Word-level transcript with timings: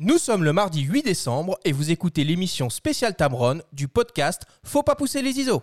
Nous 0.00 0.18
sommes 0.18 0.42
le 0.42 0.52
mardi 0.52 0.80
8 0.80 1.04
décembre 1.04 1.56
et 1.64 1.70
vous 1.70 1.92
écoutez 1.92 2.24
l'émission 2.24 2.68
spéciale 2.68 3.14
Tamron 3.14 3.60
du 3.72 3.86
podcast 3.86 4.42
Faut 4.64 4.82
pas 4.82 4.96
pousser 4.96 5.22
les 5.22 5.38
ISO. 5.38 5.62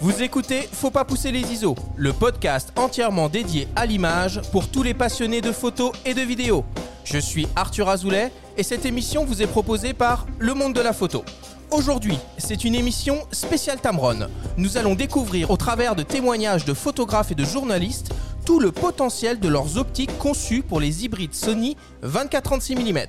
Vous 0.00 0.20
écoutez 0.20 0.62
Faut 0.62 0.90
pas 0.90 1.04
pousser 1.04 1.30
les 1.30 1.42
ISO, 1.52 1.76
le 1.94 2.12
podcast 2.12 2.72
entièrement 2.74 3.28
dédié 3.28 3.68
à 3.76 3.86
l'image 3.86 4.40
pour 4.50 4.68
tous 4.68 4.82
les 4.82 4.94
passionnés 4.94 5.40
de 5.40 5.52
photos 5.52 5.92
et 6.04 6.14
de 6.14 6.22
vidéos. 6.22 6.64
Je 7.04 7.18
suis 7.18 7.46
Arthur 7.54 7.88
Azoulay 7.88 8.32
et 8.56 8.64
cette 8.64 8.84
émission 8.84 9.24
vous 9.24 9.42
est 9.42 9.46
proposée 9.46 9.94
par 9.94 10.26
Le 10.40 10.54
Monde 10.54 10.74
de 10.74 10.80
la 10.80 10.92
Photo. 10.92 11.22
Aujourd'hui, 11.70 12.18
c'est 12.38 12.64
une 12.64 12.74
émission 12.74 13.26
spéciale 13.30 13.78
Tamron. 13.78 14.28
Nous 14.56 14.78
allons 14.78 14.94
découvrir 14.94 15.50
au 15.50 15.58
travers 15.58 15.94
de 15.94 16.02
témoignages 16.02 16.64
de 16.64 16.72
photographes 16.72 17.30
et 17.30 17.34
de 17.34 17.44
journalistes 17.44 18.10
tout 18.46 18.58
le 18.58 18.72
potentiel 18.72 19.38
de 19.38 19.48
leurs 19.48 19.76
optiques 19.76 20.16
conçues 20.18 20.62
pour 20.62 20.80
les 20.80 21.04
hybrides 21.04 21.34
Sony 21.34 21.76
24-36 22.02 22.76
mm. 22.76 23.08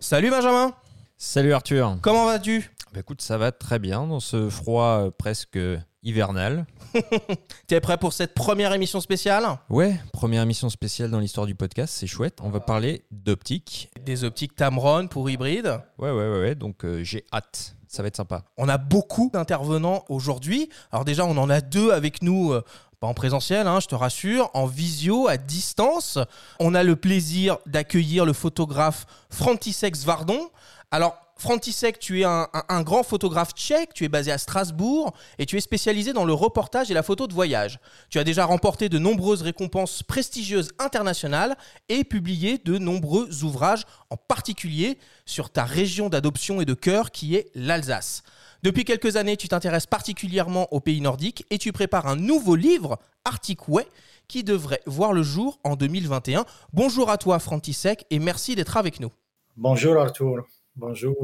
Salut 0.00 0.30
Benjamin 0.30 0.74
Salut 1.16 1.54
Arthur. 1.54 1.96
Comment 2.02 2.26
vas-tu? 2.26 2.70
Bah 2.92 3.00
écoute, 3.00 3.22
ça 3.22 3.38
va 3.38 3.52
très 3.52 3.78
bien 3.78 4.06
dans 4.08 4.18
ce 4.18 4.50
froid 4.50 5.04
euh, 5.06 5.10
presque 5.16 5.58
hivernal. 6.02 6.66
T'es 7.68 7.80
prêt 7.80 7.96
pour 7.98 8.12
cette 8.12 8.34
première 8.34 8.72
émission 8.72 9.00
spéciale? 9.00 9.44
Ouais, 9.68 10.00
première 10.12 10.42
émission 10.42 10.68
spéciale 10.70 11.08
dans 11.10 11.20
l'histoire 11.20 11.46
du 11.46 11.54
podcast, 11.54 11.94
c'est 11.96 12.08
chouette. 12.08 12.38
On 12.42 12.50
va 12.50 12.58
parler 12.58 13.04
d'optique. 13.12 13.90
Des 14.04 14.24
optiques 14.24 14.56
Tamron 14.56 15.06
pour 15.06 15.30
hybride. 15.30 15.80
Ouais, 15.98 16.10
ouais, 16.10 16.30
ouais, 16.30 16.40
ouais. 16.40 16.54
donc 16.56 16.84
euh, 16.84 17.04
j'ai 17.04 17.24
hâte. 17.32 17.76
Ça 17.86 18.02
va 18.02 18.08
être 18.08 18.16
sympa. 18.16 18.42
On 18.56 18.68
a 18.68 18.78
beaucoup 18.78 19.30
d'intervenants 19.32 20.04
aujourd'hui. 20.08 20.68
Alors 20.90 21.04
déjà, 21.04 21.24
on 21.24 21.36
en 21.36 21.48
a 21.48 21.60
deux 21.60 21.92
avec 21.92 22.22
nous. 22.22 22.52
euh, 22.52 22.64
pas 22.98 23.06
en 23.06 23.14
présentiel, 23.14 23.66
hein, 23.66 23.80
je 23.80 23.86
te 23.86 23.94
rassure, 23.94 24.50
en 24.52 24.66
visio, 24.66 25.26
à 25.26 25.38
distance. 25.38 26.18
On 26.58 26.74
a 26.74 26.82
le 26.82 26.96
plaisir 26.96 27.56
d'accueillir 27.66 28.26
le 28.26 28.34
photographe 28.34 29.06
František 29.30 29.96
Vardon. 29.98 30.50
Alors, 30.90 31.16
František, 31.40 31.98
tu 31.98 32.20
es 32.20 32.24
un, 32.24 32.82
grand 32.82 33.02
photographe 33.02 33.52
tchèque, 33.54 33.94
tu 33.94 34.04
es 34.04 34.10
basé 34.10 34.30
à 34.30 34.36
Strasbourg 34.36 35.14
et 35.38 35.46
tu 35.46 35.56
es 35.56 35.60
spécialisé 35.60 36.12
dans 36.12 36.26
le 36.26 36.34
reportage 36.34 36.90
et 36.90 36.94
la 36.94 37.02
photo 37.02 37.26
de 37.26 37.32
voyage. 37.32 37.80
Tu 38.10 38.18
as 38.18 38.24
déjà 38.24 38.44
remporté 38.44 38.90
de 38.90 38.98
nombreuses 38.98 39.40
récompenses 39.40 40.02
prestigieuses 40.02 40.72
internationales 40.78 41.56
et 41.88 42.04
publié 42.04 42.58
de 42.58 42.76
nombreux 42.76 43.42
ouvrages, 43.42 43.86
en 44.10 44.18
particulier 44.18 44.98
sur 45.24 45.48
ta 45.48 45.64
région 45.64 46.10
d'adoption 46.10 46.60
et 46.60 46.66
de 46.66 46.74
cœur 46.74 47.10
qui 47.10 47.36
est 47.36 47.50
l'Alsace. 47.54 48.22
Depuis 48.62 48.84
quelques 48.84 49.16
années, 49.16 49.38
tu 49.38 49.48
t'intéresses 49.48 49.86
particulièrement 49.86 50.70
aux 50.74 50.80
pays 50.80 51.00
nordiques 51.00 51.46
et 51.48 51.56
tu 51.56 51.72
prépares 51.72 52.06
un 52.06 52.16
nouveau 52.16 52.54
livre, 52.54 52.98
Arctic 53.24 53.66
Way, 53.66 53.88
qui 54.28 54.44
devrait 54.44 54.82
voir 54.84 55.14
le 55.14 55.22
jour 55.22 55.58
en 55.64 55.74
2021. 55.74 56.44
Bonjour 56.74 57.08
à 57.08 57.16
toi, 57.16 57.38
František, 57.38 58.04
et 58.10 58.18
merci 58.18 58.56
d'être 58.56 58.76
avec 58.76 59.00
nous. 59.00 59.10
Bonjour 59.56 59.96
Arthur, 59.96 60.44
bonjour. 60.80 61.16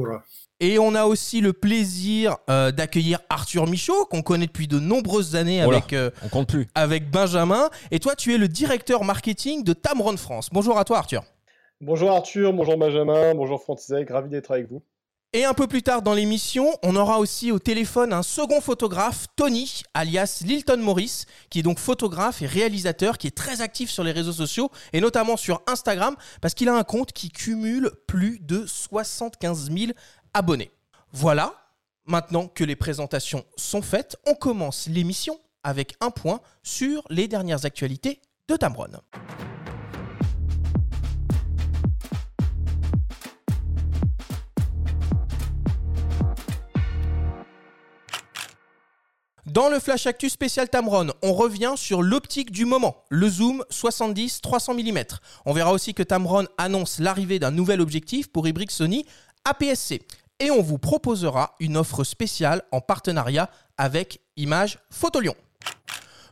Et 0.59 0.79
on 0.79 0.95
a 0.95 1.05
aussi 1.05 1.41
le 1.41 1.53
plaisir 1.53 2.37
euh, 2.49 2.71
d'accueillir 2.71 3.19
Arthur 3.29 3.67
Michaud, 3.67 4.05
qu'on 4.05 4.21
connaît 4.21 4.47
depuis 4.47 4.67
de 4.67 4.79
nombreuses 4.79 5.35
années 5.35 5.61
avec, 5.61 5.93
euh, 5.93 6.09
On 6.23 6.29
compte 6.29 6.47
plus. 6.49 6.67
avec 6.75 7.11
Benjamin. 7.11 7.69
Et 7.91 7.99
toi, 7.99 8.15
tu 8.15 8.33
es 8.33 8.37
le 8.37 8.47
directeur 8.47 9.03
marketing 9.03 9.63
de 9.63 9.73
Tamron 9.73 10.17
France. 10.17 10.49
Bonjour 10.51 10.77
à 10.77 10.85
toi, 10.85 10.99
Arthur. 10.99 11.23
Bonjour 11.79 12.09
Arthur, 12.09 12.53
bonjour 12.53 12.75
Benjamin, 12.75 13.35
bonjour 13.35 13.61
František, 13.61 14.09
ravi 14.09 14.29
d'être 14.29 14.49
avec 14.49 14.67
vous. 14.67 14.81
Et 15.33 15.43
un 15.43 15.53
peu 15.53 15.67
plus 15.67 15.83
tard 15.83 16.01
dans 16.01 16.13
l'émission, 16.13 16.73
on 16.83 16.95
aura 16.95 17.19
aussi 17.19 17.51
au 17.51 17.59
téléphone 17.59 18.13
un 18.13 18.23
second 18.23 18.61
photographe, 18.61 19.27
Tony, 19.35 19.83
alias 19.93 20.41
Lilton 20.45 20.77
Morris, 20.77 21.25
qui 21.49 21.59
est 21.59 21.63
donc 21.63 21.79
photographe 21.79 22.41
et 22.41 22.45
réalisateur, 22.45 23.17
qui 23.17 23.27
est 23.27 23.35
très 23.35 23.59
actif 23.59 23.89
sur 23.89 24.05
les 24.05 24.13
réseaux 24.13 24.31
sociaux, 24.31 24.71
et 24.93 25.01
notamment 25.01 25.35
sur 25.35 25.61
Instagram, 25.67 26.15
parce 26.39 26.53
qu'il 26.53 26.69
a 26.69 26.75
un 26.75 26.83
compte 26.83 27.11
qui 27.11 27.29
cumule 27.29 27.91
plus 28.07 28.39
de 28.39 28.65
75 28.65 29.69
000 29.69 29.91
abonnés. 30.33 30.71
Voilà, 31.11 31.53
maintenant 32.05 32.47
que 32.47 32.63
les 32.63 32.77
présentations 32.77 33.43
sont 33.57 33.81
faites, 33.81 34.15
on 34.25 34.33
commence 34.33 34.87
l'émission 34.87 35.37
avec 35.61 35.95
un 35.99 36.09
point 36.09 36.39
sur 36.63 37.03
les 37.09 37.27
dernières 37.27 37.65
actualités 37.65 38.21
de 38.47 38.55
Tamron. 38.55 39.01
Dans 49.47 49.69
le 49.69 49.79
Flash 49.79 50.07
Actu 50.07 50.29
spécial 50.29 50.67
Tamron, 50.67 51.07
on 51.23 51.31
revient 51.31 51.75
sur 51.77 52.03
l'optique 52.03 52.51
du 52.51 52.65
moment, 52.65 53.05
le 53.07 53.29
zoom 53.29 53.63
70-300 53.71 54.73
mm. 54.75 55.17
On 55.45 55.53
verra 55.53 55.71
aussi 55.71 55.93
que 55.93 56.03
Tamron 56.03 56.47
annonce 56.57 56.99
l'arrivée 56.99 57.39
d'un 57.39 57.51
nouvel 57.51 57.79
objectif 57.79 58.27
pour 58.27 58.45
hybride 58.45 58.71
Sony 58.71 59.05
APS-C. 59.45 60.01
Et 60.41 60.51
on 60.51 60.61
vous 60.61 60.77
proposera 60.77 61.55
une 61.61 61.77
offre 61.77 62.03
spéciale 62.03 62.61
en 62.73 62.81
partenariat 62.81 63.49
avec 63.77 64.19
Image 64.35 64.79
Photolion. 64.91 65.33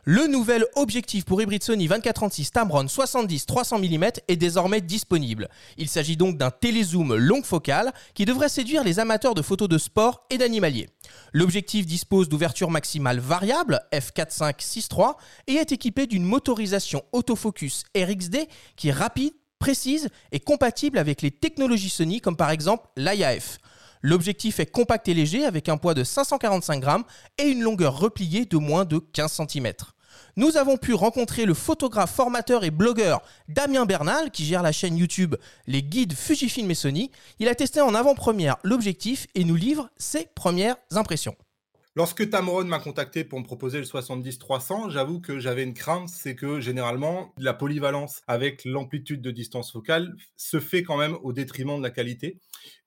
Le 0.08 0.28
nouvel 0.28 0.64
objectif 0.76 1.24
pour 1.24 1.42
hybride 1.42 1.64
Sony 1.64 1.88
2436 1.88 2.52
Tamron 2.52 2.84
70-300 2.84 3.80
mm 3.80 4.10
est 4.28 4.36
désormais 4.36 4.80
disponible. 4.80 5.48
Il 5.78 5.88
s'agit 5.88 6.16
donc 6.16 6.38
d'un 6.38 6.52
télézoom 6.52 7.16
longue 7.16 7.44
focale 7.44 7.92
qui 8.14 8.24
devrait 8.24 8.48
séduire 8.48 8.84
les 8.84 9.00
amateurs 9.00 9.34
de 9.34 9.42
photos 9.42 9.68
de 9.68 9.78
sport 9.78 10.24
et 10.30 10.38
d'animalier. 10.38 10.88
L'objectif 11.32 11.86
dispose 11.86 12.28
d'ouverture 12.28 12.70
maximale 12.70 13.18
variable 13.18 13.80
f4.5.6.3 13.92 15.16
et 15.48 15.54
est 15.54 15.72
équipé 15.72 16.06
d'une 16.06 16.22
motorisation 16.22 17.02
autofocus 17.10 17.82
RXD 17.96 18.46
qui 18.76 18.90
est 18.90 18.92
rapide, 18.92 19.32
précise 19.58 20.08
et 20.30 20.38
compatible 20.38 20.98
avec 20.98 21.20
les 21.20 21.32
technologies 21.32 21.90
Sony 21.90 22.20
comme 22.20 22.36
par 22.36 22.50
exemple 22.50 22.86
l'IAF. 22.96 23.58
L'objectif 24.02 24.60
est 24.60 24.66
compact 24.66 25.08
et 25.08 25.14
léger 25.14 25.44
avec 25.44 25.68
un 25.68 25.78
poids 25.78 25.94
de 25.94 26.04
545 26.04 26.78
grammes 26.78 27.04
et 27.38 27.48
une 27.48 27.62
longueur 27.62 27.98
repliée 27.98 28.44
de 28.44 28.56
moins 28.56 28.84
de 28.84 28.98
15 28.98 29.40
cm. 29.48 29.72
Nous 30.38 30.58
avons 30.58 30.76
pu 30.76 30.92
rencontrer 30.92 31.46
le 31.46 31.54
photographe, 31.54 32.14
formateur 32.14 32.62
et 32.62 32.70
blogueur 32.70 33.22
Damien 33.48 33.86
Bernal 33.86 34.30
qui 34.30 34.44
gère 34.44 34.62
la 34.62 34.70
chaîne 34.70 34.98
YouTube 34.98 35.34
Les 35.66 35.82
Guides 35.82 36.12
Fujifilm 36.12 36.70
et 36.70 36.74
Sony. 36.74 37.10
Il 37.38 37.48
a 37.48 37.54
testé 37.54 37.80
en 37.80 37.94
avant-première 37.94 38.56
l'objectif 38.62 39.28
et 39.34 39.44
nous 39.44 39.54
livre 39.54 39.88
ses 39.96 40.28
premières 40.34 40.76
impressions. 40.90 41.36
Lorsque 41.94 42.28
Tamron 42.28 42.66
m'a 42.66 42.80
contacté 42.80 43.24
pour 43.24 43.40
me 43.40 43.44
proposer 43.46 43.78
le 43.78 43.86
70-300, 43.86 44.90
j'avoue 44.90 45.22
que 45.22 45.38
j'avais 45.38 45.62
une 45.62 45.72
crainte, 45.72 46.10
c'est 46.10 46.34
que 46.34 46.60
généralement, 46.60 47.32
la 47.38 47.54
polyvalence 47.54 48.20
avec 48.26 48.66
l'amplitude 48.66 49.22
de 49.22 49.30
distance 49.30 49.72
focale 49.72 50.14
se 50.36 50.60
fait 50.60 50.82
quand 50.82 50.98
même 50.98 51.16
au 51.22 51.32
détriment 51.32 51.78
de 51.78 51.82
la 51.82 51.88
qualité. 51.88 52.40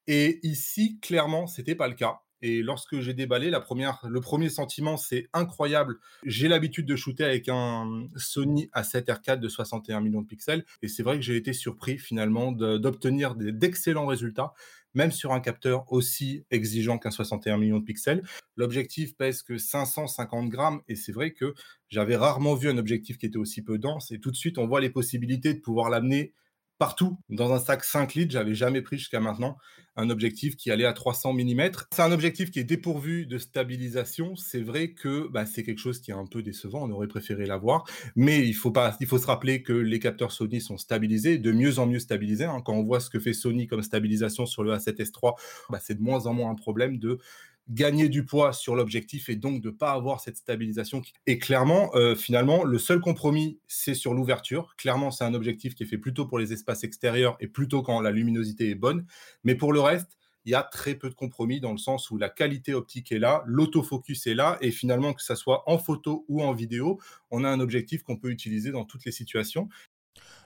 Et 0.06 0.40
ici, 0.44 1.00
clairement, 1.02 1.48
c'était 1.48 1.74
pas 1.74 1.88
le 1.88 1.96
cas. 1.96 2.20
Et 2.42 2.62
lorsque 2.62 3.00
j'ai 3.00 3.14
déballé, 3.14 3.50
la 3.50 3.60
première, 3.60 4.00
le 4.08 4.22
premier 4.22 4.50
sentiment, 4.50 4.98
c'est 4.98 5.28
incroyable. 5.34 5.98
J'ai 6.24 6.48
l'habitude 6.48 6.86
de 6.86 6.96
shooter 6.96 7.26
avec 7.26 7.50
un 7.50 8.08
Sony 8.16 8.70
A7R4 8.76 9.40
de 9.40 9.50
61 9.50 10.02
millions 10.02 10.22
de 10.22 10.28
pixels. 10.28 10.66
Et 10.82 10.88
c'est 10.88 11.04
vrai 11.04 11.16
que 11.16 11.22
j'ai 11.22 11.36
été 11.36 11.54
surpris 11.54 11.98
finalement 11.98 12.52
d'obtenir 12.52 13.36
d'excellents 13.36 14.06
résultats, 14.06 14.54
même 14.94 15.12
sur 15.12 15.34
un 15.34 15.40
capteur 15.40 15.92
aussi 15.92 16.46
exigeant 16.50 16.98
qu'un 16.98 17.12
61 17.12 17.58
millions 17.58 17.80
de 17.80 17.86
pixels. 17.86 18.24
L'objectif 18.56 19.16
pèse 19.16 19.44
que 19.44 19.58
550 19.58 20.50
grammes 20.50 20.82
et 20.88 20.96
c'est 20.96 21.12
vrai 21.12 21.32
que 21.32 21.54
j'avais 21.90 22.16
rarement 22.16 22.56
vu 22.56 22.70
un 22.70 22.78
objectif 22.78 23.18
qui 23.18 23.26
était 23.26 23.38
aussi 23.38 23.62
peu 23.62 23.78
dense 23.78 24.12
et 24.12 24.20
tout 24.20 24.32
de 24.32 24.36
suite 24.36 24.58
on 24.58 24.68
voit 24.68 24.82
les 24.82 24.90
possibilités 24.90 25.54
de 25.54 25.60
pouvoir 25.60 25.90
l'amener 25.90 26.34
partout. 26.80 27.20
Dans 27.30 27.54
un 27.54 27.60
sac 27.60 27.84
5 27.84 28.16
litres, 28.16 28.32
j'avais 28.32 28.56
jamais 28.56 28.82
pris 28.82 28.98
jusqu'à 28.98 29.20
maintenant 29.20 29.58
un 29.96 30.10
objectif 30.10 30.56
qui 30.56 30.72
allait 30.72 30.86
à 30.86 30.94
300 30.94 31.34
mm. 31.34 31.70
C'est 31.94 32.02
un 32.02 32.12
objectif 32.12 32.52
qui 32.52 32.60
est 32.60 32.64
dépourvu 32.64 33.26
de 33.26 33.38
stabilisation. 33.38 34.36
C'est 34.36 34.62
vrai 34.62 34.94
que 34.94 35.28
bah, 35.28 35.46
c'est 35.46 35.64
quelque 35.64 35.80
chose 35.80 36.00
qui 36.00 36.12
est 36.12 36.16
un 36.16 36.26
peu 36.26 36.42
décevant. 36.42 36.84
On 36.88 36.92
aurait 36.92 37.08
préféré 37.08 37.46
l'avoir, 37.46 37.84
mais 38.16 38.48
il 38.48 38.54
faut 38.54 38.72
pas. 38.72 38.96
Il 39.02 39.08
faut 39.08 39.18
se 39.18 39.28
rappeler 39.28 39.62
que 39.62 39.74
les 39.74 40.00
capteurs 40.00 40.32
Sony 40.32 40.62
sont 40.62 40.78
stabilisés, 40.78 41.38
de 41.38 41.52
mieux 41.52 41.80
en 41.80 41.86
mieux 41.86 42.00
stabilisés. 42.00 42.46
hein. 42.46 42.62
Quand 42.64 42.74
on 42.74 42.84
voit 42.84 43.02
ce 43.02 43.10
que 43.10 43.20
fait 43.20 43.34
Sony 43.34 43.68
comme 43.68 43.84
stabilisation 43.84 44.46
sur 44.46 44.64
le 44.64 44.74
A7S3, 44.74 45.36
bah, 45.70 45.80
c'est 45.82 45.96
de 45.96 46.02
moins 46.02 46.26
en 46.26 46.34
moins 46.34 46.52
un 46.52 46.56
problème 46.56 46.98
de 46.98 47.20
gagner 47.70 48.10
du 48.10 48.26
poids 48.26 48.54
sur 48.54 48.76
l'objectif 48.76 49.30
et 49.30 49.36
donc 49.36 49.62
de 49.62 49.70
ne 49.70 49.74
pas 49.74 49.92
avoir 49.92 50.20
cette 50.20 50.38
stabilisation. 50.38 51.02
Et 51.28 51.38
clairement, 51.38 51.92
euh, 51.96 52.16
finalement, 52.16 52.64
le 52.64 52.80
seul 52.80 53.00
compromis, 53.00 53.60
c'est 53.68 53.94
sur 53.94 54.14
l'ouverture. 54.14 54.76
Clairement, 54.78 55.12
c'est 55.12 55.24
un 55.24 55.34
objectif 55.34 55.76
qui 55.76 55.84
est 55.84 55.86
fait 55.88 55.98
plutôt 55.98 56.26
pour 56.26 56.40
les 56.40 56.54
espaces 56.54 56.84
extérieurs 56.84 57.38
et 57.40 57.48
plutôt 57.48 57.82
quand 57.84 58.02
la 58.02 58.12
luminosité 58.12 58.70
est 58.70 58.76
bonne. 58.76 59.06
Mais 59.44 59.56
pour 59.56 59.74
le 59.74 59.82
reste, 59.82 60.18
il 60.46 60.52
y 60.52 60.56
a 60.56 60.64
très 60.64 60.96
peu 60.96 61.10
de 61.10 61.14
compromis 61.14 61.60
dans 61.60 61.72
le 61.72 61.78
sens 61.78 62.10
où 62.10 62.18
la 62.18 62.30
qualité 62.30 62.74
optique 62.74 63.12
est 63.12 63.20
là, 63.20 63.44
l'autofocus 63.46 64.26
est 64.26 64.34
là, 64.34 64.58
et 64.62 64.72
finalement, 64.72 65.14
que 65.14 65.22
ça 65.22 65.36
soit 65.36 65.64
en 65.70 65.78
photo 65.78 66.26
ou 66.28 66.42
en 66.42 66.54
vidéo, 66.54 67.00
on 67.30 67.44
a 67.44 67.50
un 67.50 67.60
objectif 67.60 68.04
qu'on 68.04 68.18
peut 68.18 68.30
utiliser 68.30 68.72
dans 68.72 68.86
toutes 68.86 69.06
les 69.06 69.12
situations. 69.12 69.70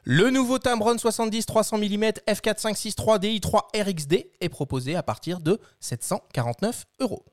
Le 0.05 0.29
nouveau 0.29 0.59
Tamron 0.59 0.95
70-300 0.95 1.77
mm 1.77 2.03
f4.5.6.3 2.27 3.19
DI3 3.21 3.61
RXD 3.73 4.25
est 4.41 4.50
proposé 4.50 4.97
à 4.97 5.03
partir 5.03 5.39
de 5.39 5.61
749 5.79 6.83
euros. 7.00 7.23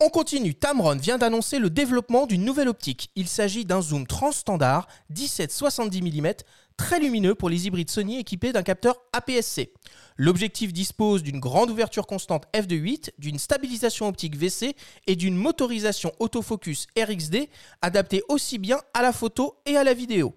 On 0.00 0.08
continue. 0.08 0.54
Tamron 0.54 0.96
vient 0.96 1.18
d'annoncer 1.18 1.58
le 1.58 1.68
développement 1.68 2.24
d'une 2.24 2.42
nouvelle 2.42 2.68
optique. 2.68 3.10
Il 3.16 3.28
s'agit 3.28 3.66
d'un 3.66 3.82
zoom 3.82 4.06
transstandard 4.06 4.88
17-70 5.12 6.00
mm 6.00 6.32
très 6.78 7.00
lumineux 7.00 7.34
pour 7.34 7.50
les 7.50 7.66
hybrides 7.66 7.90
Sony 7.90 8.18
équipés 8.18 8.54
d'un 8.54 8.62
capteur 8.62 8.96
APS-C. 9.12 9.74
L'objectif 10.16 10.72
dispose 10.72 11.22
d'une 11.22 11.38
grande 11.38 11.68
ouverture 11.68 12.06
constante 12.06 12.46
f2.8, 12.54 13.10
d'une 13.18 13.38
stabilisation 13.38 14.08
optique 14.08 14.36
VC 14.36 14.74
et 15.06 15.16
d'une 15.16 15.36
motorisation 15.36 16.12
autofocus 16.18 16.86
RXD 16.98 17.46
adaptée 17.82 18.22
aussi 18.30 18.56
bien 18.56 18.80
à 18.94 19.02
la 19.02 19.12
photo 19.12 19.58
et 19.66 19.76
à 19.76 19.84
la 19.84 19.92
vidéo. 19.92 20.34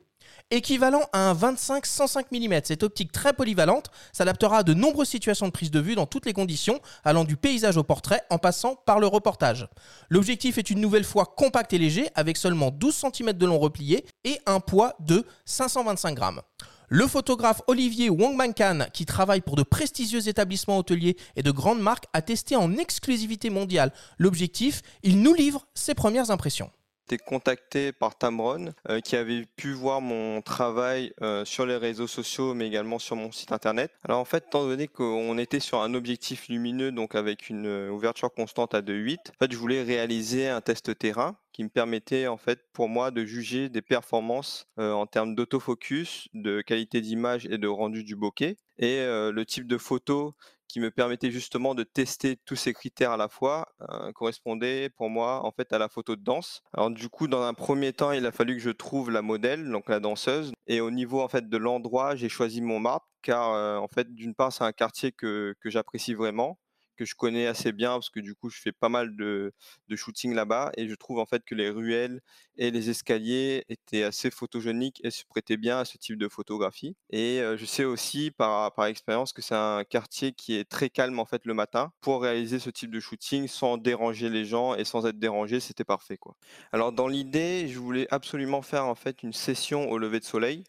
Équivalent 0.53 1.03
à 1.13 1.30
un 1.30 1.33
25-105 1.33 2.25
mm, 2.30 2.59
cette 2.65 2.83
optique 2.83 3.13
très 3.13 3.31
polyvalente 3.31 3.89
s'adaptera 4.12 4.57
à 4.57 4.63
de 4.63 4.74
nombreuses 4.74 5.07
situations 5.07 5.45
de 5.45 5.51
prise 5.51 5.71
de 5.71 5.80
vue 5.80 5.95
dans 5.95 6.06
toutes 6.06 6.25
les 6.25 6.33
conditions, 6.33 6.81
allant 7.06 7.24
du 7.24 7.38
paysage 7.38 7.77
au 7.77 7.83
portrait 7.83 8.21
en 8.30 8.38
passant 8.38 8.75
par 8.75 9.00
le 9.00 9.07
reportage. 9.07 9.69
L'objectif 10.09 10.57
est 10.57 10.69
une 10.69 10.81
nouvelle 10.81 11.06
fois 11.06 11.24
compact 11.38 11.71
et 11.71 11.77
léger, 11.77 12.09
avec 12.15 12.36
seulement 12.36 12.69
12 12.69 13.06
cm 13.13 13.31
de 13.31 13.45
long 13.45 13.59
replié 13.59 14.06
et 14.25 14.42
un 14.45 14.59
poids 14.59 14.94
de 15.00 15.25
525 15.45 16.15
grammes. 16.15 16.42
Le 16.89 17.07
photographe 17.07 17.62
Olivier 17.68 18.09
Wangmankan, 18.09 18.88
qui 18.92 19.06
travaille 19.06 19.39
pour 19.39 19.56
de 19.56 19.63
prestigieux 19.63 20.27
établissements 20.27 20.77
hôteliers 20.77 21.15
et 21.38 21.44
de 21.44 21.51
grandes 21.51 21.80
marques, 21.80 22.07
a 22.12 22.21
testé 22.21 22.57
en 22.57 22.75
exclusivité 22.75 23.50
mondiale 23.50 23.94
l'objectif. 24.18 24.81
Il 25.01 25.21
nous 25.21 25.33
livre 25.33 25.65
ses 25.75 25.94
premières 25.94 26.30
impressions 26.30 26.71
contacté 27.18 27.92
par 27.92 28.18
Tamron, 28.18 28.74
euh, 28.89 29.00
qui 29.00 29.15
avait 29.15 29.45
pu 29.56 29.74
voir 29.74 30.01
mon 30.01 30.42
travail 30.42 31.13
euh, 31.21 31.45
sur 31.45 31.65
les 31.65 31.77
réseaux 31.77 32.07
sociaux, 32.07 32.53
mais 32.53 32.68
également 32.68 33.00
sur 33.00 33.15
mon 33.15 33.31
site 33.31 33.51
internet. 33.51 33.92
Alors 34.03 34.19
en 34.19 34.25
fait, 34.25 34.45
étant 34.48 34.65
donné 34.65 34.88
qu'on 34.88 35.38
était 35.38 35.59
sur 35.59 35.81
un 35.81 35.94
objectif 35.94 36.48
lumineux, 36.48 36.92
donc 36.92 37.15
avec 37.15 37.50
une 37.50 37.68
euh, 37.68 37.89
ouverture 37.89 38.33
constante 38.33 38.74
à 38.74 38.81
2.8, 38.81 39.18
en 39.18 39.33
fait, 39.39 39.51
je 39.51 39.57
voulais 39.57 39.83
réaliser 39.83 40.48
un 40.48 40.62
test 40.62 40.98
terrain 40.98 41.36
qui 41.51 41.63
me 41.63 41.69
permettait 41.69 42.27
en 42.27 42.38
fait 42.38 42.62
pour 42.71 42.88
moi 42.88 43.12
de 43.12 43.25
juger 43.25 43.68
des 43.68 43.81
performances 43.81 44.68
en 44.77 45.06
termes 45.06 45.36
d'autofocus, 45.36 46.30
de 46.33 46.62
qualité 46.62 47.01
d'image 47.01 47.45
et 47.45 47.57
de 47.57 47.68
rendu 47.68 48.06
du 48.06 48.15
bokeh 48.15 48.56
et 48.77 49.06
le 49.06 49.44
type 49.45 49.68
de 49.68 49.77
photo 49.77 50.33
qui 50.72 50.80
me 50.80 50.92
permettait 50.92 51.32
justement 51.32 51.76
de 51.76 51.84
tester 51.84 52.38
tous 52.46 52.56
ces 52.56 52.74
critères 52.74 53.12
à 53.12 53.18
la 53.18 53.28
fois, 53.28 53.68
euh, 53.90 54.12
correspondait 54.14 54.90
pour 54.90 55.10
moi 55.10 55.46
en 55.46 55.52
fait 55.52 55.74
à 55.74 55.78
la 55.78 55.90
photo 55.90 56.16
de 56.16 56.24
danse. 56.24 56.62
Alors 56.74 56.92
du 56.92 57.10
coup, 57.10 57.28
dans 57.28 57.42
un 57.44 57.54
premier 57.54 57.94
temps, 57.94 58.12
il 58.12 58.26
a 58.26 58.32
fallu 58.32 58.56
que 58.56 58.62
je 58.62 58.70
trouve 58.70 59.12
la 59.12 59.22
modèle, 59.22 59.70
donc 59.70 59.90
la 59.90 60.00
danseuse, 60.00 60.54
et 60.68 60.82
au 60.82 60.92
niveau 60.92 61.22
en 61.22 61.28
fait 61.28 61.50
de 61.50 61.58
l'endroit, 61.58 62.16
j'ai 62.16 62.30
choisi 62.30 62.62
Montmartre 62.62 63.08
car 63.22 63.54
euh, 63.54 63.78
en 63.78 63.88
fait 63.88 64.14
d'une 64.16 64.34
part 64.34 64.52
c'est 64.52 64.64
un 64.64 64.72
quartier 64.72 65.12
que, 65.12 65.56
que 65.60 65.70
j'apprécie 65.70 66.14
vraiment 66.14 66.58
que 67.01 67.06
je 67.06 67.15
connais 67.15 67.48
assez 67.48 67.71
bien 67.71 67.94
parce 67.94 68.12
que 68.12 68.19
du 68.19 68.36
coup 68.36 68.50
je 68.51 68.59
fais 68.62 68.71
pas 68.71 68.88
mal 68.89 69.15
de, 69.15 69.53
de 69.88 69.95
shooting 69.95 70.36
là-bas 70.36 70.71
et 70.77 70.88
je 70.88 70.94
trouve 70.94 71.18
en 71.18 71.25
fait 71.25 71.44
que 71.44 71.56
les 71.56 71.69
ruelles 71.71 72.21
et 72.57 72.69
les 72.69 72.92
escaliers 72.92 73.65
étaient 73.69 74.03
assez 74.03 74.30
photogéniques 74.30 75.01
et 75.03 75.09
se 75.09 75.24
prêtaient 75.25 75.57
bien 75.57 75.80
à 75.80 75.86
ce 75.86 75.98
type 75.98 76.19
de 76.19 76.27
photographie. 76.27 76.95
Et 77.09 77.42
je 77.57 77.65
sais 77.65 77.86
aussi 77.86 78.30
par, 78.30 78.71
par 78.75 78.86
expérience 78.86 79.33
que 79.33 79.42
c'est 79.42 79.56
un 79.56 79.83
quartier 79.83 80.33
qui 80.33 80.56
est 80.56 80.69
très 80.69 80.92
calme 80.92 81.18
en 81.18 81.25
fait 81.25 81.45
le 81.45 81.56
matin 81.56 81.92
pour 82.01 82.21
réaliser 82.21 82.59
ce 82.59 82.69
type 82.69 82.92
de 82.92 83.00
shooting 83.00 83.48
sans 83.48 83.77
déranger 83.77 84.30
les 84.30 84.45
gens 84.45 84.75
et 84.75 84.86
sans 84.86 85.07
être 85.07 85.18
dérangé, 85.18 85.59
c'était 85.59 85.83
parfait 85.83 86.18
quoi. 86.18 86.36
Alors 86.71 86.92
dans 86.92 87.07
l'idée, 87.07 87.68
je 87.68 87.80
voulais 87.80 88.07
absolument 88.12 88.62
faire 88.62 88.86
en 88.86 88.95
fait 88.95 89.24
une 89.24 89.33
session 89.33 89.89
au 89.89 89.98
lever 89.98 90.19
de 90.19 90.25
soleil. 90.25 90.63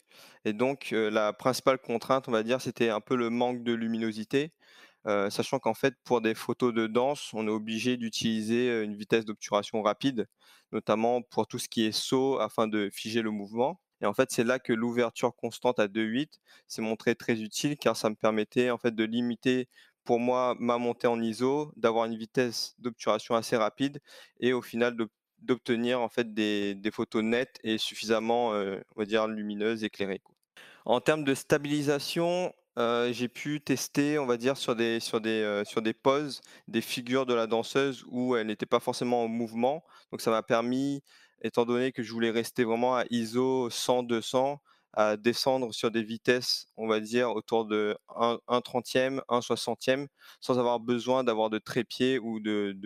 Et 0.44 0.52
donc, 0.52 0.90
la 0.92 1.32
principale 1.32 1.78
contrainte, 1.78 2.28
on 2.28 2.32
va 2.32 2.42
dire, 2.42 2.60
c'était 2.60 2.88
un 2.90 3.00
peu 3.00 3.14
le 3.16 3.30
manque 3.30 3.62
de 3.62 3.72
luminosité 3.72 4.52
sachant 5.04 5.58
qu'en 5.58 5.74
fait, 5.74 5.94
pour 6.04 6.20
des 6.20 6.34
photos 6.34 6.72
de 6.74 6.86
danse, 6.86 7.32
on 7.34 7.46
est 7.46 7.50
obligé 7.50 7.96
d'utiliser 7.96 8.82
une 8.82 8.96
vitesse 8.96 9.24
d'obturation 9.24 9.82
rapide, 9.82 10.26
notamment 10.72 11.22
pour 11.22 11.46
tout 11.46 11.58
ce 11.58 11.68
qui 11.68 11.84
est 11.84 11.92
saut 11.92 12.38
afin 12.40 12.68
de 12.68 12.90
figer 12.92 13.22
le 13.22 13.30
mouvement. 13.30 13.80
Et 14.02 14.06
en 14.06 14.14
fait, 14.14 14.30
c'est 14.32 14.44
là 14.44 14.58
que 14.58 14.72
l'ouverture 14.72 15.34
constante 15.36 15.78
à 15.78 15.86
2.8 15.86 16.40
s'est 16.66 16.82
montrée 16.82 17.14
très 17.14 17.40
utile 17.40 17.76
car 17.78 17.96
ça 17.96 18.10
me 18.10 18.16
permettait 18.16 18.70
en 18.70 18.78
fait 18.78 18.94
de 18.94 19.04
limiter 19.04 19.68
pour 20.04 20.18
moi 20.18 20.56
ma 20.58 20.78
montée 20.78 21.06
en 21.06 21.20
ISO, 21.22 21.72
d'avoir 21.76 22.06
une 22.06 22.16
vitesse 22.16 22.74
d'obturation 22.78 23.36
assez 23.36 23.56
rapide 23.56 24.00
et 24.40 24.52
au 24.52 24.62
final 24.62 24.96
d'obtenir 25.38 26.00
en 26.00 26.08
fait 26.08 26.34
des, 26.34 26.76
photos 26.92 27.22
nettes 27.22 27.58
et 27.62 27.78
suffisamment, 27.78 28.48
on 28.50 28.82
va 28.96 29.04
dire, 29.04 29.28
lumineuses, 29.28 29.84
éclairées. 29.84 30.22
En 30.84 31.00
termes 31.00 31.22
de 31.22 31.34
stabilisation, 31.34 32.52
j'ai 32.76 33.28
pu 33.28 33.60
tester, 33.60 34.18
on 34.18 34.26
va 34.26 34.36
dire, 34.36 34.56
sur 34.56 34.74
des, 34.76 35.00
sur 35.00 35.20
des, 35.20 35.62
sur 35.64 35.82
des 35.82 35.92
poses, 35.94 36.40
des 36.68 36.80
figures 36.80 37.26
de 37.26 37.34
la 37.34 37.46
danseuse 37.46 38.04
où 38.08 38.36
elle 38.36 38.46
n'était 38.46 38.66
pas 38.66 38.80
forcément 38.80 39.24
en 39.24 39.28
mouvement. 39.28 39.84
Donc 40.10 40.20
ça 40.20 40.30
m'a 40.30 40.42
permis, 40.42 41.02
étant 41.42 41.64
donné 41.64 41.92
que 41.92 42.02
je 42.02 42.12
voulais 42.12 42.30
rester 42.30 42.64
vraiment 42.64 42.96
à 42.96 43.04
ISO 43.10 43.68
100-200, 43.70 44.58
à 44.94 45.16
descendre 45.16 45.72
sur 45.72 45.90
des 45.90 46.02
vitesses, 46.02 46.66
on 46.76 46.86
va 46.86 47.00
dire, 47.00 47.30
autour 47.30 47.64
de 47.66 47.96
1, 48.16 48.38
30e, 48.60 49.22
1 49.28 49.40
60e, 49.40 50.06
sans 50.40 50.58
avoir 50.58 50.80
besoin 50.80 51.24
d'avoir 51.24 51.50
de 51.50 51.58
trépied 51.58 52.18
ou 52.18 52.40
de, 52.40 52.76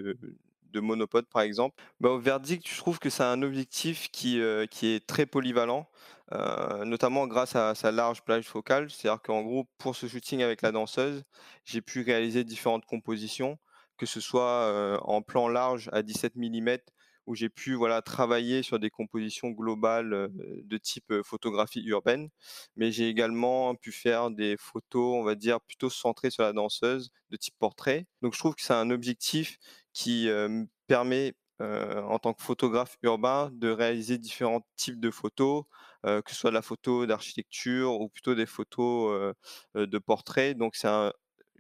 de 0.77 0.81
monopode, 0.81 1.27
par 1.27 1.43
exemple. 1.43 1.75
Bah, 2.01 2.11
au 2.11 2.19
verdict, 2.19 2.69
je 2.69 2.77
trouve 2.77 2.99
que 2.99 3.11
c'est 3.11 3.25
un 3.25 3.43
objectif 3.43 4.11
qui, 4.11 4.41
qui 4.71 4.87
est 4.89 5.07
très 5.07 5.27
polyvalent. 5.27 5.89
Euh, 6.33 6.85
notamment 6.85 7.29
grâce 7.29 7.55
à 7.55 7.75
sa 7.77 7.93
large 7.93 8.23
plage 8.23 8.47
focale. 8.47 8.91
C'est-à-dire 8.91 9.23
qu'en 9.23 9.43
gros, 9.43 9.69
pour 9.79 9.95
ce 9.95 10.09
shooting 10.09 10.43
avec 10.43 10.63
la 10.63 10.73
danseuse, 10.73 11.23
j'ai 11.65 11.81
pu 11.81 12.03
réaliser 12.03 12.43
différentes 12.43 12.85
compositions, 12.85 13.59
que 13.97 14.07
ce 14.07 14.21
soit 14.21 14.43
euh, 14.43 14.99
en 15.03 15.23
plan 15.23 15.47
large 15.49 15.89
à 15.93 16.03
17 16.03 16.35
mm, 16.35 16.79
où 17.27 17.35
j'ai 17.37 17.49
pu 17.49 17.75
voilà, 17.75 18.03
travailler 18.03 18.63
sur 18.65 18.81
des 18.81 18.91
compositions 18.91 19.51
globales 19.51 20.13
euh, 20.13 20.29
de 20.65 20.79
type 20.79 21.15
photographie 21.25 21.83
urbaine, 21.85 22.29
mais 22.77 22.91
j'ai 22.91 23.09
également 23.09 23.75
pu 23.77 23.93
faire 23.93 24.31
des 24.33 24.57
photos, 24.59 25.15
on 25.15 25.23
va 25.23 25.37
dire, 25.37 25.61
plutôt 25.61 25.91
centrées 25.91 26.31
sur 26.31 26.43
la 26.43 26.53
danseuse, 26.53 27.11
de 27.31 27.37
type 27.37 27.55
portrait. 27.59 28.07
Donc 28.23 28.35
je 28.35 28.39
trouve 28.41 28.57
que 28.57 28.63
c'est 28.63 28.75
un 28.75 28.91
objectif 28.91 29.59
qui 29.97 30.27
me 30.29 30.67
permet 30.89 31.35
en 31.59 32.19
tant 32.19 32.35
que 32.35 32.43
photographe 32.43 32.99
urbain 33.03 33.51
de 33.55 33.71
réaliser 33.71 34.19
différents 34.19 34.61
types 34.77 35.01
de 35.01 35.11
photos, 35.11 35.65
que 36.05 36.23
ce 36.29 36.35
soit 36.35 36.51
de 36.51 36.55
la 36.55 36.61
photo 36.61 37.07
d'architecture 37.07 37.99
ou 37.99 38.11
plutôt 38.11 38.35
des 38.35 38.45
photos 38.45 39.35
de 39.75 39.99
portrait. 39.99 40.53
Donc 40.53 40.77
c'est 40.77 40.87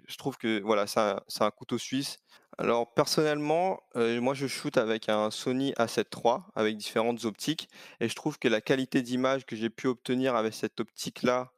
je 0.06 0.16
trouve 0.16 0.36
que 0.36 0.60
voilà, 0.60 0.86
c'est 0.86 1.00
un, 1.00 1.50
couteau 1.50 1.78
suisse. 1.78 2.18
Alors 2.58 2.92
personnellement, 2.92 3.80
moi 3.94 4.34
je 4.34 4.46
shoot 4.46 4.76
avec 4.76 5.08
un 5.08 5.30
Sony 5.30 5.72
A7 5.72 6.04
III 6.14 6.42
avec 6.54 6.76
différentes 6.76 7.24
optiques 7.24 7.68
et 8.00 8.08
je 8.08 8.14
trouve 8.14 8.38
que 8.38 8.48
la 8.48 8.60
qualité 8.60 9.00
d'image 9.00 9.46
que 9.46 9.56
j'ai 9.56 9.70
pu 9.70 9.86
obtenir 9.86 10.36
avec 10.36 10.52
cette 10.52 10.78
optique-là 10.78 11.52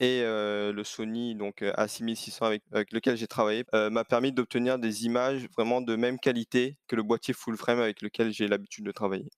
et 0.00 0.22
le 0.22 0.82
Sony 0.84 1.34
donc 1.34 1.62
A6600 1.62 2.44
avec, 2.44 2.62
avec 2.72 2.92
lequel 2.92 3.16
j'ai 3.16 3.26
travaillé 3.26 3.64
m'a 3.72 4.04
permis 4.04 4.32
d'obtenir 4.32 4.78
des 4.78 5.04
images 5.04 5.46
vraiment 5.56 5.80
de 5.80 5.94
même 5.96 6.18
qualité 6.18 6.78
que 6.88 6.96
le 6.96 7.02
boîtier 7.02 7.34
full 7.34 7.56
frame 7.56 7.80
avec 7.80 8.02
lequel 8.02 8.32
j'ai 8.32 8.48
l'habitude 8.48 8.84
de 8.84 8.92
travailler. 8.92 9.28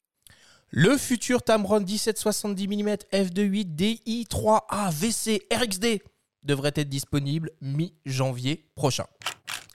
Le 0.70 0.96
futur 0.96 1.42
Tamron 1.42 1.80
1770 1.80 2.66
mm 2.66 2.88
f2.8 3.12 3.74
DI 3.74 4.26
3A 4.30 4.90
VC 4.90 5.42
RXD 5.52 6.00
devrait 6.42 6.72
être 6.74 6.88
disponible 6.88 7.50
mi-janvier 7.60 8.70
prochain. 8.74 9.04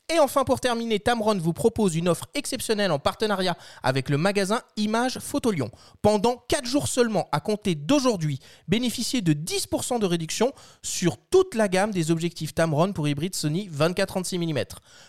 Et 0.10 0.20
enfin, 0.20 0.46
pour 0.46 0.62
terminer, 0.62 1.02
Tamron 1.02 1.38
vous 1.38 1.52
propose 1.52 1.98
une 1.98 2.08
offre 2.08 2.28
exceptionnelle 2.34 2.92
en 2.92 3.00
partenariat 3.00 3.58
avec 3.84 4.08
le 4.08 4.18
magasin 4.18 4.62
Images 4.78 5.20
Photolion. 5.20 5.70
Pendant 6.02 6.46
4 6.48 6.66
jours 6.66 6.88
seulement, 6.88 7.28
à 7.34 7.42
compter 7.42 7.76
d'aujourd'hui, 7.76 8.40
bénéficiez 8.70 9.22
de 9.22 9.34
10% 9.34 10.00
de 10.00 10.06
réduction 10.06 10.54
sur 10.82 11.18
toute 11.18 11.56
la 11.56 11.68
gamme 11.68 11.92
des 11.92 12.10
objectifs 12.10 12.56
Tamron 12.56 12.94
pour 12.94 13.10
hybride 13.10 13.36
Sony 13.36 13.70
24-36 13.70 14.40
mm. 14.40 14.64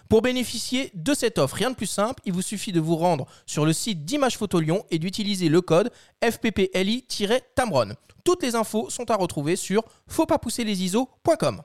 Pour 0.09 0.21
bénéficier 0.21 0.91
de 0.95 1.15
cette 1.15 1.39
offre, 1.39 1.55
rien 1.55 1.71
de 1.71 1.77
plus 1.77 1.87
simple, 1.87 2.21
il 2.25 2.33
vous 2.33 2.43
suffit 2.43 2.73
de 2.73 2.81
vous 2.81 2.97
rendre 2.97 3.27
sur 3.47 3.65
le 3.65 3.73
site 3.73 4.05
d'Images 4.05 4.37
Photolion 4.37 4.85
et 4.91 4.99
d'utiliser 4.99 5.49
le 5.49 5.61
code 5.61 5.93
FPPLI-Tamron. 6.25 7.95
Toutes 8.25 8.43
les 8.43 8.57
infos 8.57 8.91
sont 8.91 9.09
à 9.13 9.15
retrouver 9.15 9.55
sur 9.55 9.85
fautpaspousserlesiso.com. 10.09 11.63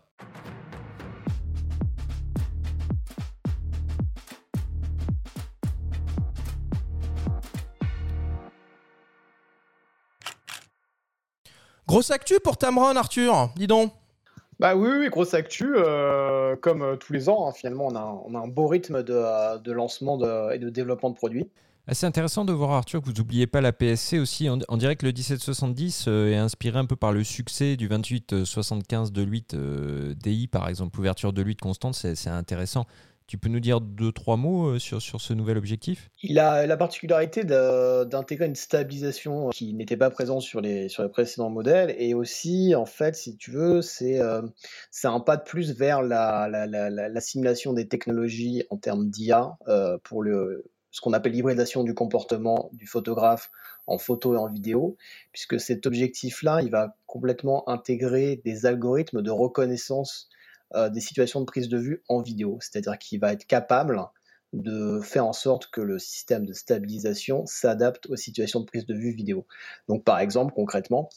Grosse 11.94 12.10
actu 12.10 12.40
pour 12.44 12.58
Tamron, 12.58 12.96
Arthur, 12.96 13.52
dis 13.56 13.68
donc. 13.68 13.94
Bah 14.58 14.76
oui, 14.76 14.90
oui, 14.98 15.10
grosse 15.10 15.36
actu. 15.36 15.76
Euh, 15.76 16.56
comme 16.56 16.82
euh, 16.82 16.96
tous 16.96 17.14
les 17.14 17.30
ans, 17.30 17.48
hein, 17.48 17.52
finalement, 17.52 17.86
on 17.86 17.96
a, 17.96 18.00
un, 18.00 18.20
on 18.26 18.34
a, 18.34 18.40
un 18.40 18.48
beau 18.48 18.66
rythme 18.66 19.04
de, 19.04 19.14
euh, 19.14 19.60
de 19.60 19.72
lancement 19.72 20.18
de, 20.18 20.56
et 20.56 20.58
de 20.58 20.72
développement 20.72 21.12
de 21.12 21.16
produits. 21.16 21.52
C'est 21.92 22.08
intéressant 22.08 22.46
de 22.46 22.52
voir, 22.52 22.72
Arthur, 22.72 23.00
que 23.00 23.06
vous 23.06 23.14
n'oubliez 23.14 23.46
pas 23.46 23.62
la 23.62 23.74
PSC 23.74 24.18
aussi. 24.18 24.50
On, 24.50 24.78
dirait 24.78 24.96
que 24.96 25.06
le 25.06 25.12
1770 25.12 26.08
est 26.08 26.36
inspiré 26.36 26.80
un 26.80 26.86
peu 26.86 26.96
par 26.96 27.12
le 27.12 27.24
succès 27.24 27.76
du 27.76 27.90
2875 27.90 29.12
de 29.12 29.22
8 29.22 29.56
DI, 30.16 30.48
par 30.48 30.70
exemple. 30.70 31.00
Ouverture 31.00 31.32
de 31.32 31.44
8 31.44 31.62
constante, 31.62 31.94
c'est 31.94 32.30
intéressant 32.30 32.88
Tu 33.34 33.40
peux 33.40 33.50
nous 33.50 33.60
dire 33.60 33.82
deux, 33.82 34.12
trois 34.12 34.38
mots 34.38 34.68
euh, 34.68 34.78
sur, 34.78 35.02
sur 35.02 35.20
ce 35.20 35.34
nouvel 35.34 35.58
objectif? 35.58 36.12
Il 36.22 36.38
a 36.38 36.68
la 36.68 36.78
particularité 36.78 37.44
d'intégrer 37.44 38.46
une 38.46 38.54
stabilisation 38.54 39.50
qui 39.50 39.74
n'était 39.74 39.98
pas 39.98 40.12
présente 40.12 40.44
sur 40.44 40.62
les, 40.62 40.88
sur 40.88 41.02
les 41.02 41.10
précédents 41.10 41.50
modèles. 41.50 41.96
Et 41.98 42.14
aussi, 42.14 42.76
en 42.76 42.86
fait, 42.86 43.16
si 43.16 43.36
tu 43.36 43.50
veux, 43.50 43.82
c'est 43.82 44.20
euh, 44.20 44.44
un 45.04 45.20
pas 45.20 45.38
de 45.38 45.42
plus 45.42 45.76
vers 45.76 46.04
la, 46.04 46.48
la, 46.48 46.68
la, 46.68 47.10
des 47.10 47.88
technologies 47.88 48.66
en 48.70 48.78
termes 48.78 49.10
d'IA 49.10 49.58
euh, 49.68 49.98
pour 50.04 50.22
le, 50.22 50.66
ce 50.92 51.02
qu'on 51.02 51.14
appelle 51.14 51.32
l'hybridation 51.32 51.84
du 51.84 51.96
comportement 51.96 52.70
du 52.74 52.86
photographe 52.86 53.50
en 53.88 53.98
photo 53.98 54.36
et 54.36 54.38
en 54.38 54.48
vidéo, 54.48 54.96
puisque 55.32 55.60
cet 55.60 55.88
objectif-là, 55.88 56.62
il 56.62 56.70
va 56.70 56.98
complètement 57.08 57.68
intégrer 57.68 58.44
des 58.46 58.68
algorithmes 58.68 59.24
de 59.24 59.32
reconnaissance 59.32 60.30
euh, 60.76 60.90
des 60.90 61.02
situations 61.02 61.40
de 61.40 61.46
prise 61.46 61.70
de 61.70 61.78
vue 61.78 62.04
en 62.10 62.22
vidéo. 62.22 62.58
C'est-à-dire 62.62 62.98
qu'il 62.98 63.20
va 63.20 63.34
être 63.34 63.46
capable 63.46 64.02
de 64.54 65.00
faire 65.02 65.26
en 65.26 65.34
sorte 65.34 65.70
que 65.72 65.82
le 65.82 66.00
système 66.00 66.46
de 66.46 66.54
stabilisation 66.54 67.46
s'adapte 67.46 68.06
aux 68.08 68.16
situations 68.16 68.60
de 68.60 68.66
prise 68.66 68.86
de 68.86 68.94
vue 68.94 69.12
vidéo. 69.12 69.48
Donc 69.88 70.04
par 70.04 70.20
exemple, 70.20 70.54
concrètement, 70.54 71.10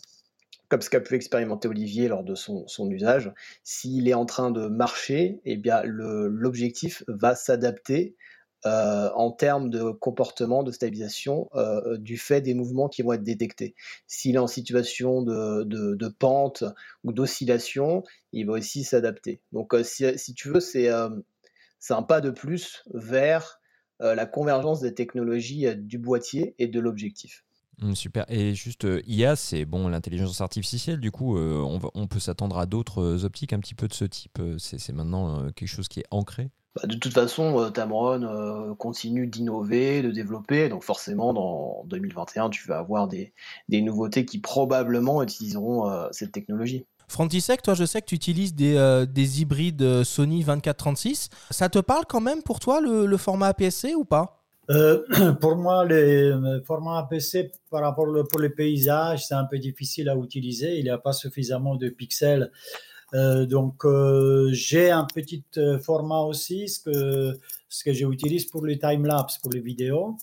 comme 0.69 0.81
ce 0.81 0.91
qu'a 0.91 1.01
pu 1.01 1.15
expérimenter 1.15 1.69
Olivier 1.69 2.09
lors 2.09 2.25
de 2.25 2.35
son, 2.35 2.67
son 2.67 2.91
usage, 2.91 3.33
s'il 3.63 4.09
est 4.09 4.15
en 4.15 4.27
train 4.27 4.51
de 4.51 4.67
marcher, 4.67 5.41
eh 5.45 5.57
bien 5.57 5.83
l'objectif 5.85 7.05
va 7.09 7.35
s'adapter 7.35 8.17
euh, 8.67 9.11
en 9.15 9.31
termes 9.31 9.71
de 9.71 9.91
comportement, 9.93 10.63
de 10.63 10.73
stabilisation, 10.73 11.49
euh, 11.55 11.97
du 11.97 12.19
fait 12.19 12.41
des 12.41 12.53
mouvements 12.53 12.89
qui 12.89 13.03
vont 13.03 13.13
être 13.13 13.23
détectés. 13.23 13.75
S'il 14.07 14.35
est 14.35 14.39
en 14.39 14.47
situation 14.47 15.23
de, 15.23 16.09
pente 16.19 16.65
ou 17.05 17.13
d'oscillation, 17.13 18.03
il 18.33 18.47
va 18.47 18.55
aussi 18.55 18.85
s'adapter. 18.85 19.41
Donc 19.53 19.73
euh, 19.73 19.83
si, 19.85 20.35
tu 20.35 20.49
veux, 20.49 20.61
c'est 20.61 20.91
euh, 20.91 21.09
un 21.91 22.03
pas 22.03 22.21
de 22.21 22.31
plus 22.31 22.83
vers 22.93 23.61
euh, 24.03 24.15
la 24.15 24.27
convergence 24.27 24.81
des 24.81 24.95
technologies 24.95 25.67
euh, 25.67 25.75
du 25.75 25.99
boîtier 25.99 26.55
et 26.59 26.67
de 26.67 26.81
l'objectif. 26.81 27.45
Hum, 27.83 27.95
Super. 27.95 28.25
Et 28.29 28.55
juste, 28.55 28.85
euh, 28.85 29.03
IA, 29.07 29.37
c'est 29.37 29.65
bon, 29.65 29.89
l'intelligence 29.89 30.41
artificielle. 30.41 30.99
Du 30.99 31.11
coup, 31.11 31.37
euh, 31.37 31.63
on, 31.95 32.07
peut 32.07 32.19
s'attendre 32.21 32.59
à 32.59 32.67
d'autres 32.67 33.03
euh, 33.03 33.25
optiques 33.25 33.53
un 33.53 33.61
petit 33.61 33.75
peu 33.75 33.87
de 33.87 33.93
ce 33.93 34.05
type. 34.05 34.39
Euh, 34.39 34.57
C'est 34.59 34.93
maintenant 34.93 35.41
euh, 35.41 35.51
quelque 35.51 35.69
chose 35.69 35.89
qui 35.89 36.01
est 36.01 36.07
ancré? 36.11 36.51
Bah, 36.77 36.87
de 36.87 36.95
toute 36.95 37.15
façon, 37.15 37.59
euh, 37.59 37.71
Tamron 37.71 38.23
euh, 38.23 38.75
continue 38.75 39.27
d'innover, 39.27 40.03
de 40.03 40.11
développer, 40.11 40.69
donc 40.69 40.85
forcément, 40.85 41.33
dans 41.33 41.85
2021, 41.87 42.51
tu 42.51 42.69
vas 42.69 42.79
avoir 42.79 43.09
des, 43.09 43.33
des 43.71 43.81
nouveautés 43.81 44.27
qui 44.27 44.39
probablement 44.39 45.23
utiliseront 45.23 45.91
euh, 45.91 46.09
cette 46.13 46.33
technologie. 46.33 46.85
Frantisek, 47.09 47.63
toi, 47.63 47.75
je 47.75 47.85
sais 47.85 48.03
que 48.03 48.07
tu 48.07 48.15
utilises 48.15 48.55
des, 48.55 48.77
euh, 48.77 49.07
des 49.07 49.41
hybrides 49.41 50.03
Sony 50.05 50.45
2436. 50.45 51.31
Ça 51.51 51.69
te 51.69 51.79
parle 51.79 52.05
quand 52.07 52.21
même 52.21 52.43
pour 52.43 52.61
toi 52.61 52.81
le, 52.81 53.07
le 53.07 53.17
format 53.17 53.49
APS-C 53.49 53.95
ou 53.95 54.05
pas? 54.05 54.43
Euh, 54.71 55.03
pour 55.41 55.57
moi, 55.57 55.85
le 55.85 56.61
format 56.67 56.99
APC 56.99 57.53
par 57.71 57.83
rapport 57.83 58.07
le- 58.07 58.25
pour 58.25 58.41
les 58.41 58.51
paysages, 58.51 59.27
c'est 59.27 59.35
un 59.35 59.45
peu 59.45 59.59
difficile 59.59 60.09
à 60.09 60.17
utiliser. 60.17 60.79
Il 60.79 60.85
n'y 60.85 60.91
a 60.91 60.99
pas 60.99 61.13
suffisamment 61.13 61.77
de 61.77 61.89
pixels. 61.89 62.51
Euh, 63.15 63.47
donc, 63.47 63.85
euh, 63.85 64.49
j'ai 64.53 64.91
un 64.91 65.05
petit 65.05 65.45
euh, 65.57 65.79
format 65.79 66.21
aussi, 66.21 66.69
ce 66.69 66.81
que, 66.81 67.39
ce 67.69 67.85
que 67.85 67.93
j'utilise 67.93 68.47
pour 68.47 68.65
les 68.65 68.79
time-lapse, 68.79 69.39
pour 69.39 69.53
les 69.53 69.61
vidéos. 69.61 70.17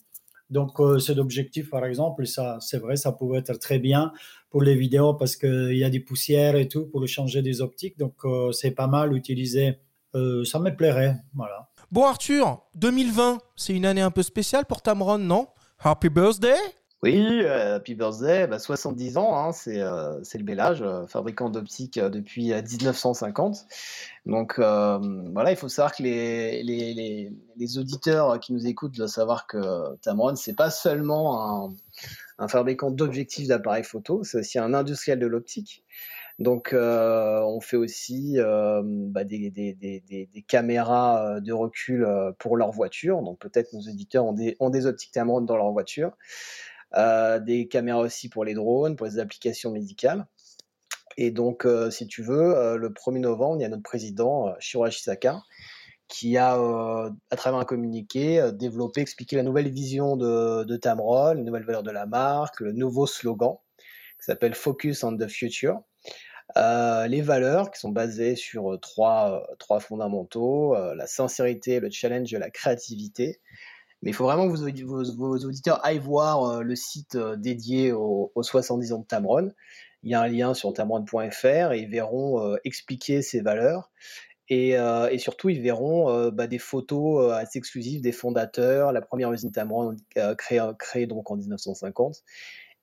Donc, 0.49 0.79
cet 1.01 1.17
objectif, 1.17 1.71
par 1.71 1.83
exemple, 1.83 2.27
ça, 2.27 2.57
c'est 2.59 2.77
vrai, 2.77 2.95
ça 2.95 3.11
pouvait 3.11 3.39
être 3.39 3.57
très 3.57 3.79
bien 3.79 4.11
pour 4.51 4.61
les 4.61 4.75
vidéos 4.75 5.15
parce 5.15 5.35
qu'il 5.35 5.75
y 5.75 5.83
a 5.83 5.89
des 5.89 6.01
poussières 6.01 6.55
et 6.55 6.67
tout 6.67 6.85
pour 6.85 7.07
changer 7.07 7.41
des 7.41 7.61
optiques. 7.61 7.97
Donc, 7.97 8.13
c'est 8.51 8.69
pas 8.69 8.85
mal 8.85 9.15
utilisé. 9.15 9.79
Ça 10.13 10.59
me 10.59 10.69
plairait. 10.69 11.15
Voilà. 11.33 11.69
Bon, 11.91 12.05
Arthur, 12.05 12.61
2020, 12.75 13.39
c'est 13.55 13.73
une 13.73 13.85
année 13.85 14.01
un 14.01 14.11
peu 14.11 14.21
spéciale 14.21 14.65
pour 14.65 14.83
Tamron, 14.83 15.17
non? 15.17 15.47
Happy 15.79 16.09
birthday 16.09 16.59
Oui, 17.03 17.45
Happy 17.45 17.95
Birthday, 17.95 18.47
bah, 18.47 18.59
70 18.59 19.17
ans, 19.17 19.37
hein, 19.37 19.51
c'est 19.51 19.81
euh, 19.81 20.23
c'est 20.23 20.37
le 20.37 20.45
bel 20.45 20.61
âge, 20.61 20.81
euh, 20.81 21.05
fabricant 21.05 21.49
d'optique 21.49 21.97
euh, 21.97 22.07
depuis 22.09 22.53
euh, 22.53 22.61
1950. 22.61 23.65
Donc 24.25 24.57
voilà, 24.57 25.51
il 25.51 25.57
faut 25.57 25.67
savoir 25.67 25.93
que 25.93 26.01
les, 26.01 27.77
auditeurs 27.77 28.39
qui 28.39 28.53
nous 28.53 28.65
écoutent 28.67 28.95
doivent 28.95 29.09
savoir 29.09 29.47
que 29.47 29.97
Tamron, 29.97 30.37
c'est 30.37 30.55
pas 30.55 30.69
seulement 30.69 31.75
un, 32.37 32.47
fabricant 32.47 32.89
d'objectifs 32.89 33.49
d'appareils 33.49 33.83
photo, 33.83 34.23
c'est 34.23 34.39
aussi 34.39 34.57
un 34.57 34.73
industriel 34.73 35.19
de 35.19 35.27
l'optique. 35.27 35.83
Donc, 36.39 36.73
on 36.73 37.59
fait 37.59 37.75
aussi 37.75 38.37
bah, 38.39 39.25
des, 39.25 40.45
caméras 40.47 41.41
de 41.41 41.51
recul 41.51 42.07
pour 42.39 42.55
leur 42.55 42.71
voiture. 42.71 43.21
Donc, 43.21 43.39
peut-être 43.39 43.73
nos 43.73 43.81
auditeurs 43.81 44.23
ont 44.25 44.69
des 44.69 44.85
optiques 44.85 45.11
Tamron 45.11 45.41
dans 45.41 45.57
leur 45.57 45.71
voiture. 45.71 46.13
Euh, 46.95 47.39
des 47.39 47.67
caméras 47.67 47.99
aussi 47.99 48.29
pour 48.29 48.45
les 48.45 48.53
drones, 48.53 48.95
pour 48.95 49.07
les 49.07 49.17
applications 49.17 49.71
médicales. 49.71 50.27
Et 51.17 51.31
donc, 51.31 51.65
euh, 51.65 51.89
si 51.89 52.07
tu 52.07 52.21
veux, 52.21 52.55
euh, 52.55 52.77
le 52.77 52.89
1er 52.89 53.19
novembre, 53.19 53.57
il 53.59 53.61
y 53.63 53.65
a 53.65 53.69
notre 53.69 53.83
président, 53.83 54.53
Shiro 54.59 54.83
Ashisaka, 54.83 55.41
qui 56.07 56.37
a, 56.37 56.53
à 56.53 57.35
travers 57.35 57.59
un 57.59 57.65
communiqué, 57.65 58.51
développé, 58.53 59.01
expliqué 59.01 59.35
la 59.35 59.43
nouvelle 59.43 59.69
vision 59.69 60.15
de, 60.15 60.63
de 60.63 60.77
Tamron, 60.77 61.33
les 61.33 61.43
nouvelles 61.43 61.65
valeurs 61.65 61.81
de 61.81 61.89
la 61.91 62.05
marque, 62.05 62.59
le 62.59 62.71
nouveau 62.71 63.07
slogan 63.07 63.55
qui 64.19 64.25
s'appelle 64.25 64.53
Focus 64.53 65.03
on 65.03 65.17
the 65.17 65.27
Future. 65.27 65.79
Les 66.55 67.21
valeurs 67.21 67.71
qui 67.71 67.79
sont 67.79 67.89
basées 67.89 68.35
sur 68.35 68.79
trois, 68.79 69.47
trois 69.57 69.79
fondamentaux, 69.79 70.75
la 70.93 71.07
sincérité, 71.07 71.79
le 71.79 71.89
challenge 71.89 72.31
la 72.33 72.51
créativité. 72.51 73.39
Mais 74.03 74.09
il 74.09 74.13
faut 74.13 74.25
vraiment 74.25 74.45
que 74.47 74.55
vos, 74.55 74.67
audi- 74.67 74.83
vos- 74.83 75.15
vos 75.15 75.37
auditeurs 75.37 75.83
aillent 75.85 75.97
voir 75.97 76.43
euh, 76.43 76.61
le 76.61 76.75
site 76.75 77.15
euh, 77.15 77.37
dédié 77.37 77.93
aux, 77.93 78.31
aux 78.35 78.43
70 78.43 78.91
ans 78.91 78.99
de 78.99 79.05
Tamron. 79.05 79.51
Il 80.03 80.11
y 80.11 80.13
a 80.13 80.21
un 80.21 80.27
lien 80.27 80.53
sur 80.53 80.73
tamron.fr 80.73 81.71
et 81.71 81.79
ils 81.79 81.89
verront 81.89 82.45
euh, 82.45 82.57
expliquer 82.65 83.21
ces 83.21 83.39
valeurs. 83.39 83.89
Et, 84.49 84.75
surtout, 85.17 85.49
ils 85.49 85.61
verront 85.61 86.29
bah, 86.29 86.45
des 86.45 86.59
photos 86.59 87.31
assez 87.31 87.57
exclusives 87.57 88.01
des 88.01 88.11
fondateurs, 88.11 88.91
la 88.91 89.01
première 89.01 89.31
usine 89.31 89.51
Tamron 89.51 89.95
créée, 90.37 91.07
donc 91.07 91.31
en 91.31 91.37
1950. 91.37 92.17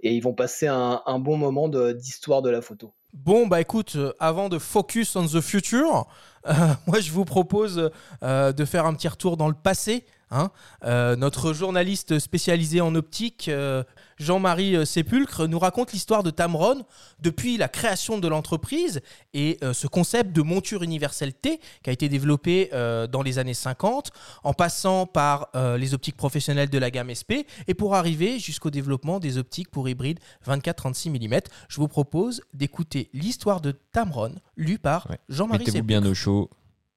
Et 0.01 0.15
ils 0.15 0.21
vont 0.21 0.33
passer 0.33 0.67
un, 0.67 1.19
bon 1.21 1.37
moment 1.37 1.69
de- 1.69 1.93
d'histoire 1.93 2.43
de 2.43 2.51
la 2.51 2.61
photo. 2.61 2.93
Bon, 3.13 3.47
bah 3.47 3.61
écoute, 3.61 3.99
avant 4.19 4.49
de 4.49 4.59
focus 4.59 5.15
on 5.15 5.27
the 5.27 5.41
future, 5.41 6.09
moi 6.89 6.99
je 6.99 7.13
vous 7.13 7.27
propose 7.27 7.93
de 8.23 8.65
faire 8.65 8.87
un 8.87 8.95
petit 8.95 9.09
retour 9.09 9.37
dans 9.37 9.49
le 9.49 9.55
passé. 9.55 10.07
Hein. 10.31 10.51
Euh, 10.85 11.17
notre 11.17 11.53
journaliste 11.53 12.19
spécialisé 12.19 12.81
en 12.81 12.95
optique, 12.95 13.49
euh, 13.49 13.83
Jean-Marie 14.19 14.77
euh, 14.77 14.85
Sépulcre, 14.85 15.47
nous 15.47 15.59
raconte 15.59 15.93
l'histoire 15.93 16.23
de 16.23 16.31
Tamron 16.31 16.85
depuis 17.21 17.57
la 17.57 17.69
création 17.69 18.19
de 18.19 18.29
l'entreprise 18.29 19.01
et 19.35 19.59
euh, 19.63 19.73
ce 19.73 19.87
concept 19.87 20.33
de 20.33 20.43
monture 20.43 20.83
universelle 20.83 21.35
T 21.35 21.61
qui 21.83 21.91
a 21.91 21.93
été 21.93 22.09
développé 22.09 22.71
dans 23.11 23.23
les 23.23 23.39
années 23.39 23.55
50, 23.55 24.11
en 24.45 24.53
passant 24.55 25.07
par 25.07 25.51
les 25.77 25.95
optiques 25.95 26.17
professionnelles 26.17 26.71
de 26.71 26.79
la 26.79 26.91
gamme 26.91 27.13
SP 27.15 27.47
et 27.67 27.75
pour 27.75 27.95
arriver 27.95 28.39
jusqu'au 28.39 28.71
développement 28.71 29.19
des 29.19 29.39
optiques 29.39 29.71
pour 29.71 29.89
hybrides 29.89 30.21
24-36 30.47 31.11
mm. 31.11 31.41
Je 31.69 31.77
vous 31.77 31.89
propose 31.89 32.43
d'écouter 32.55 33.11
l'histoire 33.13 33.61
de 33.61 33.73
Tamron, 33.93 34.35
lue 34.57 34.79
par 34.79 35.09
Ouais. 35.11 35.19
Jean-Marie 35.29 35.61
Mettez-vous 35.61 35.79
Sépulcre. 35.79 36.01
bien 36.03 36.11
au 36.11 36.15
chaud, 36.15 36.51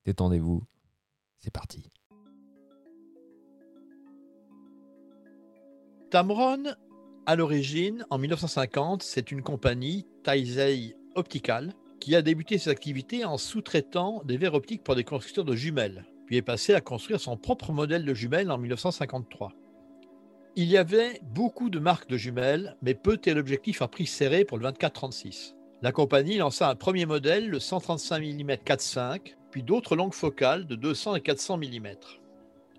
détendez-vous. 0.06 0.64
C'est 1.40 1.52
parti. 1.52 1.84
Tamron, 6.14 6.76
à 7.26 7.36
l'origine, 7.36 8.06
en 8.12 8.20
1950, 8.20 9.02
c'est 9.02 9.32
une 9.32 9.42
compagnie, 9.42 10.06
Taizei 10.24 10.96
Optical, 11.16 11.74
qui 12.00 12.16
a 12.16 12.22
débuté 12.22 12.60
ses 12.60 12.70
activités 12.70 13.26
en 13.26 13.40
sous-traitant 13.40 14.22
des 14.24 14.38
verres 14.38 14.54
optiques 14.54 14.84
pour 14.84 14.94
des 14.96 15.04
constructeurs 15.04 15.44
de 15.44 15.56
jumelles, 15.56 16.06
puis 16.28 16.38
est 16.38 16.44
passé 16.44 16.76
à 16.76 16.82
construire 16.82 17.20
son 17.20 17.36
propre 17.36 17.72
modèle 17.72 18.06
de 18.06 18.14
jumelles 18.14 18.52
en 18.52 18.60
1953. 18.60 19.54
Il 20.56 20.66
y 20.66 20.78
avait 20.78 21.20
beaucoup 21.24 21.72
de 21.72 21.80
marques 21.80 22.10
de 22.10 22.18
jumelles, 22.18 22.78
mais 22.84 22.94
peu 22.94 23.18
téléobjectifs 23.18 23.82
à 23.82 23.88
prix 23.88 24.06
serré 24.06 24.46
pour 24.46 24.60
le 24.60 24.70
24-36. 24.70 25.56
La 25.82 25.92
compagnie 25.92 26.38
lança 26.38 26.70
un 26.70 26.76
premier 26.76 27.08
modèle, 27.08 27.50
le 27.50 27.60
135 27.60 28.20
mm 28.20 28.52
4.5, 28.64 29.34
puis 29.50 29.64
d'autres 29.64 29.96
longues 29.96 30.14
focales 30.14 30.68
de 30.68 30.76
200 30.76 31.16
et 31.16 31.22
400 31.22 31.58
mm. 31.58 31.88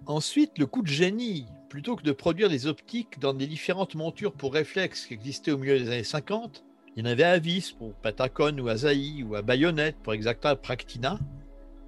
Ensuite, 0.06 0.58
le 0.58 0.66
coup 0.66 0.82
de 0.82 0.88
génie, 0.88 1.46
plutôt 1.70 1.96
que 1.96 2.02
de 2.02 2.12
produire 2.12 2.50
des 2.50 2.66
optiques 2.66 3.18
dans 3.20 3.32
des 3.32 3.46
différentes 3.46 3.94
montures 3.94 4.34
pour 4.34 4.52
réflexes 4.52 5.06
qui 5.06 5.14
existaient 5.14 5.52
au 5.52 5.56
milieu 5.56 5.78
des 5.78 5.88
années 5.88 6.04
50, 6.04 6.62
il 6.94 7.04
y 7.04 7.08
en 7.08 7.11
avait 7.11 7.25
à 7.25 7.38
vis 7.38 7.73
pour 7.73 7.94
Patacon 7.94 8.58
ou 8.58 8.68
Asahi 8.68 9.23
ou 9.23 9.34
à 9.34 9.40
baïonnette 9.40 9.96
pour 10.02 10.12
Exacta 10.12 10.56
Practina. 10.56 11.18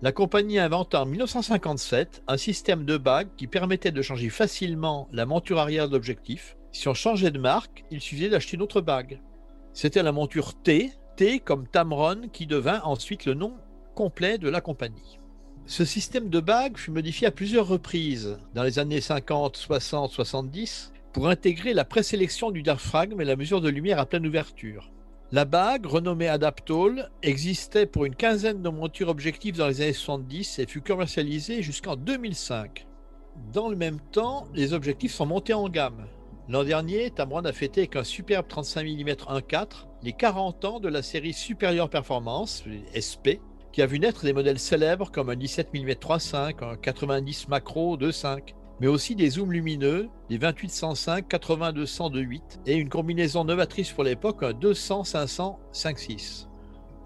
La 0.00 0.12
compagnie 0.12 0.58
inventa 0.58 1.02
en 1.02 1.06
1957 1.06 2.22
un 2.26 2.38
système 2.38 2.86
de 2.86 2.96
bagues 2.96 3.28
qui 3.36 3.46
permettait 3.46 3.92
de 3.92 4.02
changer 4.02 4.30
facilement 4.30 5.08
la 5.12 5.26
monture 5.26 5.58
arrière 5.58 5.88
de 5.88 5.94
l'objectif. 5.94 6.56
Si 6.72 6.88
on 6.88 6.94
changeait 6.94 7.30
de 7.30 7.38
marque, 7.38 7.84
il 7.90 8.00
suffisait 8.00 8.30
d'acheter 8.30 8.56
une 8.56 8.62
autre 8.62 8.80
bague. 8.80 9.20
C'était 9.74 10.02
la 10.02 10.12
monture 10.12 10.54
T, 10.62 10.90
T 11.16 11.38
comme 11.38 11.68
Tamron, 11.68 12.28
qui 12.32 12.46
devint 12.46 12.80
ensuite 12.82 13.26
le 13.26 13.34
nom 13.34 13.58
complet 13.94 14.38
de 14.38 14.48
la 14.48 14.62
compagnie. 14.62 15.18
Ce 15.68 15.84
système 15.84 16.28
de 16.28 16.38
bague 16.38 16.76
fut 16.76 16.92
modifié 16.92 17.26
à 17.26 17.32
plusieurs 17.32 17.66
reprises 17.66 18.38
dans 18.54 18.62
les 18.62 18.78
années 18.78 19.00
50, 19.00 19.56
60, 19.56 20.12
70 20.12 20.92
pour 21.12 21.28
intégrer 21.28 21.74
la 21.74 21.84
présélection 21.84 22.52
du 22.52 22.62
diaphragme 22.62 23.20
et 23.20 23.24
la 23.24 23.34
mesure 23.34 23.60
de 23.60 23.68
lumière 23.68 23.98
à 23.98 24.06
pleine 24.06 24.28
ouverture. 24.28 24.92
La 25.32 25.44
bague, 25.44 25.84
renommée 25.84 26.28
Adaptol, 26.28 27.10
existait 27.24 27.86
pour 27.86 28.04
une 28.04 28.14
quinzaine 28.14 28.62
de 28.62 28.68
montures 28.68 29.08
objectives 29.08 29.56
dans 29.56 29.66
les 29.66 29.80
années 29.80 29.92
70 29.92 30.60
et 30.60 30.66
fut 30.66 30.82
commercialisée 30.82 31.62
jusqu'en 31.62 31.96
2005. 31.96 32.86
Dans 33.52 33.68
le 33.68 33.76
même 33.76 33.98
temps, 34.12 34.46
les 34.54 34.72
objectifs 34.72 35.14
sont 35.14 35.26
montés 35.26 35.52
en 35.52 35.68
gamme. 35.68 36.06
L'an 36.48 36.62
dernier, 36.62 37.10
Tamron 37.10 37.44
a 37.44 37.52
fêté 37.52 37.80
avec 37.80 37.96
un 37.96 38.04
superbe 38.04 38.46
35 38.46 38.84
mm 38.84 39.08
1.4 39.08 39.66
les 40.04 40.12
40 40.12 40.64
ans 40.64 40.78
de 40.78 40.88
la 40.88 41.02
série 41.02 41.32
Superior 41.32 41.90
Performance, 41.90 42.62
SP, 42.94 43.42
qui 43.76 43.82
a 43.82 43.86
vu 43.86 44.00
naître 44.00 44.24
des 44.24 44.32
modèles 44.32 44.58
célèbres 44.58 45.10
comme 45.10 45.28
un 45.28 45.36
17 45.36 45.74
mm 45.74 45.90
3.5, 45.90 46.64
un 46.64 46.76
90 46.76 47.48
macro 47.48 47.98
2.5, 47.98 48.54
mais 48.80 48.86
aussi 48.86 49.14
des 49.14 49.28
zooms 49.28 49.52
lumineux, 49.52 50.08
des 50.30 50.38
28-105, 50.38 51.28
80-200 51.28 52.10
de 52.10 52.20
8 52.20 52.60
et 52.64 52.76
une 52.76 52.88
combinaison 52.88 53.44
novatrice 53.44 53.92
pour 53.92 54.02
l'époque, 54.02 54.42
un 54.42 54.52
200-500 54.52 55.56
5.6. 55.74 56.46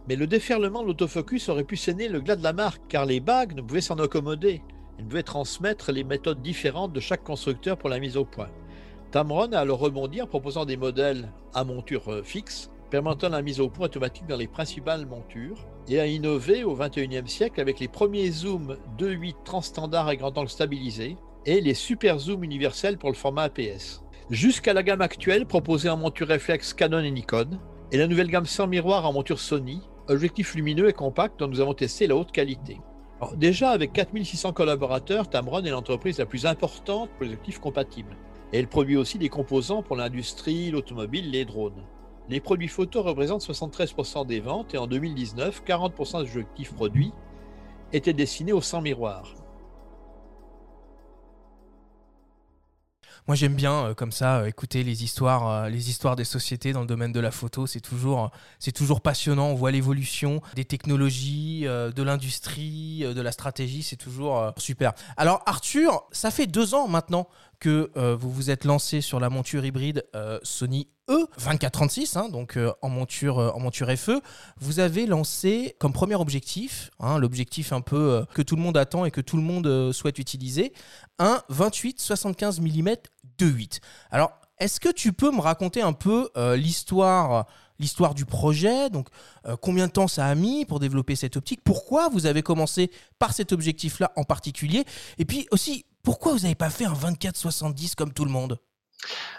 Mais 0.09 0.15
le 0.15 0.29
déferlement 0.29 0.83
de 0.83 0.87
l'autofocus 0.87 1.49
aurait 1.49 1.65
pu 1.65 1.77
saigner 1.77 2.09
le 2.09 2.21
glas 2.21 2.37
de 2.37 2.45
la 2.45 2.53
marque 2.53 2.83
car 2.89 3.05
les 3.05 3.19
bagues 3.19 3.57
ne 3.57 3.63
pouvaient 3.63 3.81
s'en 3.81 3.99
accommoder. 3.99 4.63
Elles 4.97 5.09
devaient 5.09 5.25
transmettre 5.25 5.91
les 5.91 6.05
méthodes 6.05 6.41
différentes 6.41 6.93
de 6.93 7.01
chaque 7.01 7.25
constructeur 7.25 7.79
pour 7.79 7.89
la 7.89 7.99
mise 7.99 8.17
au 8.17 8.25
point. 8.25 8.51
Tamron 9.11 9.51
a 9.55 9.59
alors 9.59 9.81
rebondi 9.81 10.23
en 10.23 10.29
proposant 10.29 10.67
des 10.67 10.77
modèles 10.77 11.33
à 11.53 11.65
monture 11.65 12.13
euh, 12.13 12.23
fixe, 12.23 12.71
permettant 12.91 13.29
la 13.29 13.43
mise 13.43 13.61
au 13.61 13.69
point 13.69 13.87
automatique 13.87 14.27
dans 14.27 14.37
les 14.37 14.49
principales 14.49 15.07
montures, 15.07 15.67
et 15.89 16.01
a 16.01 16.07
innové 16.07 16.65
au 16.65 16.75
XXIe 16.75 17.27
siècle 17.27 17.61
avec 17.61 17.81
les 17.81 17.89
premiers 17.89 18.31
zooms 18.31 18.77
2.8 18.99 19.35
transstandard 19.45 20.11
et 20.11 20.17
grand 20.17 20.37
angle 20.37 20.51
stabilisé, 20.51 21.17
et 21.47 21.61
les 21.61 21.75
super 21.75 22.19
zooms 22.19 22.45
universels 22.45 22.99
pour 22.99 23.09
le 23.09 23.15
format 23.15 23.45
APS. 23.45 24.03
Jusqu'à 24.29 24.73
la 24.73 24.83
gamme 24.83 25.01
actuelle 25.01 25.47
proposée 25.47 25.89
en 25.89 25.97
monture 25.97 26.29
réflexe 26.29 26.75
Canon 26.75 27.03
et 27.03 27.11
Nikon, 27.11 27.59
et 27.93 27.97
la 27.97 28.07
nouvelle 28.07 28.29
gamme 28.29 28.47
sans 28.47 28.67
miroir 28.67 29.07
en 29.07 29.13
monture 29.13 29.41
Sony, 29.41 29.81
objectif 30.09 30.55
lumineux 30.55 30.89
et 30.89 30.93
compact 30.93 31.39
dont 31.41 31.49
nous 31.49 31.61
avons 31.61 31.75
testé 31.75 32.07
la 32.07 32.17
haute 32.17 32.33
qualité. 32.33 32.79
déjà, 33.37 33.71
avec 33.71 33.93
4600 33.93 34.53
collaborateurs, 34.53 35.29
Tamron 35.29 35.65
est 35.65 35.71
l'entreprise 35.71 36.19
la 36.19 36.27
plus 36.27 36.47
importante 36.47 37.11
pour 37.11 37.25
les 37.25 37.31
objectifs 37.31 37.59
compatibles. 37.59 38.17
Et 38.53 38.59
elle 38.59 38.69
produit 38.69 38.97
aussi 38.97 39.19
des 39.19 39.29
composants 39.29 39.83
pour 39.83 39.97
l'industrie, 39.97 40.71
l'automobile, 40.71 41.31
les 41.31 41.45
drones. 41.45 41.85
Les 42.29 42.41
produits 42.41 42.69
photo 42.69 43.03
représentent 43.03 43.43
73% 43.43 44.27
des 44.27 44.41
ventes 44.41 44.75
et 44.75 44.79
en 44.79 44.87
2019, 44.87 45.63
40% 45.67 46.23
des 46.25 46.31
objectifs 46.31 46.73
produits 46.75 47.13
étaient 47.93 48.13
destinés 48.13 48.53
aux 48.53 48.61
sans 48.61 48.81
miroirs. 48.81 49.35
Moi, 53.27 53.37
j'aime 53.37 53.55
bien 53.55 53.85
euh, 53.85 53.95
comme 53.95 54.13
ça 54.13 54.39
euh, 54.39 54.47
écouter 54.47 54.83
les 54.83 55.05
histoires, 55.05 55.49
euh, 55.49 55.69
les 55.69 55.91
histoires 55.91 56.17
des 56.17 56.25
sociétés 56.25 56.73
dans 56.73 56.81
le 56.81 56.87
domaine 56.87 57.13
de 57.13 57.21
la 57.21 57.31
photo. 57.31 57.67
C'est 57.67 57.81
toujours, 57.81 58.31
c'est 58.59 58.73
toujours 58.73 59.01
passionnant. 59.01 59.49
On 59.49 59.55
voit 59.55 59.71
l'évolution 59.71 60.41
des 60.55 60.65
technologies, 60.65 61.63
de 61.63 62.03
l'industrie, 62.03 63.05
de 63.05 63.21
la 63.21 63.33
stratégie. 63.33 63.83
C'est 63.83 63.97
toujours 63.97 64.53
super. 64.57 64.95
Alors, 65.17 65.43
Arthur, 65.47 66.05
ça 66.13 66.31
fait 66.31 66.47
deux 66.47 66.75
ans 66.75 66.89
maintenant 66.89 67.29
que 67.61 67.91
vous 68.15 68.31
vous 68.31 68.51
êtes 68.51 68.65
lancé 68.65 69.01
sur 69.01 69.21
la 69.21 69.31
monture 69.31 69.65
hybride 69.65 70.05
Sony 70.43 70.89
E 71.09 71.27
2436, 71.39 72.17
hein, 72.17 72.29
donc 72.29 72.59
en 72.83 72.89
monture 72.89 73.39
en 73.39 73.61
monture 73.61 73.91
FE. 73.97 74.21
Vous 74.59 74.81
avez 74.81 75.07
lancé 75.07 75.77
comme 75.79 75.93
premier 75.93 76.15
objectif, 76.15 76.91
hein, 77.01 77.19
l'objectif 77.19 77.73
un 77.73 77.81
peu 77.81 78.25
que 78.35 78.43
tout 78.43 78.57
le 78.57 78.63
monde 78.63 78.77
attend 78.77 79.05
et 79.05 79.11
que 79.11 79.21
tout 79.21 79.37
le 79.37 79.43
monde 79.43 79.93
souhaite 79.93 80.19
utiliser, 80.19 80.73
un 81.19 81.43
28 81.49 82.01
75 82.01 82.61
mm 82.61 82.95
2.8. 83.39 83.81
Alors, 84.11 84.33
est-ce 84.61 84.79
que 84.79 84.91
tu 84.91 85.13
peux 85.13 85.31
me 85.31 85.41
raconter 85.41 85.81
un 85.81 85.95
peu 85.95 86.31
euh, 86.37 86.55
l'histoire 86.57 87.47
l'histoire 87.79 88.13
du 88.15 88.27
projet, 88.27 88.91
donc 88.91 89.09
euh, 89.47 89.57
combien 89.57 89.87
de 89.87 89.93
temps 89.93 90.07
ça 90.07 90.27
a 90.27 90.35
mis 90.35 90.67
pour 90.67 90.81
développer 90.81 91.17
cette 91.17 91.39
optique, 91.39 91.63
pourquoi 91.65 92.11
vous 92.11 92.27
avez 92.27 92.43
commencé 92.43 92.91
par 93.19 93.33
cet 93.33 93.53
objectif-là 93.53 94.13
en 94.17 94.25
particulier, 94.25 94.85
et 95.17 95.25
puis 95.25 95.49
aussi 95.51 95.87
pourquoi 96.03 96.33
vous 96.33 96.41
n'avez 96.41 96.55
pas 96.55 96.71
fait 96.71 96.85
un 96.85 96.95
24-70 96.95 97.95
comme 97.95 98.13
tout 98.13 98.25
le 98.25 98.31
monde? 98.31 98.59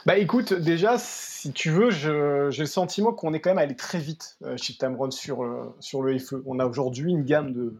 Bah 0.06 0.17
écoute, 0.17 0.54
déjà, 0.54 0.97
si 0.97 1.52
tu 1.54 1.69
veux, 1.69 1.91
j'ai 1.91 2.10
le 2.10 2.65
sentiment 2.65 3.13
qu'on 3.13 3.34
est 3.34 3.39
quand 3.39 3.52
même 3.52 3.60
allé 3.60 3.76
très 3.76 4.00
vite 4.00 4.38
euh, 4.43 4.58
chez 4.58 4.76
Tamron 4.76 5.12
sur, 5.12 5.45
sur 5.80 6.02
le 6.02 6.17
FE. 6.17 6.41
On 6.45 6.60
a 6.60 6.65
aujourd'hui 6.65 7.12
une 7.12 7.24
gamme 7.24 7.54
de, 7.54 7.76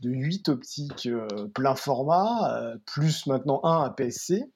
de 0.00 0.10
8 0.10 0.48
optiques 0.48 1.08
plein 1.54 1.74
format, 1.74 2.74
plus 2.84 3.26
maintenant 3.26 3.60
un 3.64 3.82
APS-C. 3.82 4.48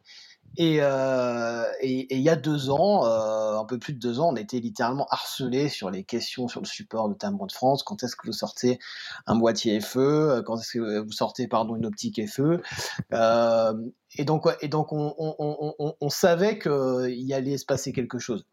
Euh, 0.58 1.64
et 1.80 2.14
il 2.14 2.20
y 2.20 2.28
a 2.28 2.36
deux 2.36 2.70
ans, 2.70 3.06
euh, 3.06 3.58
un 3.58 3.64
peu 3.64 3.78
plus 3.78 3.92
de 3.92 3.98
deux 3.98 4.20
ans, 4.20 4.30
on 4.32 4.36
était 4.36 4.58
littéralement 4.58 5.06
harcelé 5.10 5.68
sur 5.68 5.90
les 5.90 6.04
questions 6.04 6.48
sur 6.48 6.60
le 6.60 6.66
support 6.66 7.08
de 7.08 7.14
Tamron 7.14 7.46
de 7.46 7.52
France. 7.52 7.82
Quand 7.82 8.02
est-ce 8.02 8.16
que 8.16 8.26
vous 8.26 8.32
sortez 8.32 8.78
un 9.26 9.36
boîtier 9.36 9.80
FE 9.80 10.42
Quand 10.46 10.58
est-ce 10.58 10.72
que 10.72 10.98
vous 11.00 11.12
sortez 11.12 11.46
pardon 11.46 11.76
une 11.76 11.86
optique 11.86 12.20
FE 12.28 12.60
euh, 13.12 13.74
Et 14.16 14.24
donc, 14.24 14.46
et 14.60 14.68
donc 14.68 14.92
on, 14.92 15.14
on, 15.18 15.74
on, 15.78 15.94
on 16.00 16.08
savait 16.08 16.58
qu'il 16.58 17.32
allait 17.32 17.58
se 17.58 17.64
passer 17.64 17.92
quelque 17.92 18.18
chose. 18.18 18.44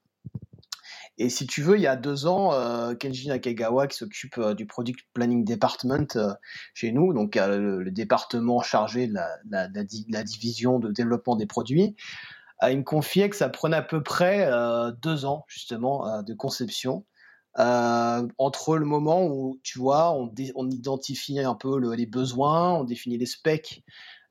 Et 1.19 1.29
si 1.29 1.47
tu 1.47 1.63
veux, 1.63 1.77
il 1.77 1.81
y 1.81 1.87
a 1.87 1.95
deux 1.95 2.27
ans, 2.27 2.53
euh, 2.53 2.93
Kenji 2.93 3.27
Nakagawa, 3.27 3.87
qui 3.87 3.97
s'occupe 3.97 4.37
euh, 4.37 4.53
du 4.53 4.67
Product 4.67 4.99
Planning 5.13 5.43
Department 5.43 6.15
euh, 6.15 6.33
chez 6.75 6.91
nous, 6.91 7.11
donc 7.11 7.35
le, 7.35 7.89
département 7.89 8.61
chargé 8.61 9.07
de 9.07 9.15
la, 9.15 9.27
la, 9.49 10.23
division 10.23 10.77
de 10.77 10.91
développement 10.91 11.35
des 11.35 11.47
produits, 11.47 11.95
il 12.67 12.77
me 12.77 12.83
confiait 12.83 13.29
que 13.29 13.35
ça 13.35 13.49
prenait 13.49 13.77
à 13.77 13.81
peu 13.81 14.01
près 14.03 14.49
deux 15.01 15.25
ans, 15.25 15.45
justement, 15.47 16.23
de 16.23 16.33
conception. 16.33 17.05
entre 17.55 18.77
le 18.77 18.85
moment 18.85 19.25
où, 19.25 19.59
tu 19.63 19.79
vois, 19.79 20.11
on, 20.11 20.33
on 20.55 20.69
identifiait 20.69 21.43
un 21.43 21.55
peu 21.55 21.93
les 21.93 22.07
besoins, 22.07 22.73
on 22.73 22.83
définit 22.83 23.17
les 23.17 23.27
specs 23.27 23.83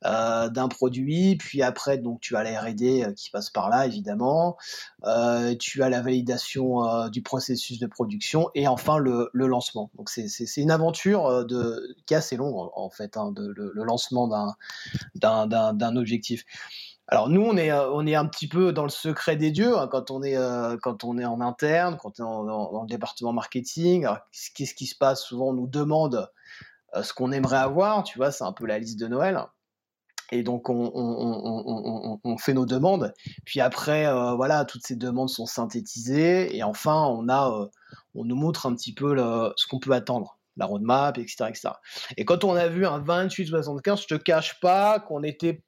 euh, 0.05 0.51
d'un 0.51 0.69
produit, 0.69 1.37
puis 1.37 1.63
après 1.63 1.97
donc 1.97 2.21
tu 2.21 2.37
as 2.37 2.43
la 2.43 2.61
R&D 2.61 3.03
euh, 3.03 3.13
qui 3.15 3.31
passe 3.31 3.49
par 3.49 3.71
là 3.71 3.87
évidemment, 3.87 4.59
euh, 5.05 5.55
tu 5.59 5.83
as 5.83 5.89
la 5.89 6.03
validation 6.03 7.09
du 7.09 7.23
processus 7.23 7.79
de 7.79 7.87
production 7.87 8.51
et 8.55 8.69
enfin 8.69 8.99
le, 8.99 9.31
lancement. 9.33 9.91
Donc 9.97 10.11
c'est 10.11 10.29
une 10.59 10.71
aventure 10.71 11.47
de 11.47 11.97
qui 12.05 12.13
est 12.13 12.17
assez 12.19 12.37
longue 12.37 12.71
en, 12.75 12.91
fait, 12.91 13.17
hein, 13.17 13.33
le, 13.39 13.73
lancement 13.85 14.29
d'un 15.15 15.97
objectif. 15.97 16.45
Alors 17.09 17.31
nous, 17.31 17.43
on 17.43 17.57
est, 17.57 17.73
on 17.73 18.07
est 18.07 18.17
un 18.17 18.27
petit 18.27 18.49
peu 18.49 18.75
dans 18.75 18.83
le 18.83 18.91
secret 18.91 19.37
des 19.37 19.51
dieux 19.51 19.79
hein, 19.79 19.89
quand, 19.91 20.11
on 20.11 20.23
est, 20.23 20.37
quand 20.83 21.05
on 21.05 21.17
est 21.17 21.25
en 21.25 21.41
interne, 21.41 21.97
quand 21.97 22.21
on 22.21 22.45
est 22.45 22.49
dans 22.49 22.83
le 22.83 22.89
département 22.89 23.33
marketing. 23.33 24.07
Qu'est-ce 24.55 24.75
qui 24.75 24.87
se 24.87 24.95
passe? 24.95 25.23
Souvent, 25.23 25.49
on 25.49 25.55
nous 25.55 25.69
demande 25.69 26.31
ce 27.03 27.15
qu'on 27.15 27.33
aimerait 27.33 27.57
avoir, 27.57 28.03
tu 28.03 28.19
vois, 28.19 28.31
c'est 28.31 28.45
un 28.45 28.53
peu 28.53 28.67
la 28.67 28.79
liste 28.79 29.01
de 29.01 29.07
Noël. 29.07 29.47
Et 30.33 30.43
donc 30.43 30.69
on, 30.69 32.37
fait 32.39 32.55
nos 32.55 32.67
demandes. 32.67 33.15
Puis 33.45 33.61
après, 33.61 34.07
euh, 34.07 34.35
voilà, 34.35 34.65
toutes 34.65 34.85
ces 34.85 34.97
demandes 34.97 35.31
sont 35.31 35.47
synthétisées. 35.47 36.57
Et 36.57 36.63
enfin, 36.63 37.05
on 37.07 37.29
a, 37.29 37.51
euh, 37.51 37.67
nous 38.15 38.37
montre 38.37 38.67
un 38.67 38.75
petit 38.75 38.93
peu 38.93 39.17
ce 39.57 39.67
qu'on 39.67 39.79
peut 39.79 39.93
attendre, 39.93 40.39
la 40.57 40.67
roadmap, 40.67 41.19
etc.. 41.19 41.53
Et 42.17 42.25
quand 42.25 42.45
on 42.45 42.55
a 42.55 42.69
vu 42.69 42.87
un 42.87 43.01
28-75, 43.01 44.03
je 44.03 44.07
te 44.07 44.15
cache 44.15 44.59
pas 44.61 45.01
qu'on 45.01 45.23
était 45.23 45.63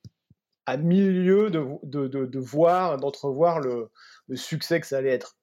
à 0.67 0.77
milieu 0.77 1.51
de, 1.51 1.65
de, 1.85 2.39
voir, 2.39 2.99
d'entrevoir 2.99 3.61
le, 3.61 3.91
succès 4.35 4.81
que 4.81 4.87
ça 4.87 4.99
allait 4.99 5.11
être. 5.11 5.37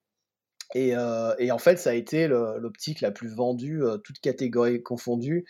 Et, 0.74 0.94
euh, 0.94 1.34
et 1.38 1.50
en 1.52 1.58
fait, 1.58 1.78
ça 1.78 1.90
a 1.90 1.94
été 1.94 2.28
l'optique 2.28 3.00
la 3.00 3.10
plus 3.10 3.34
vendue, 3.34 3.82
toutes 4.04 4.20
catégories 4.20 4.82
confondues, 4.82 5.46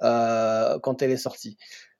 quand 0.00 1.02
elle 1.02 1.10
est 1.10 1.16
sortie. 1.16 1.56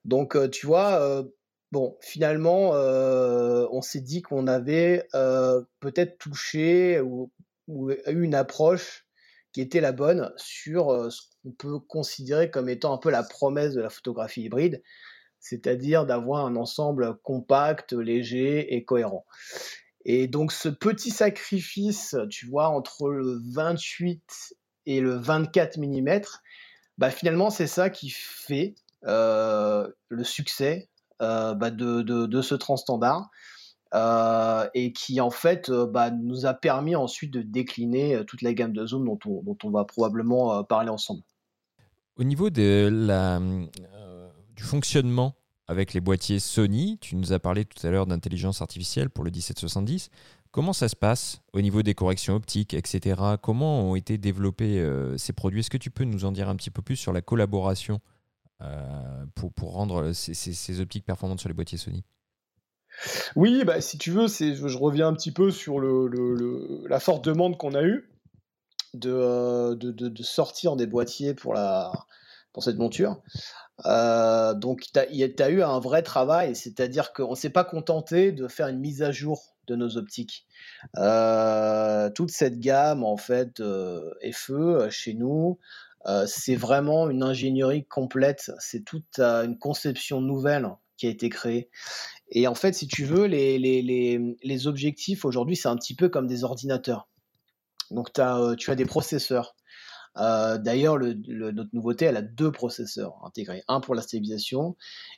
Donc, 0.06 0.36
euh, 0.36 0.48
tu 0.48 0.66
vois, 0.66 1.00
euh, 1.02 1.24
bon, 1.72 1.98
finalement, 2.00 2.74
euh, 2.74 3.66
on 3.72 3.82
s'est 3.82 4.00
dit 4.00 4.22
qu'on 4.22 4.46
avait 4.46 5.06
peut-être 5.80 6.16
touché 6.18 7.00
ou, 7.00 7.30
eu 7.68 8.22
une 8.22 8.36
approche 8.36 9.06
qui 9.52 9.60
était 9.60 9.80
la 9.80 9.90
bonne 9.90 10.32
sur 10.36 11.10
ce 11.10 11.22
qu'on 11.42 11.50
peut 11.50 11.80
considérer 11.80 12.50
comme 12.50 12.68
étant 12.68 12.94
un 12.94 12.98
peu 12.98 13.10
la 13.10 13.24
promesse 13.24 13.74
de 13.74 13.80
la 13.80 13.90
photographie 13.90 14.42
hybride, 14.42 14.82
c'est-à-dire 15.40 16.06
d'avoir 16.06 16.46
un 16.46 16.54
ensemble 16.54 17.16
compact, 17.24 17.92
léger 17.92 18.76
et 18.76 18.84
cohérent. 18.84 19.26
Et 20.04 20.28
donc 20.28 20.52
ce 20.52 20.68
petit 20.68 21.10
sacrifice, 21.10 22.14
tu 22.30 22.46
vois, 22.46 22.68
entre 22.68 23.08
le 23.08 23.40
28 23.52 24.22
et 24.86 25.00
le 25.00 25.16
24 25.16 25.78
mm, 25.78 26.20
bah 26.98 27.10
finalement 27.10 27.50
c'est 27.50 27.66
ça 27.66 27.90
qui 27.90 28.10
fait 28.10 28.76
le 29.02 30.24
succès 30.24 30.88
euh, 31.22 31.54
bah, 31.54 31.70
de, 31.70 32.02
de, 32.02 32.42
ce 32.42 32.54
transstandard. 32.54 33.30
Euh, 33.94 34.68
et 34.74 34.92
qui 34.92 35.20
en 35.20 35.30
fait 35.30 35.70
bah, 35.70 36.10
nous 36.10 36.44
a 36.44 36.54
permis 36.54 36.96
ensuite 36.96 37.32
de 37.32 37.40
décliner 37.40 38.24
toute 38.26 38.42
la 38.42 38.52
gamme 38.52 38.72
de 38.72 38.84
zoom 38.84 39.06
dont 39.06 39.18
on, 39.24 39.42
dont 39.44 39.56
on 39.62 39.70
va 39.70 39.84
probablement 39.84 40.64
parler 40.64 40.90
ensemble. 40.90 41.22
Au 42.16 42.24
niveau 42.24 42.50
de 42.50 42.90
la, 42.90 43.40
du 44.56 44.62
fonctionnement 44.64 45.36
avec 45.68 45.94
les 45.94 46.00
boîtiers 46.00 46.38
Sony. 46.38 46.98
Tu 47.00 47.16
nous 47.16 47.32
as 47.32 47.38
parlé 47.38 47.64
tout 47.64 47.84
à 47.86 47.90
l'heure 47.90 48.06
d'intelligence 48.06 48.62
artificielle 48.62 49.10
pour 49.10 49.24
le 49.24 49.30
1770. 49.30 50.10
Comment 50.50 50.72
ça 50.72 50.88
se 50.88 50.96
passe 50.96 51.42
au 51.52 51.60
niveau 51.60 51.82
des 51.82 51.94
corrections 51.94 52.34
optiques, 52.34 52.72
etc. 52.72 53.20
Comment 53.42 53.90
ont 53.90 53.94
été 53.94 54.16
développés 54.16 54.78
euh, 54.78 55.18
ces 55.18 55.32
produits? 55.32 55.60
Est-ce 55.60 55.70
que 55.70 55.76
tu 55.76 55.90
peux 55.90 56.04
nous 56.04 56.24
en 56.24 56.32
dire 56.32 56.48
un 56.48 56.56
petit 56.56 56.70
peu 56.70 56.82
plus 56.82 56.96
sur 56.96 57.12
la 57.12 57.20
collaboration 57.20 57.96
euh, 57.96 57.98
pour, 59.34 59.52
pour, 59.52 59.72
rendre 59.72 60.12
ces, 60.12 60.80
optiques 60.80 61.04
performantes 61.04 61.40
sur 61.40 61.48
les 61.48 61.54
boîtiers 61.54 61.78
Sony 61.78 62.04
Oui, 63.34 63.64
bah, 63.64 63.80
si 63.80 63.98
tu 63.98 64.10
veux, 64.10 64.28
je, 64.28 64.78
reviens 64.78 65.08
un 65.08 65.14
petit 65.14 65.32
peu 65.32 65.50
sur 65.50 65.80
la 65.80 67.00
forte 67.00 67.24
demande 67.24 67.58
qu'on 67.58 67.74
a 67.74 67.82
eue 67.82 68.10
de, 68.96 69.10
euh, 69.10 70.10
sortir 70.20 70.76
des 70.76 70.86
boîtiers 70.86 71.34
pour, 71.34 71.56
cette 72.58 72.78
monture. 72.78 73.20
Euh, 73.84 74.54
donc, 74.54 74.86
tu 74.92 74.98
as, 75.42 75.50
eu 75.50 75.62
un 75.62 75.78
vrai 75.78 76.02
travail, 76.02 76.56
c'est-à-dire 76.56 77.12
qu'on 77.12 77.30
ne 77.30 77.36
s'est 77.36 77.50
pas 77.50 77.64
contenté 77.64 78.32
de 78.32 78.48
faire 78.48 78.68
une 78.68 78.78
mise 78.78 79.02
à 79.02 79.12
jour 79.12 79.56
de 79.66 79.76
nos 79.76 79.96
optiques. 79.96 80.46
Euh, 80.96 82.08
toute 82.10 82.30
cette 82.30 82.58
gamme, 82.60 83.04
en 83.04 83.16
fait, 83.16 83.60
euh, 83.60 84.12
FE 84.32 84.88
chez 84.90 85.14
nous, 85.14 85.58
euh, 85.58 85.85
c'est 86.26 86.56
vraiment 86.56 87.10
une 87.10 87.22
ingénierie 87.22 87.84
complète. 87.86 88.50
C'est 88.58 88.84
toute 88.84 89.18
une 89.18 89.58
conception 89.58 90.20
nouvelle 90.20 90.68
qui 90.96 91.06
a 91.06 91.10
été 91.10 91.28
créée. 91.28 91.68
Et 92.30 92.46
en 92.46 92.54
fait, 92.54 92.72
si 92.74 92.88
tu 92.88 93.04
veux, 93.04 93.26
les, 93.26 93.58
les, 93.58 93.82
les, 93.82 94.36
les 94.42 94.66
objectifs 94.66 95.24
aujourd'hui, 95.24 95.56
c'est 95.56 95.68
un 95.68 95.76
petit 95.76 95.94
peu 95.94 96.08
comme 96.08 96.26
des 96.26 96.44
ordinateurs. 96.44 97.08
Donc, 97.90 98.08
as, 98.18 98.54
tu 98.56 98.70
as 98.70 98.74
des 98.74 98.86
processeurs. 98.86 99.54
Euh, 100.18 100.58
d'ailleurs, 100.58 100.98
notre 100.98 101.70
nouveauté, 101.72 102.06
elle 102.06 102.16
a 102.16 102.22
deux 102.22 102.50
processeurs 102.50 103.20
intégrés, 103.24 103.62
un 103.68 103.80
pour 103.80 103.94
la 103.94 104.02
stabilisation 104.02 104.76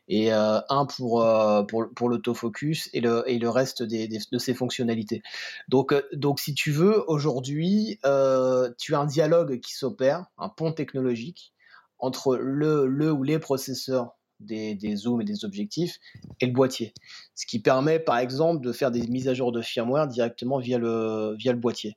et 0.08 0.32
euh, 0.32 0.61
un 0.68 0.87
pour, 0.87 1.22
euh, 1.22 1.62
pour, 1.62 2.08
l'autofocus 2.08 2.90
et 2.92 3.00
le, 3.00 3.48
reste 3.48 3.82
des, 3.82 4.08
de 4.08 4.38
ses 4.38 4.54
fonctionnalités. 4.54 5.22
Donc, 5.68 5.94
donc 6.12 6.40
si 6.40 6.54
tu 6.54 6.72
veux, 6.72 7.08
aujourd'hui, 7.08 7.98
tu 8.02 8.94
as 8.94 8.98
un 8.98 9.06
dialogue 9.06 9.61
qui 9.61 9.74
s'opère, 9.74 10.26
un 10.38 10.48
pont 10.48 10.72
technologique 10.72 11.52
entre 11.98 12.37
le, 12.37 12.87
le 12.87 13.12
ou 13.12 13.22
les 13.22 13.38
processeurs 13.38 14.14
des, 14.40 14.78
zooms 14.94 15.20
et 15.20 15.24
des 15.24 15.44
objectifs 15.44 15.98
et 16.40 16.46
le 16.46 16.52
boîtier. 16.52 16.94
Ce 17.34 17.44
qui 17.44 17.61
permet 17.61 17.98
par 17.98 18.18
exemple 18.18 18.64
de 18.64 18.72
faire 18.72 18.92
des 18.92 19.06
mises 19.08 19.28
à 19.28 19.34
jour 19.34 19.50
de 19.50 19.62
firmware 19.62 20.06
directement 20.06 20.58
via 20.58 20.78
le, 20.78 21.34
via 21.37 21.52
le 21.52 21.58
boîtier. 21.58 21.96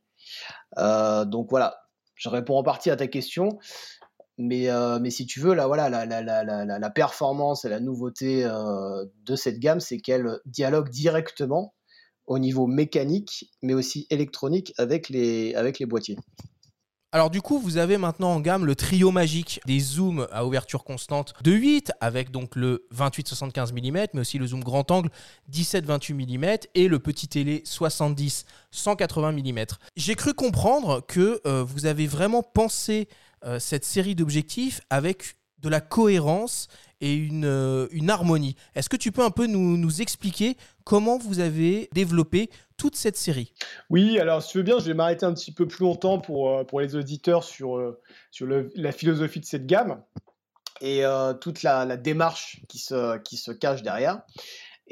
Donc 0.78 1.50
voilà, 1.50 1.81
je 2.22 2.30
réponds 2.30 2.58
en 2.58 2.64
partie 2.64 2.92
à 2.92 2.96
ta 2.96 3.08
question. 3.08 3.58
Mais, 4.38 4.70
euh, 4.70 5.04
si 5.10 5.26
tu 5.26 5.40
veux, 5.40 5.54
la, 5.56 6.92
performance 6.94 7.66
et 7.66 7.70
la 7.70 7.80
nouveauté 7.80 8.46
euh, 8.46 9.06
de 9.26 9.36
cette 9.36 9.60
gamme, 9.60 9.80
c'est 9.80 10.00
qu'elle 10.00 10.40
dialogue 10.46 10.90
directement 10.90 11.74
au 12.28 12.38
niveau 12.38 12.68
mécanique, 12.68 13.52
mais 13.64 13.74
aussi 13.74 14.06
électronique 14.12 14.74
avec 14.78 15.10
les 15.10 15.56
boîtiers. 15.88 16.18
Alors 17.14 17.30
du 17.30 17.42
coup, 17.42 17.60
vous 17.60 17.76
avez 17.76 17.98
maintenant 17.98 18.32
en 18.32 18.40
gamme 18.40 18.66
le 18.66 18.74
trio 18.74 19.12
magique 19.12 19.60
des 19.66 19.82
zooms 19.82 20.30
à 20.32 20.46
ouverture 20.46 20.86
constante 20.86 21.34
de 21.44 21.52
8 21.52 21.92
avec 22.00 22.32
donc 22.32 22.56
le 22.56 22.88
28-75 22.96 23.74
mm, 23.74 24.08
mais 24.14 24.22
aussi 24.22 24.38
le 24.38 24.48
zoom 24.48 24.64
grand 24.64 24.90
angle 24.92 25.10
17-28 25.52 26.14
mm 26.14 26.58
et 26.74 26.88
le 26.88 27.00
petit 27.00 27.28
télé 27.28 27.64
70-180 27.66 28.46
mm. 29.34 29.66
J'ai 29.98 30.16
cru 30.16 30.34
comprendre 30.34 31.06
que 31.06 31.42
euh, 31.46 31.66
vous 31.66 31.86
avez 31.86 32.08
vraiment 32.08 32.44
pensé 32.44 33.10
euh, 33.44 33.60
cette 33.60 33.84
série 33.84 34.16
d'objectifs 34.16 34.80
avec 34.90 35.36
de 35.60 35.68
la 35.68 35.82
cohérence 35.82 36.70
et 37.02 37.14
une, 37.14 37.46
euh, 37.46 37.88
harmonie. 38.08 38.56
Est-ce 38.76 38.90
que 38.90 38.96
tu 38.96 39.12
peux 39.12 39.24
un 39.24 39.32
peu 39.32 39.48
nous, 39.48 40.02
expliquer 40.02 40.56
comment 40.84 41.18
vous 41.18 41.40
avez 41.40 41.90
développé 41.94 42.50
toute 42.78 42.96
cette 42.96 43.18
série? 43.18 43.54
Oui, 43.90 44.20
alors 44.20 44.42
si 44.42 44.52
tu 44.52 44.58
veux 44.58 44.64
bien, 44.64 44.80
je 44.80 44.86
vais 44.86 44.94
m'arrêter 44.94 45.26
un 45.26 45.34
petit 45.34 45.52
peu 45.52 45.68
plus 45.68 45.84
longtemps 45.84 46.20
pour, 46.20 46.50
euh, 46.50 46.64
les 46.80 46.96
auditeurs 46.96 47.44
sur, 47.44 47.78
euh, 47.78 48.00
la 48.76 48.92
philosophie 48.92 49.40
de 49.40 49.46
cette 49.46 49.68
gamme 49.68 50.02
et 50.82 51.04
toute 51.42 51.62
la, 51.62 51.96
démarche 51.96 52.62
qui 52.68 52.80
se 52.80 53.52
cache 53.52 53.84
derrière. 53.84 54.24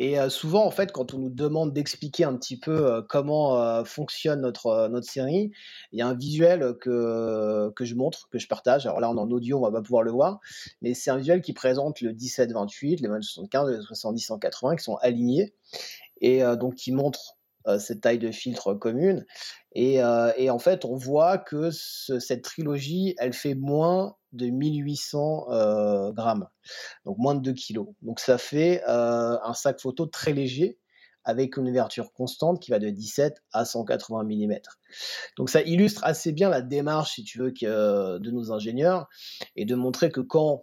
Et 0.02 0.18
souvent, 0.30 0.66
en 0.66 0.72
fait, 0.72 0.94
quand 0.94 1.14
on 1.14 1.18
nous 1.18 1.30
demande 1.30 1.74
d'expliquer 1.74 2.24
un 2.24 2.36
petit 2.38 2.58
peu 2.58 3.04
comment 3.10 3.84
fonctionne 3.84 4.40
notre, 4.40 4.88
notre 4.88 5.06
série, 5.06 5.52
il 5.92 6.00
y 6.00 6.02
a 6.02 6.08
un 6.08 6.14
visuel 6.14 6.78
que, 6.80 7.70
que 7.76 7.84
je 7.84 7.96
montre, 7.96 8.30
que 8.32 8.40
je 8.40 8.48
partage. 8.48 8.86
Alors 8.86 9.02
là, 9.02 9.12
on 9.12 9.18
est 9.18 9.20
en 9.20 9.30
audio, 9.30 9.58
on 9.58 9.62
va 9.62 9.72
pas 9.72 9.82
pouvoir 9.82 10.04
le 10.04 10.12
voir, 10.12 10.40
mais 10.82 10.94
c'est 10.94 11.12
un 11.12 11.18
visuel 11.18 11.42
qui 11.42 11.52
présente 11.52 12.00
le 12.00 12.14
17-28, 12.14 13.02
les 13.02 13.10
20-75, 13.10 13.70
les 13.72 13.80
70-180 13.80 14.78
qui 14.78 14.84
sont 14.86 14.96
alignés 15.02 15.54
et 16.22 16.44
donc 16.58 16.76
qui 16.76 16.94
montre 16.94 17.39
cette 17.78 18.02
taille 18.02 18.20
de 18.20 18.32
filtre 18.32 18.74
commune. 18.74 19.26
Et, 19.74 20.00
et, 20.38 20.50
en 20.50 20.60
fait, 20.60 20.86
on 20.86 20.96
voit 20.96 21.38
que 21.38 21.70
ce, 21.72 22.20
cette 22.20 22.44
trilogie, 22.44 23.14
elle 23.20 23.34
fait 23.34 23.54
moins 23.54 24.16
de 24.32 24.48
1800 24.48 25.48
euh, 25.52 26.12
grammes, 26.12 26.48
donc 27.06 27.18
moins 27.18 27.36
de 27.36 27.42
2 27.42 27.54
kilos. 27.54 27.88
Donc 28.02 28.20
ça 28.20 28.38
fait 28.38 28.84
euh, 28.88 29.38
un 29.44 29.54
sac 29.54 29.80
photo 29.80 30.06
très 30.06 30.34
léger 30.34 30.78
avec 31.24 31.58
une 31.58 31.70
ouverture 31.70 32.14
constante 32.14 32.62
qui 32.62 32.72
va 32.72 32.80
de 32.80 32.90
17 32.90 33.44
à 33.52 33.66
180 33.66 34.24
mm. 34.24 34.60
Donc 35.38 35.50
ça 35.50 35.62
illustre 35.62 36.04
assez 36.04 36.32
bien 36.32 36.50
la 36.50 36.62
démarche, 36.62 37.16
si 37.16 37.24
tu 37.24 37.40
veux, 37.40 37.52
de 37.52 38.32
nos 38.32 38.52
ingénieurs 38.52 39.08
et 39.56 39.66
de 39.66 39.76
montrer 39.76 40.12
que 40.12 40.22
quand 40.22 40.62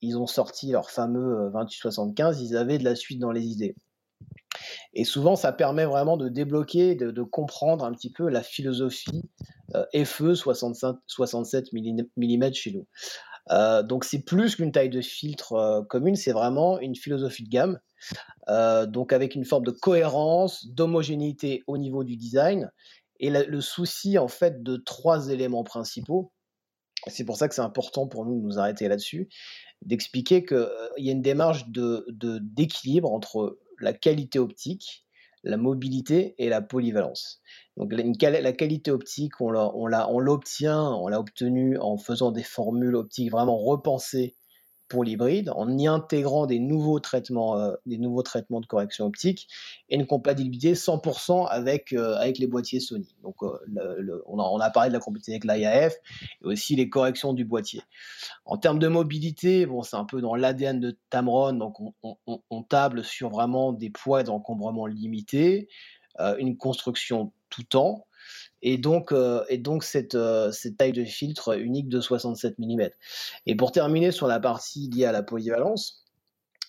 ils 0.00 0.16
ont 0.16 0.26
sorti 0.26 0.70
leur 0.70 0.90
fameux 0.90 1.50
2875, 1.52 2.40
ils 2.40 2.56
avaient 2.56 2.78
de 2.78 2.84
la 2.84 2.94
suite 2.94 3.18
dans 3.18 3.32
les 3.32 3.44
idées. 3.44 3.74
Et 4.98 5.04
souvent, 5.04 5.36
ça 5.36 5.52
permet 5.52 5.84
vraiment 5.84 6.16
de 6.16 6.30
débloquer, 6.30 6.94
de, 6.94 7.10
de 7.10 7.22
comprendre 7.22 7.84
un 7.84 7.92
petit 7.92 8.10
peu 8.10 8.30
la 8.30 8.42
philosophie 8.42 9.28
euh, 9.74 9.84
FE 10.06 10.34
67 10.34 11.72
mm 11.74 12.52
chez 12.54 12.72
nous. 12.72 12.86
Euh, 13.50 13.82
donc 13.82 14.04
c'est 14.04 14.22
plus 14.22 14.56
qu'une 14.56 14.72
taille 14.72 14.88
de 14.88 15.02
filtre 15.02 15.52
euh, 15.52 15.82
commune, 15.82 16.16
c'est 16.16 16.32
vraiment 16.32 16.80
une 16.80 16.96
philosophie 16.96 17.44
de 17.44 17.50
gamme. 17.50 17.78
Euh, 18.48 18.86
donc 18.86 19.12
avec 19.12 19.34
une 19.34 19.44
forme 19.44 19.64
de 19.64 19.70
cohérence, 19.70 20.66
d'homogénéité 20.66 21.62
au 21.66 21.76
niveau 21.76 22.02
du 22.02 22.16
design 22.16 22.70
et 23.20 23.28
le 23.30 23.60
souci 23.60 24.16
en 24.16 24.28
fait 24.28 24.62
de 24.62 24.76
trois 24.76 25.28
éléments 25.28 25.64
principaux. 25.64 26.32
C'est 27.06 27.24
pour 27.24 27.36
ça 27.36 27.48
que 27.48 27.54
c'est 27.54 27.60
important 27.60 28.08
pour 28.08 28.24
nous 28.24 28.40
de 28.40 28.46
nous 28.46 28.58
arrêter 28.58 28.88
là-dessus, 28.88 29.28
d'expliquer 29.82 30.44
qu'il 30.44 30.66
y 30.98 31.10
a 31.10 31.12
une 31.12 31.22
démarche 31.22 31.68
de 31.68 32.06
d'équilibre 32.40 33.12
entre 33.12 33.58
la 33.80 33.92
qualité 33.92 34.38
optique, 34.38 35.06
la 35.42 35.56
mobilité 35.56 36.34
et 36.38 36.48
la 36.48 36.60
polyvalence. 36.60 37.40
Donc 37.76 37.92
la, 37.92 38.52
qualité 38.52 38.90
optique, 38.90 39.40
on 39.40 39.50
l'obtient, 39.50 40.82
on, 40.82 41.04
on 41.04 41.08
l'a 41.08 41.20
obtenue 41.20 41.78
en 41.78 41.96
faisant 41.96 42.32
des 42.32 42.42
formules 42.42 42.96
optiques 42.96 43.30
vraiment 43.30 43.58
repensées 43.58 44.34
pour 44.88 45.04
l'hybride 45.04 45.50
en 45.50 45.76
y 45.76 45.86
intégrant 45.86 46.46
des 46.46 46.58
nouveaux 46.58 47.00
traitements, 47.00 47.58
euh, 47.58 47.74
des 47.86 47.98
nouveaux 47.98 48.22
traitements 48.22 48.60
de 48.60 48.66
correction 48.66 49.06
optique 49.06 49.48
et 49.88 49.96
une 49.96 50.06
compatibilité 50.06 50.74
100% 50.74 51.46
avec, 51.46 51.92
euh, 51.92 52.16
avec 52.16 52.38
les 52.38 52.46
boîtiers 52.46 52.80
Sony. 52.80 53.14
Donc, 53.22 53.42
euh, 53.42 54.22
on, 54.26 54.38
a, 54.38 54.44
on, 54.44 54.58
a, 54.58 54.70
parlé 54.70 54.90
de 54.90 54.94
la 54.94 55.00
compatibilité 55.00 55.46
avec 55.46 55.60
l'IAF 55.60 55.94
et 56.42 56.44
aussi 56.44 56.76
les 56.76 56.88
corrections 56.88 57.32
du 57.32 57.44
boîtier. 57.44 57.82
En 58.44 58.56
termes 58.56 58.78
de 58.78 58.88
mobilité, 58.88 59.66
bon, 59.66 59.82
c'est 59.82 59.96
un 59.96 60.04
peu 60.04 60.20
dans 60.20 60.34
l'ADN 60.34 60.80
de 60.80 60.96
Tamron, 61.10 61.54
donc 61.54 61.80
on, 61.80 61.92
on, 62.02 62.40
on, 62.50 62.62
table 62.62 63.04
sur 63.04 63.30
vraiment 63.30 63.72
des 63.72 63.90
poids 63.90 64.22
d'encombrement 64.22 64.86
limités, 64.86 65.68
une 66.38 66.56
construction 66.56 67.32
tout 67.50 67.62
temps 67.62 68.05
et 68.66 68.78
donc, 68.78 69.12
euh, 69.12 69.44
et 69.48 69.58
donc 69.58 69.84
cette, 69.84 70.16
euh, 70.16 70.50
cette, 70.50 70.76
taille 70.76 70.92
de 70.92 71.04
filtre 71.04 71.56
unique 71.56 71.88
de 71.88 72.00
67 72.00 72.58
mm. 72.58 72.88
Et 73.46 73.54
pour 73.54 73.70
terminer 73.70 74.10
sur 74.10 74.26
la 74.26 74.40
partie 74.40 74.90
liée 74.90 75.04
à 75.04 75.12
la 75.12 75.22
polyvalence, 75.22 76.04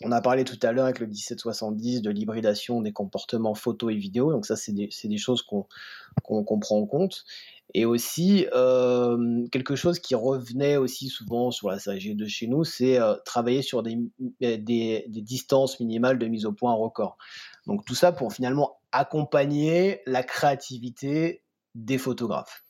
on 0.03 0.11
a 0.11 0.21
parlé 0.21 0.43
tout 0.43 0.59
à 0.61 0.71
l'heure 0.71 0.85
avec 0.85 0.99
le 0.99 1.07
1770 1.07 2.03
de 2.03 2.11
l'hybridation 2.11 2.81
des 2.81 2.93
comportements 2.93 3.55
photo 3.55 3.89
et 3.89 3.95
vidéo, 3.95 4.31
donc 4.31 4.45
ça 4.45 4.55
c'est 4.55 4.73
des, 4.73 4.89
des, 5.03 5.17
choses 5.17 5.41
qu'on 5.41 5.63
qu 5.63 6.59
prend 6.59 6.77
en 6.77 6.85
compte. 6.85 7.25
Et 7.73 7.85
aussi, 7.85 8.45
euh, 8.53 9.47
quelque 9.51 9.75
chose 9.75 9.97
qui 9.97 10.13
revenait 10.13 10.77
aussi 10.77 11.07
souvent 11.07 11.49
sur 11.49 11.67
la 11.67 11.79
série 11.79 11.97
G2 11.97 12.27
chez 12.27 12.45
nous, 12.45 12.63
c'est 12.63 12.99
travailler 13.25 13.63
sur 13.63 13.81
des, 13.81 13.97
des, 14.39 14.57
des, 14.59 15.21
distances 15.23 15.79
minimales 15.79 16.19
de 16.19 16.27
mise 16.27 16.45
au 16.45 16.53
point 16.53 16.73
record. 16.73 17.17
Donc 17.65 17.83
tout 17.85 17.95
ça 17.95 18.11
pour 18.11 18.31
finalement 18.31 18.77
accompagner 18.91 20.01
la 20.05 20.21
créativité 20.21 21.41
des 21.77 21.97
photographes. 21.97 22.63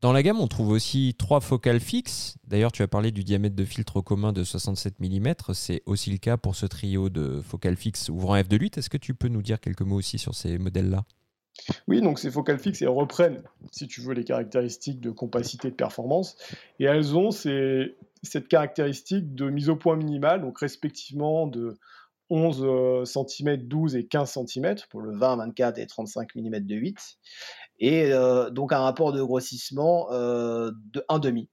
Dans 0.00 0.12
la 0.12 0.22
gamme, 0.22 0.40
on 0.40 0.46
trouve 0.46 0.70
aussi 0.70 1.14
trois 1.18 1.40
focales 1.40 1.80
fixes. 1.80 2.38
D'ailleurs, 2.46 2.72
tu 2.72 2.82
as 2.82 2.88
parlé 2.88 3.10
du 3.10 3.22
diamètre 3.22 3.54
de 3.54 3.64
filtre 3.64 4.00
commun 4.00 4.32
de 4.32 4.44
67 4.44 4.98
mm. 4.98 5.34
C'est 5.52 5.82
aussi 5.84 6.10
le 6.10 6.16
cas 6.16 6.38
pour 6.38 6.56
ce 6.56 6.64
trio 6.64 7.10
de 7.10 7.42
focales 7.42 7.76
fixes 7.76 8.08
ouvrant 8.08 8.42
f 8.42 8.48
de 8.48 8.56
8. 8.56 8.78
Est-ce 8.78 8.88
que 8.88 8.96
tu 8.96 9.14
peux 9.14 9.28
nous 9.28 9.42
dire 9.42 9.60
quelques 9.60 9.82
mots 9.82 9.96
aussi 9.96 10.18
sur 10.18 10.34
ces 10.34 10.56
modèles-là? 10.56 11.04
Oui, 11.86 12.00
donc 12.00 12.18
ces 12.18 12.30
focales 12.30 12.58
fixes, 12.58 12.80
elles 12.80 12.88
reprennent, 12.88 13.42
si 13.72 13.86
tu 13.86 14.00
veux, 14.00 14.14
les 14.14 14.24
caractéristiques 14.24 15.00
de 15.00 15.10
compacité 15.10 15.68
de 15.68 15.74
performance, 15.74 16.36
et 16.78 16.84
elles 16.84 17.14
ont 17.14 17.30
cette 17.30 18.48
caractéristique 18.48 19.34
de 19.34 19.50
mise 19.50 19.68
au 19.68 19.76
point 19.76 19.96
minimale, 19.96 20.40
donc 20.40 20.58
respectivement 20.60 21.46
de 21.46 21.76
11 22.30 23.04
cm, 23.04 23.56
12 23.56 23.96
et 23.96 24.06
15 24.06 24.38
cm 24.46 24.76
pour 24.88 25.02
le 25.02 25.14
20, 25.14 25.36
24 25.36 25.78
et 25.78 25.86
35 25.86 26.34
mm 26.36 26.60
de 26.60 26.76
8, 26.76 27.18
et 27.80 28.12
euh, 28.12 28.50
donc 28.50 28.72
un 28.72 28.80
rapport 28.80 29.12
de 29.12 29.22
grossissement 29.22 30.08
euh, 30.12 30.70
de 30.92 31.04
1,5. 31.08 31.48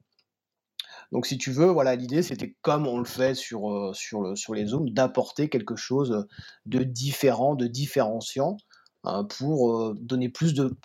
Donc 1.14 1.26
si 1.26 1.38
tu 1.38 1.52
veux, 1.52 1.68
voilà, 1.68 1.96
l'idée 1.96 2.22
c'était 2.22 2.56
comme 2.62 2.86
on 2.86 3.00
le 3.00 3.06
fait 3.06 3.34
sur, 3.34 3.72
euh, 3.72 3.94
sur, 3.94 4.38
sur 4.38 4.54
les 4.54 4.68
zooms, 4.68 4.90
d'apporter 4.90 5.50
quelque 5.50 5.76
chose 5.76 6.28
de 6.66 6.84
différent, 6.84 7.56
de 7.56 7.68
différenciant 7.68 8.58
Hein, 9.04 9.24
pour 9.24 9.94
donner 9.96 10.28
plus 10.28 10.54
de 10.54 10.76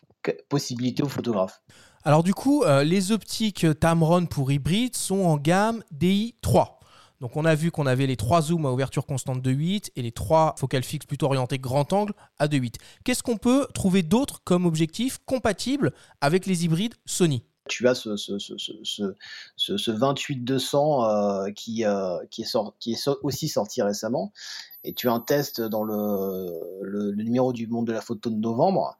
possibilités 0.48 1.02
aux 1.02 1.09
photographes. 1.09 1.61
Alors 2.05 2.22
du 2.22 2.35
coup, 2.35 2.62
les 2.85 3.11
optiques 3.11 3.66
Tamron 3.81 4.26
pour 4.26 4.52
hybride 4.52 4.94
sont 4.94 5.20
en 5.20 5.37
gamme 5.38 5.83
DI3. 5.92 6.82
Donc 7.22 7.37
on 7.37 7.44
a 7.44 7.54
vu 7.54 7.70
qu'on 7.70 7.87
avait 7.87 8.08
les 8.08 8.16
trois 8.16 8.42
zooms 8.42 8.66
à 8.66 8.72
ouverture 8.72 9.06
constante 9.06 9.40
de 9.40 9.50
8 9.52 9.92
et 9.94 10.02
les 10.02 10.11
trois 10.11 10.56
focales 10.58 10.82
fixes 10.82 11.06
plutôt 11.06 11.26
orientées 11.26 11.61
grand 11.61 11.92
angle 11.92 12.14
à 12.40 12.48
2.8. 12.48 12.74
Qu'est-ce 13.04 13.22
qu'on 13.22 13.37
peut 13.37 13.68
trouver 13.72 14.02
d'autre 14.02 14.40
comme 14.42 14.66
objectif 14.66 15.18
compatible 15.24 15.92
avec 16.20 16.46
les 16.46 16.64
hybrides 16.64 16.96
Sony? 17.06 17.44
Tu 17.68 17.87
as 17.87 17.94
ce, 17.94 18.16
ce, 18.16 18.40
ce, 18.40 19.14
ce 19.56 19.90
28-200 19.92 21.46
euh, 21.46 21.52
qui, 21.52 21.85
qui, 22.28 22.42
est 22.92 23.08
aussi 23.22 23.46
sorti 23.46 23.82
récemment. 23.82 24.32
Et 24.82 24.92
tu 24.92 25.08
as 25.08 25.12
un 25.12 25.20
test 25.20 25.61
dans 25.61 25.85
le, 25.85 27.12
numéro 27.14 27.52
du 27.52 27.68
Monde 27.68 27.87
de 27.87 27.92
la 27.92 28.00
photo 28.00 28.30
de 28.30 28.35
novembre, 28.35 28.98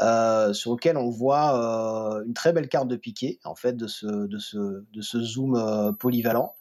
euh, 0.00 0.54
sur 0.54 0.72
lequel 0.72 0.96
on 0.96 1.10
voit 1.10 2.16
euh, 2.16 2.24
une 2.24 2.32
très 2.32 2.54
belle 2.54 2.68
carte 2.68 2.88
de 2.88 2.96
piqué 2.96 3.40
en 3.44 3.54
fait 3.54 3.76
de 3.76 3.86
ce, 3.86 5.22
zoom 5.22 5.54
euh, 5.54 5.92
polyvalent, 5.92 6.56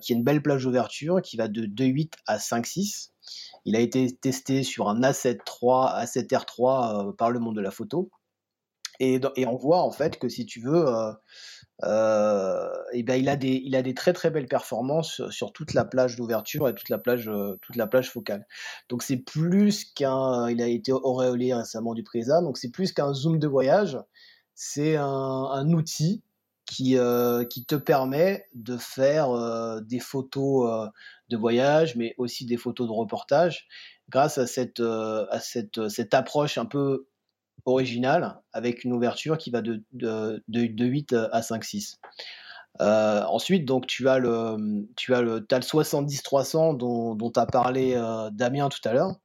qui 0.00 0.12
est 0.12 0.16
une 0.16 0.24
belle 0.24 0.42
plage 0.42 0.64
d'ouverture 0.64 1.20
qui 1.20 1.36
va 1.36 1.48
de 1.48 1.66
2.8 1.66 2.12
à 2.26 2.38
5.6. 2.38 3.10
Il 3.66 3.76
a 3.76 3.80
été 3.80 4.14
testé 4.16 4.62
sur 4.62 4.88
un 4.88 5.00
A7 5.00 5.40
III, 5.46 6.04
A7R3 6.04 7.14
par 7.16 7.30
le 7.30 7.38
monde 7.38 7.56
de 7.56 7.60
la 7.60 7.70
photo. 7.70 8.10
Et, 9.00 9.20
on 9.46 9.56
voit 9.56 9.82
en 9.82 9.90
fait 9.90 10.18
que 10.18 10.28
si 10.28 10.46
tu 10.46 10.60
veux, 10.60 10.86
euh, 11.82 12.68
et 12.92 13.02
ben 13.02 13.20
il 13.20 13.28
a 13.28 13.82
des 13.82 13.94
très 13.94 14.12
très 14.12 14.30
belles 14.30 14.46
performances 14.46 15.22
sur 15.30 15.52
toute 15.52 15.74
la 15.74 15.84
plage 15.84 16.16
d'ouverture 16.16 16.68
et 16.68 16.74
toute 16.74 16.88
la 16.88 16.98
plage 16.98 17.28
euh, 17.28 17.58
toute 17.62 17.76
la 17.76 17.86
plage 17.86 18.10
focale. 18.10 18.46
Donc 18.88 19.02
c'est 19.02 19.16
plus 19.16 19.84
qu'un 19.84 20.48
il 20.48 20.62
a 20.62 20.68
été 20.68 20.92
auréolé 20.92 21.52
récemment 21.52 21.94
du 21.94 22.04
Prisa, 22.04 22.40
donc 22.42 22.58
c'est 22.58 22.70
plus 22.70 22.92
qu'un 22.92 23.12
zoom 23.12 23.38
de 23.38 23.48
voyage, 23.48 23.98
c'est 24.54 24.96
un, 24.96 25.04
un, 25.04 25.72
outil 25.72 26.22
qui 26.66 26.96
euh, 26.96 27.44
qui 27.44 27.64
te 27.64 27.74
permet 27.74 28.48
de 28.54 28.76
faire 28.76 29.30
euh, 29.30 29.80
des 29.80 30.00
photos 30.00 30.70
euh, 30.70 30.88
de 31.28 31.36
voyage, 31.36 31.96
mais 31.96 32.14
aussi 32.18 32.46
des 32.46 32.56
photos 32.56 32.86
de 32.86 32.92
reportage 32.92 33.66
grâce 34.08 34.38
à 34.38 34.46
cette 34.46 34.80
à 34.80 35.40
cette 35.40 35.88
cette 35.88 36.14
approche 36.14 36.58
un 36.58 36.66
peu 36.66 37.06
original 37.64 38.40
avec 38.52 38.84
une 38.84 38.92
ouverture 38.92 39.38
qui 39.38 39.50
va 39.50 39.62
de, 39.62 39.82
de, 39.92 40.42
de, 40.48 40.84
8 40.84 41.14
à 41.32 41.42
5, 41.42 41.64
6. 41.64 41.98
Euh, 42.80 43.22
ensuite, 43.24 43.64
donc, 43.64 43.86
tu 43.86 44.08
as 44.08 44.18
le, 44.18 44.86
tu 44.96 45.14
as 45.14 45.22
le, 45.22 45.46
as 45.50 45.56
le 45.56 45.62
70-300 45.62 46.76
dont, 46.76 47.14
dont 47.14 47.32
a 47.36 47.46
parlé 47.46 47.94
euh, 47.94 48.30
Damien 48.30 48.68
tout 48.68 48.86
à 48.88 48.92
l'heure. 48.92 49.16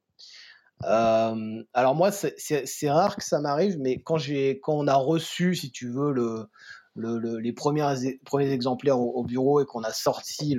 Euh, 0.86 1.63
alors 1.74 1.96
moi, 1.96 2.12
c'est 2.12 2.89
rare 2.89 3.18
que 3.18 3.24
ça 3.24 3.42
m'arrive, 3.42 3.78
mais 3.80 4.00
quand, 4.00 4.18
quand 4.62 4.74
on 4.74 4.88
a 4.88 4.96
reçu, 4.96 5.56
si 5.56 5.72
tu 5.72 5.89
veux, 5.89 6.13
le, 6.13 6.46
les 6.95 7.54
premiers, 7.54 8.19
premiers 8.25 8.52
exemplaires 8.52 8.99
au, 8.99 9.23
bureau 9.23 9.62
et 9.62 9.65
qu'on 9.65 9.84
a 9.84 9.93
sorti 9.93 10.58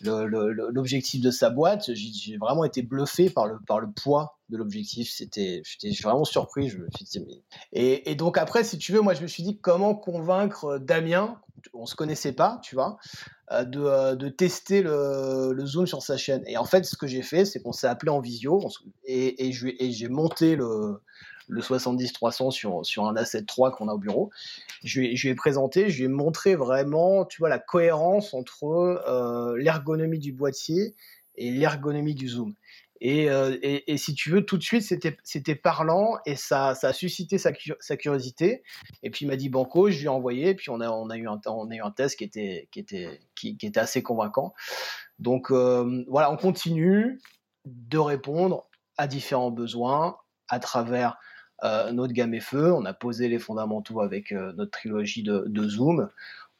l'objectif 0.00 1.20
de 1.20 1.30
sa 1.30 1.50
boîte, 1.50 1.90
j'ai 1.94 2.36
vraiment 2.38 2.64
été 2.64 2.82
bluffé 2.82 3.30
par 3.30 3.46
le, 3.46 3.58
par 3.66 3.80
le 3.80 3.90
poids 3.90 4.38
de 4.48 4.56
l'objectif. 4.56 5.12
J'étais 5.16 5.62
vraiment 6.02 6.24
surpris. 6.24 6.68
Je 6.68 6.78
et, 7.72 8.14
donc 8.14 8.38
après, 8.38 8.64
si 8.64 8.78
tu 8.78 8.92
veux, 8.92 9.00
moi 9.00 9.14
je 9.14 9.22
me 9.22 9.26
suis 9.26 9.42
dit 9.42 9.58
comment 9.58 9.94
convaincre 9.94 10.78
Damien, 10.78 11.40
on 11.74 11.86
se 11.86 11.94
connaissait 11.94 12.32
pas, 12.32 12.60
tu 12.62 12.74
vois, 12.74 12.98
euh, 13.52 13.64
de, 13.64 13.80
euh, 13.80 14.14
de 14.16 14.28
tester 14.28 14.82
le, 14.82 15.52
le, 15.52 15.66
zoom 15.66 15.86
sur 15.86 16.02
sa 16.02 16.16
chaîne. 16.16 16.42
Et 16.46 16.56
en 16.56 16.64
fait, 16.64 16.84
ce 16.84 16.96
que 16.96 17.06
j'ai 17.06 17.22
fait, 17.22 17.44
c'est 17.44 17.60
qu'on 17.62 17.72
s'est 17.72 17.86
appelé 17.86 18.10
en 18.10 18.20
visio 18.20 18.60
et, 19.04 19.48
et 19.48 19.92
j'ai 19.92 20.08
monté 20.08 20.56
le 20.56 21.00
le 21.52 21.60
70-300 21.60 22.50
sur, 22.50 22.84
sur 22.84 23.06
un 23.06 23.14
A7 23.14 23.40
III 23.40 23.72
qu'on 23.76 23.88
a 23.88 23.92
au 23.92 23.98
bureau. 23.98 24.30
Je 24.82 25.00
lui, 25.00 25.16
je 25.16 25.28
ai 25.28 25.34
présenté, 25.34 25.90
je 25.90 25.98
lui 25.98 26.04
ai 26.04 26.08
montré 26.08 26.56
vraiment, 26.56 27.24
tu 27.26 27.38
vois, 27.38 27.48
la 27.48 27.58
cohérence 27.58 28.32
entre 28.32 28.64
euh, 28.64 29.56
l'ergonomie 29.58 30.18
du 30.18 30.32
boîtier 30.32 30.94
et 31.36 31.50
l'ergonomie 31.50 32.14
du 32.14 32.28
zoom. 32.28 32.54
Euh, 33.04 33.58
et, 33.62 33.92
et, 33.92 33.96
si 33.96 34.14
tu 34.14 34.30
veux, 34.30 34.44
tout 34.44 34.56
de 34.56 34.62
suite, 34.62 34.82
c'était 35.24 35.54
parlant 35.54 36.18
et 36.24 36.36
ça, 36.36 36.74
ça 36.74 36.88
a 36.88 36.92
suscité 36.92 37.36
sa, 37.36 37.50
sa, 37.80 37.96
curiosité. 37.96 38.62
Et 39.02 39.10
puis 39.10 39.24
il 39.24 39.28
m'a 39.28 39.36
dit 39.36 39.48
Banco, 39.48 39.90
je 39.90 39.98
lui 39.98 40.04
ai 40.04 40.08
envoyé, 40.08 40.50
et 40.50 40.54
puis 40.54 40.70
on 40.70 40.80
a, 40.80 40.88
on 40.88 41.10
a, 41.10 41.16
eu, 41.16 41.26
un, 41.26 41.40
on 41.46 41.68
a 41.70 41.74
eu 41.74 41.80
un 41.80 41.90
test 41.90 42.16
qui 42.16 42.24
était, 42.24 42.68
qui 42.70 42.78
était, 42.78 43.20
qui, 43.34 43.56
était 43.60 43.80
assez 43.80 44.02
convaincant. 44.02 44.54
Donc 45.18 45.50
euh, 45.50 46.04
voilà, 46.08 46.30
on 46.30 46.36
continue 46.36 47.20
de 47.64 47.98
répondre 47.98 48.68
à 48.96 49.08
différents 49.08 49.50
besoins 49.50 50.16
à 50.48 50.60
travers 50.60 51.18
notre 51.92 52.12
gamme 52.12 52.38
feu. 52.40 52.72
On 52.72 52.84
a 52.84 52.92
posé 52.92 53.28
les 53.28 53.38
fondamentaux 53.38 54.00
avec 54.00 54.32
euh, 54.32 54.52
notre 54.56 54.72
trilogie 54.72 55.22
de, 55.22 55.68
zoom. 55.68 56.08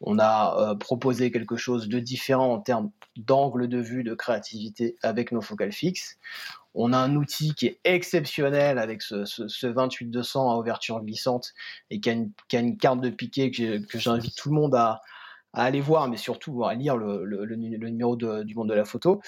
On 0.00 0.18
a 0.18 0.56
euh, 0.58 0.74
proposé 0.74 1.30
quelque 1.30 1.56
chose 1.56 1.88
de 1.88 1.98
différent 1.98 2.52
en 2.52 2.60
termes 2.60 2.90
d'angle 3.16 3.68
de 3.68 3.78
vue, 3.78 4.04
de 4.04 4.14
créativité 4.14 4.96
avec 5.02 5.32
nos 5.32 5.40
focales 5.40 5.72
fixes. 5.72 6.18
On 6.74 6.92
a 6.92 6.98
un 6.98 7.16
outil 7.16 7.54
qui 7.54 7.66
est 7.66 7.80
exceptionnel 7.84 8.78
avec 8.78 9.02
ce, 9.02 9.24
ce, 9.24 9.46
ce 9.46 9.66
28-200 9.66 10.52
à 10.52 10.56
ouverture 10.56 11.00
glissante 11.02 11.52
et 11.90 12.00
qui 12.00 12.08
a 12.10 12.14
une, 12.58 12.78
carte 12.78 13.00
de 13.00 13.10
piqué 13.10 13.50
que 13.50 13.98
j'invite 13.98 14.34
tout 14.36 14.48
le 14.48 14.54
monde 14.54 14.74
à, 14.74 15.02
à 15.52 15.64
aller 15.64 15.80
voir, 15.80 16.08
mais 16.08 16.16
surtout 16.16 16.64
à 16.64 16.74
lire 16.74 16.96
le, 16.96 17.56
numéro 17.56 18.16
du 18.16 18.54
monde 18.54 18.68
de 18.68 18.74
la 18.74 18.84
photo. 18.84 19.20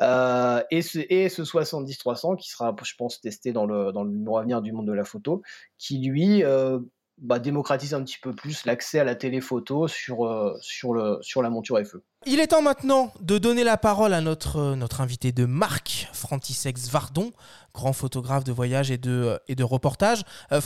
Euh, 0.00 0.62
et 0.70 0.82
ce, 0.82 0.98
et 1.08 1.28
ce 1.28 1.42
70-300 1.42 2.36
qui 2.36 2.48
sera, 2.48 2.74
je 2.82 2.94
pense, 2.96 3.20
testé 3.20 3.52
dans 3.52 3.66
le, 3.66 3.92
dans 3.92 4.04
numéro 4.04 4.38
à 4.38 4.42
venir 4.42 4.62
du 4.62 4.72
monde 4.72 4.86
de 4.86 4.92
la 4.92 5.04
photo, 5.04 5.42
qui 5.78 5.98
lui 5.98 6.44
euh, 6.44 6.80
bah, 7.20 7.38
démocratise 7.38 7.94
un 7.94 8.02
petit 8.02 8.18
peu 8.18 8.34
plus 8.34 8.64
l'accès 8.64 8.98
à 8.98 9.04
la 9.04 9.14
téléphoto 9.14 9.88
sur, 9.88 10.26
euh, 10.26 10.56
sur, 10.60 10.94
le, 10.94 11.18
sur 11.22 11.42
la 11.42 11.50
monture 11.50 11.78
FE. 11.84 12.02
Il 12.26 12.38
est 12.38 12.48
temps 12.48 12.60
maintenant 12.60 13.14
de 13.22 13.38
donner 13.38 13.64
la 13.64 13.78
parole 13.78 14.12
à 14.12 14.20
notre, 14.20 14.56
euh, 14.56 14.76
notre 14.76 15.00
invité 15.00 15.32
de 15.32 15.46
marque, 15.46 16.06
Frantisex 16.12 16.90
Vardon, 16.90 17.32
grand 17.72 17.94
photographe 17.94 18.44
de 18.44 18.52
voyage 18.52 18.90
et 18.90 18.98
de, 18.98 19.38
et 19.48 19.54
de 19.54 19.64
reportage. 19.64 20.24
Euh, 20.52 20.60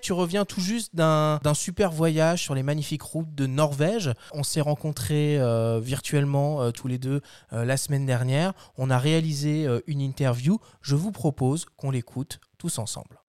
tu 0.00 0.12
reviens 0.12 0.44
tout 0.44 0.60
juste 0.60 0.94
d'un 0.94 1.40
super 1.54 1.90
voyage 1.90 2.42
sur 2.42 2.54
les 2.54 2.62
magnifiques 2.62 3.02
routes 3.02 3.34
de 3.34 3.46
Norvège. 3.46 4.12
On 4.32 4.44
s'est 4.44 4.60
rencontrés 4.60 5.40
euh, 5.40 5.80
virtuellement 5.82 6.70
tous 6.70 6.86
les 6.86 6.98
deux 6.98 7.20
la 7.50 7.76
semaine 7.76 8.06
dernière. 8.06 8.52
On 8.76 8.90
a 8.90 8.98
réalisé 8.98 9.66
une 9.86 10.00
interview. 10.00 10.58
Je 10.82 10.94
vous 10.94 11.10
propose 11.10 11.64
qu'on 11.76 11.90
l'écoute 11.90 12.38
tous 12.58 12.78
ensemble. 12.78 13.21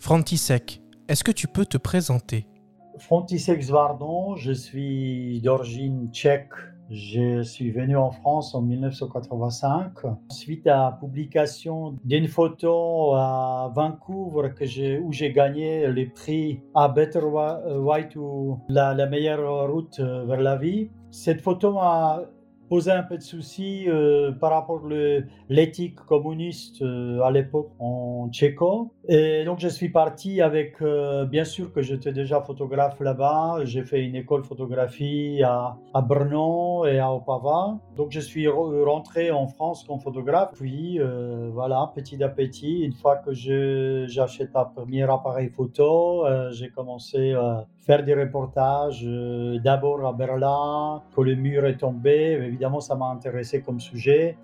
Frantisek, 0.00 0.82
est-ce 1.08 1.22
que 1.22 1.30
tu 1.30 1.46
peux 1.46 1.66
te 1.66 1.76
présenter? 1.76 2.46
Frantisek 2.98 3.60
Zvardon, 3.60 4.34
je 4.34 4.50
suis 4.50 5.42
d'origine 5.42 6.08
tchèque. 6.10 6.48
Je 6.88 7.42
suis 7.42 7.70
venu 7.70 7.96
en 7.96 8.10
France 8.10 8.54
en 8.54 8.62
1985 8.62 9.92
suite 10.30 10.66
à 10.66 10.76
la 10.76 10.98
publication 10.98 11.98
d'une 12.02 12.28
photo 12.28 13.12
à 13.14 13.70
Vancouver 13.76 14.54
où 15.02 15.12
j'ai 15.12 15.32
gagné 15.32 15.86
le 15.86 16.08
prix 16.08 16.62
à 16.74 16.88
Better 16.88 17.20
White 17.20 18.16
ou 18.16 18.58
la, 18.70 18.94
la 18.94 19.06
meilleure 19.06 19.70
route 19.70 20.00
vers 20.00 20.40
la 20.40 20.56
vie. 20.56 20.90
Cette 21.10 21.42
photo 21.42 21.74
m'a 21.74 22.22
posait 22.70 22.92
un 22.92 23.02
peu 23.02 23.18
de 23.18 23.22
soucis 23.22 23.86
euh, 23.88 24.30
par 24.30 24.52
rapport 24.52 24.82
à 24.86 25.20
l'éthique 25.48 25.96
communiste 25.96 26.80
euh, 26.82 27.20
à 27.20 27.32
l'époque 27.32 27.72
en 27.80 28.28
Tchéco. 28.30 28.92
Et 29.08 29.44
donc 29.44 29.58
je 29.58 29.66
suis 29.66 29.88
parti 29.88 30.40
avec, 30.40 30.80
euh, 30.80 31.24
bien 31.24 31.44
sûr 31.44 31.72
que 31.72 31.82
j'étais 31.82 32.12
déjà 32.12 32.40
photographe 32.40 33.00
là-bas, 33.00 33.64
j'ai 33.64 33.82
fait 33.82 34.04
une 34.04 34.14
école 34.14 34.44
photographie 34.44 35.42
à, 35.42 35.78
à 35.92 36.00
Brno 36.00 36.86
et 36.86 37.00
à 37.00 37.12
Opava. 37.12 37.80
Donc 37.96 38.12
je 38.12 38.20
suis 38.20 38.46
rentré 38.46 39.32
en 39.32 39.48
France 39.48 39.82
comme 39.82 39.98
photographe. 39.98 40.52
Puis 40.54 41.00
voilà, 41.52 41.90
petit 41.96 42.22
à 42.22 42.28
petit, 42.28 42.82
une 42.82 42.92
fois 42.92 43.16
que 43.16 43.32
j'achète 43.32 44.54
un 44.54 44.66
premier 44.66 45.02
appareil 45.02 45.48
photo, 45.48 46.24
j'ai 46.52 46.68
commencé 46.68 47.32
à 47.32 47.66
faire 47.80 48.04
des 48.04 48.14
reportages 48.14 49.04
d'abord 49.64 50.06
à 50.06 50.12
Berlin, 50.12 51.02
que 51.16 51.22
le 51.22 51.34
mur 51.34 51.64
est 51.66 51.78
tombé 51.78 52.54
évidemment, 52.60 52.80
ça 52.80 52.94
m'a 52.94 53.06
intéressé 53.06 53.62
comme 53.62 53.80
sujet. 53.80 54.36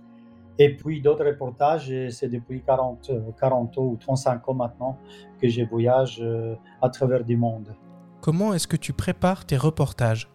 Et 0.59 0.75
puis 0.75 1.03
d'autres 1.03 1.27
reportages, 1.27 1.93
c'est 2.09 2.29
depuis 2.29 2.63
40, 2.63 3.11
40 3.39 3.77
ans 3.77 3.83
ou 3.83 3.97
35 3.97 4.49
ans 4.49 4.55
maintenant 4.55 4.97
que 5.39 5.49
je 5.49 5.63
voyage 5.63 6.25
à 6.81 6.89
travers 6.89 7.23
du 7.25 7.37
monde. 7.37 7.75
Comment 8.23 8.55
est-ce 8.55 8.67
que 8.67 8.79
tu 8.79 8.95
prépares 8.95 9.45
tes 9.45 9.59
reportages? 9.59 10.31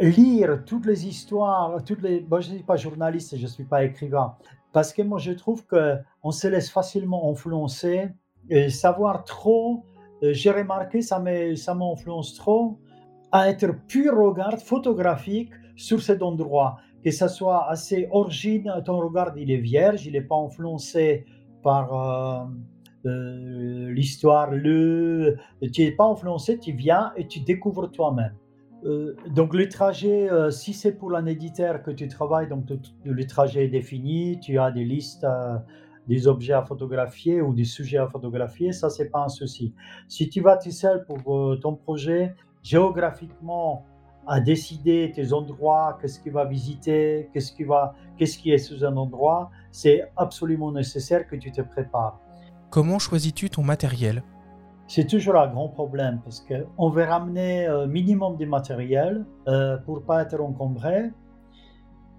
Lire 0.00 0.64
toutes 0.66 0.84
les 0.86 1.06
histoires, 1.06 1.80
toutes 1.84 2.02
les... 2.02 2.26
Moi, 2.28 2.40
je 2.40 2.50
ne 2.50 2.54
suis 2.56 2.64
pas 2.64 2.74
journaliste, 2.74 3.36
je 3.36 3.42
ne 3.42 3.46
suis 3.46 3.64
pas 3.64 3.84
écrivain. 3.84 4.34
Parce 4.72 4.92
que 4.92 5.02
moi, 5.02 5.18
je 5.18 5.30
trouve 5.30 5.64
qu'on 5.64 6.32
se 6.32 6.48
laisse 6.48 6.70
facilement 6.70 7.30
influencer. 7.30 8.08
Et 8.48 8.68
savoir 8.68 9.22
trop, 9.22 9.84
j'ai 10.22 10.50
remarqué, 10.50 11.02
ça 11.02 11.20
m'influence 11.20 12.34
trop 12.34 12.80
à 13.30 13.48
être 13.48 13.68
pur 13.86 14.16
regard 14.16 14.58
photographique 14.58 15.52
sur 15.80 16.02
cet 16.02 16.22
endroit, 16.22 16.76
que 17.02 17.10
ça 17.10 17.28
soit 17.28 17.70
assez 17.70 18.06
original, 18.10 18.84
ton 18.84 18.98
regard 18.98 19.32
il 19.38 19.50
est 19.50 19.64
vierge, 19.72 20.06
il 20.06 20.12
n'est 20.12 20.28
pas 20.32 20.36
influencé 20.36 21.24
par 21.62 21.86
euh, 21.94 22.44
euh, 23.06 23.90
l'histoire, 23.90 24.50
le, 24.50 25.36
tu 25.72 25.82
n'es 25.82 25.92
pas 25.92 26.04
influencé, 26.04 26.58
tu 26.58 26.72
viens 26.72 27.12
et 27.16 27.26
tu 27.26 27.40
découvres 27.40 27.90
toi-même. 27.90 28.34
Euh, 28.84 29.16
donc 29.34 29.54
le 29.54 29.68
trajet, 29.70 30.28
si 30.50 30.74
c'est 30.74 30.92
pour 30.92 31.14
un 31.14 31.24
éditeur 31.24 31.82
que 31.82 31.90
tu 31.90 32.08
travailles, 32.08 32.48
donc 32.48 32.64
le 33.04 33.26
trajet 33.26 33.64
est 33.64 33.68
défini, 33.68 34.38
tu 34.40 34.58
as 34.58 34.70
des 34.70 34.84
listes 34.84 35.26
des 36.08 36.26
objets 36.26 36.54
à 36.54 36.62
photographier 36.62 37.40
ou 37.40 37.54
des 37.54 37.64
sujets 37.64 37.98
à 37.98 38.08
photographier, 38.08 38.72
ça 38.72 38.90
c'est 38.90 39.08
pas 39.08 39.22
un 39.22 39.28
souci. 39.28 39.72
Si 40.08 40.28
tu 40.28 40.42
vas 40.42 40.58
tout 40.58 40.70
seul 40.70 41.06
pour 41.06 41.58
ton 41.60 41.74
projet, 41.74 42.34
géographiquement, 42.62 43.86
à 44.26 44.40
décider 44.40 45.10
tes 45.14 45.32
endroits, 45.32 45.98
qu'est-ce 46.00 46.20
qu'il 46.20 46.32
va 46.32 46.44
visiter, 46.44 47.28
qu'est-ce 47.32 47.52
qui, 47.52 47.64
va, 47.64 47.94
qu'est-ce 48.16 48.38
qui 48.38 48.52
est 48.52 48.58
sous 48.58 48.84
un 48.84 48.96
endroit, 48.96 49.50
c'est 49.70 50.10
absolument 50.16 50.72
nécessaire 50.72 51.26
que 51.26 51.36
tu 51.36 51.50
te 51.50 51.62
prépares. 51.62 52.18
Comment 52.70 52.98
choisis-tu 52.98 53.50
ton 53.50 53.62
matériel? 53.62 54.22
C'est 54.86 55.06
toujours 55.06 55.36
un 55.36 55.48
grand 55.48 55.68
problème 55.68 56.20
parce 56.24 56.40
qu'on 56.40 56.90
veut 56.90 57.04
ramener 57.04 57.66
un 57.66 57.82
euh, 57.82 57.86
minimum 57.86 58.36
de 58.36 58.44
matériel 58.44 59.24
euh, 59.46 59.76
pour 59.78 60.02
pas 60.02 60.22
être 60.22 60.40
encombré. 60.40 61.10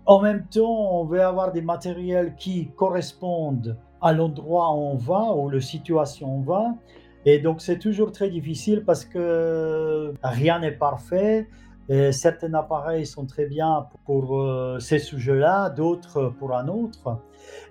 En 0.05 0.21
même 0.21 0.45
temps, 0.47 0.99
on 0.99 1.05
veut 1.05 1.21
avoir 1.21 1.51
des 1.51 1.61
matériels 1.61 2.35
qui 2.35 2.71
correspondent 2.75 3.77
à 4.01 4.13
l'endroit 4.13 4.73
où 4.73 4.79
on 4.79 4.95
va, 4.95 5.33
ou 5.35 5.49
la 5.49 5.61
situation 5.61 6.35
où 6.35 6.39
on 6.39 6.41
va. 6.41 6.75
Et 7.25 7.39
donc, 7.39 7.61
c'est 7.61 7.77
toujours 7.77 8.11
très 8.11 8.29
difficile 8.29 8.83
parce 8.85 9.05
que 9.05 10.13
rien 10.23 10.59
n'est 10.59 10.71
parfait. 10.71 11.47
Et 11.89 12.11
certains 12.11 12.53
appareils 12.53 13.05
sont 13.05 13.25
très 13.25 13.45
bien 13.45 13.87
pour 14.05 14.39
euh, 14.39 14.79
ces 14.79 14.99
sujets-là, 14.99 15.69
d'autres 15.69 16.33
pour 16.39 16.55
un 16.55 16.67
autre. 16.67 17.17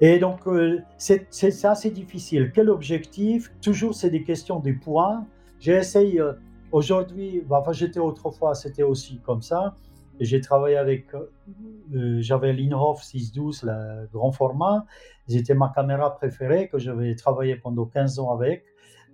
Et 0.00 0.18
donc, 0.18 0.46
euh, 0.46 0.80
c'est 0.98 1.64
assez 1.64 1.90
difficile. 1.90 2.50
Quel 2.54 2.70
objectif? 2.70 3.52
Toujours, 3.62 3.94
c'est 3.94 4.10
des 4.10 4.24
questions 4.24 4.60
de 4.60 4.72
points. 4.72 5.26
J'essaye 5.58 6.20
euh, 6.20 6.32
aujourd'hui, 6.72 7.42
bah, 7.48 7.58
enfin, 7.60 7.72
j'étais 7.72 8.00
autrefois, 8.00 8.54
c'était 8.54 8.82
aussi 8.82 9.20
comme 9.20 9.42
ça. 9.42 9.74
J'ai 10.18 10.42
travaillé 10.42 10.76
avec, 10.76 11.06
j'avais 11.90 12.52
l'Inhof 12.52 13.02
612, 13.02 13.62
le 13.62 14.06
grand 14.12 14.32
format. 14.32 14.84
C'était 15.26 15.54
ma 15.54 15.70
caméra 15.74 16.14
préférée 16.14 16.68
que 16.68 16.78
j'avais 16.78 17.14
travaillé 17.14 17.56
pendant 17.56 17.86
15 17.86 18.18
ans 18.18 18.30
avec. 18.30 18.64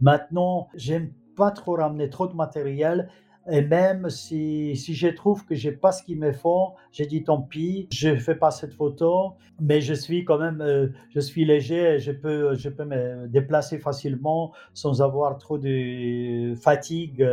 Maintenant, 0.00 0.66
j'aime 0.74 1.12
pas 1.37 1.52
trop 1.52 1.76
ramener 1.76 2.11
trop 2.11 2.26
de 2.26 2.35
matériel. 2.35 3.09
Et 3.48 3.62
même 3.62 4.11
si, 4.11 4.74
si 4.76 4.94
je 4.94 5.06
trouve 5.09 5.44
que 5.44 5.54
j'ai 5.54 5.72
pas 5.72 5.92
ce 5.92 6.02
qu'il 6.02 6.18
me 6.18 6.32
faut, 6.32 6.74
j'ai 6.90 7.06
dit 7.06 7.22
tant 7.22 7.40
pis, 7.40 7.87
je 7.92 8.16
fais 8.16 8.35
pas 8.35 8.50
cette 8.50 8.74
photo, 8.74 9.35
mais 9.61 9.80
je 9.80 9.94
suis 9.94 10.24
quand 10.24 10.38
même, 10.38 10.61
euh, 10.61 10.88
je 11.14 11.20
suis 11.20 11.44
léger, 11.44 11.98
je 11.98 12.11
peux, 12.11 12.54
je 12.54 12.68
peux 12.68 12.85
me 12.85 13.28
déplacer 13.28 13.78
facilement 13.78 14.52
sans 14.74 15.00
avoir 15.00 15.38
trop 15.38 15.59
de 15.59 16.54
fatigue, 16.56 17.24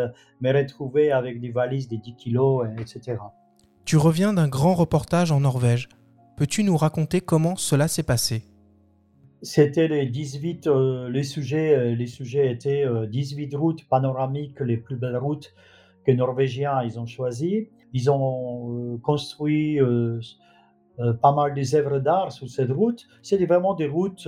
me 0.42 0.54
retrouver 0.54 1.12
avec 1.12 1.42
des 1.42 1.50
valises 1.50 1.88
de 1.88 1.96
10 1.96 2.16
kilos, 2.16 2.68
etc. 2.80 3.18
Tu 3.86 3.98
reviens 3.98 4.34
d'un 4.34 4.48
grand 4.48 4.76
reportage 4.76 5.32
en 5.32 5.40
Norvège. 5.42 5.90
Peux-tu 6.38 6.64
nous 6.64 6.78
raconter 6.78 7.22
comment 7.22 7.56
cela 7.56 7.88
s'est 7.88 8.04
passé? 8.04 8.44
C'était 9.44 9.90
les 9.90 10.06
18, 10.06 10.68
euh, 10.68 11.10
les 11.10 11.24
sujets, 11.24 11.76
euh, 11.76 11.96
les 11.96 12.08
sujets 12.08 12.50
étaient 12.50 12.86
18 13.10 13.54
euh, 13.54 13.58
routes 13.58 13.88
panoramiques, 13.90 14.62
les 14.62 14.78
plus 14.78 14.96
belles 14.96 15.18
routes 15.18 15.54
que 16.06 16.12
Norvégiens 16.12 16.82
ils 16.84 17.00
ont 17.00 17.06
choisies. 17.06 17.70
Ils 17.94 18.10
ont 18.10 19.00
construit 19.04 19.80
pas 21.22 21.32
mal 21.32 21.54
des 21.54 21.76
œuvres 21.76 22.00
d'art 22.00 22.32
sur 22.32 22.50
cette 22.50 22.72
route. 22.72 23.06
C'était 23.22 23.46
vraiment 23.46 23.76
des 23.76 23.88
routes 23.88 24.28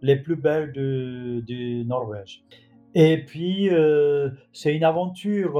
les 0.00 0.16
plus 0.16 0.36
belles 0.36 0.72
de, 0.72 1.82
Norvège. 1.84 2.44
Et 2.94 3.22
puis, 3.24 3.68
c'est 4.54 4.74
une 4.74 4.84
aventure 4.84 5.56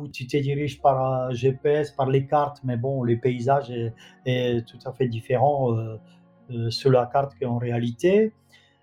où 0.00 0.08
tu 0.08 0.26
te 0.26 0.36
diriges 0.38 0.82
par 0.82 1.28
un 1.28 1.30
GPS, 1.30 1.92
par 1.92 2.10
les 2.10 2.26
cartes, 2.26 2.58
mais 2.64 2.76
bon, 2.76 3.04
les 3.04 3.16
paysages 3.16 3.72
est, 4.26 4.66
tout 4.66 4.78
à 4.84 4.92
fait 4.92 5.06
différent 5.06 5.72
euh, 6.50 6.70
sur 6.70 6.90
la 6.90 7.06
carte 7.06 7.32
qu'en 7.40 7.58
réalité. 7.58 8.32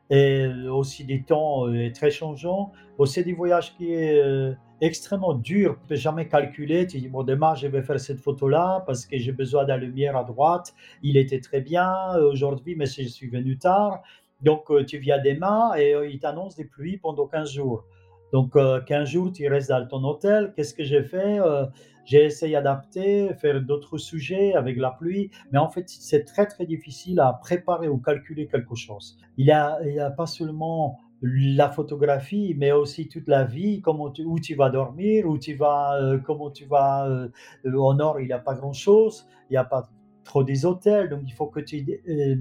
Et 0.09 0.47
aussi 0.71 1.03
des 1.05 1.23
temps 1.23 1.67
euh, 1.67 1.91
très 1.91 2.09
changeants. 2.09 2.71
Aussi 2.97 3.23
des 3.23 3.33
voyages 3.33 3.75
qui 3.75 3.93
est 3.93 4.19
euh, 4.19 4.53
extrêmement 4.81 5.33
dur. 5.33 5.77
Tu 5.81 5.87
peux 5.87 5.95
jamais 5.95 6.27
calculer. 6.27 6.87
Tu 6.87 6.99
dis, 6.99 7.07
bon, 7.07 7.23
demain, 7.23 7.55
je 7.55 7.67
vais 7.67 7.81
faire 7.81 7.99
cette 7.99 8.19
photo-là 8.19 8.83
parce 8.85 9.05
que 9.05 9.17
j'ai 9.17 9.31
besoin 9.31 9.63
de 9.63 9.69
la 9.69 9.77
lumière 9.77 10.17
à 10.17 10.23
droite. 10.23 10.73
Il 11.03 11.17
était 11.17 11.39
très 11.39 11.61
bien 11.61 12.15
aujourd'hui, 12.17 12.75
mais 12.75 12.85
je 12.85 13.03
suis 13.03 13.29
venu 13.29 13.57
tard. 13.57 14.01
Donc, 14.41 14.71
tu 14.85 14.97
viens 14.99 15.21
demain 15.21 15.71
et 15.77 15.93
il 16.09 16.19
t'annonce 16.19 16.55
des 16.55 16.65
pluies 16.65 16.97
pendant 16.97 17.27
15 17.27 17.51
jours. 17.51 17.83
Donc, 18.31 18.53
15 18.85 19.09
jours, 19.09 19.31
tu 19.31 19.47
restes 19.47 19.69
dans 19.69 19.85
ton 19.85 20.03
hôtel. 20.03 20.53
Qu'est-ce 20.55 20.73
que 20.73 20.83
j'ai 20.83 21.03
fait 21.03 21.39
j'ai 22.09 22.25
essayé 22.25 22.53
d'adapter, 22.53 23.35
faire 23.35 23.61
d'autres 23.61 23.99
sujets 23.99 24.55
avec 24.55 24.77
la 24.77 24.89
pluie, 24.89 25.29
mais 25.51 25.59
en 25.59 25.69
fait, 25.69 25.87
c'est 25.87 26.23
très 26.23 26.47
très 26.47 26.65
difficile 26.65 27.19
à 27.19 27.33
préparer 27.33 27.87
ou 27.87 27.99
calculer 27.99 28.47
quelque 28.47 28.73
chose. 28.73 29.19
Il 29.37 29.45
n'y 29.45 29.51
a, 29.51 29.77
a 30.03 30.09
pas 30.09 30.25
seulement 30.25 30.97
la 31.21 31.69
photographie, 31.69 32.55
mais 32.57 32.71
aussi 32.71 33.07
toute 33.07 33.27
la 33.27 33.43
vie, 33.43 33.81
comment 33.81 34.11
où 34.25 34.39
tu 34.39 34.55
vas 34.55 34.69
dormir, 34.69 35.27
où 35.27 35.37
tu 35.37 35.53
vas, 35.53 35.95
euh, 36.01 36.17
comment 36.19 36.49
tu 36.49 36.65
vas. 36.65 37.07
Euh, 37.07 37.29
au 37.65 37.93
nord, 37.93 38.19
il 38.19 38.27
n'y 38.27 38.33
a 38.33 38.39
pas 38.39 38.55
grand-chose, 38.55 39.27
il 39.49 39.53
n'y 39.53 39.57
a 39.57 39.63
pas 39.63 39.89
trop 40.29 40.43
des 40.43 40.65
hôtels, 40.65 41.09
donc 41.09 41.21
il 41.25 41.33
faut 41.33 41.47
que 41.47 41.59
tu 41.59 41.75
euh, 42.07 42.35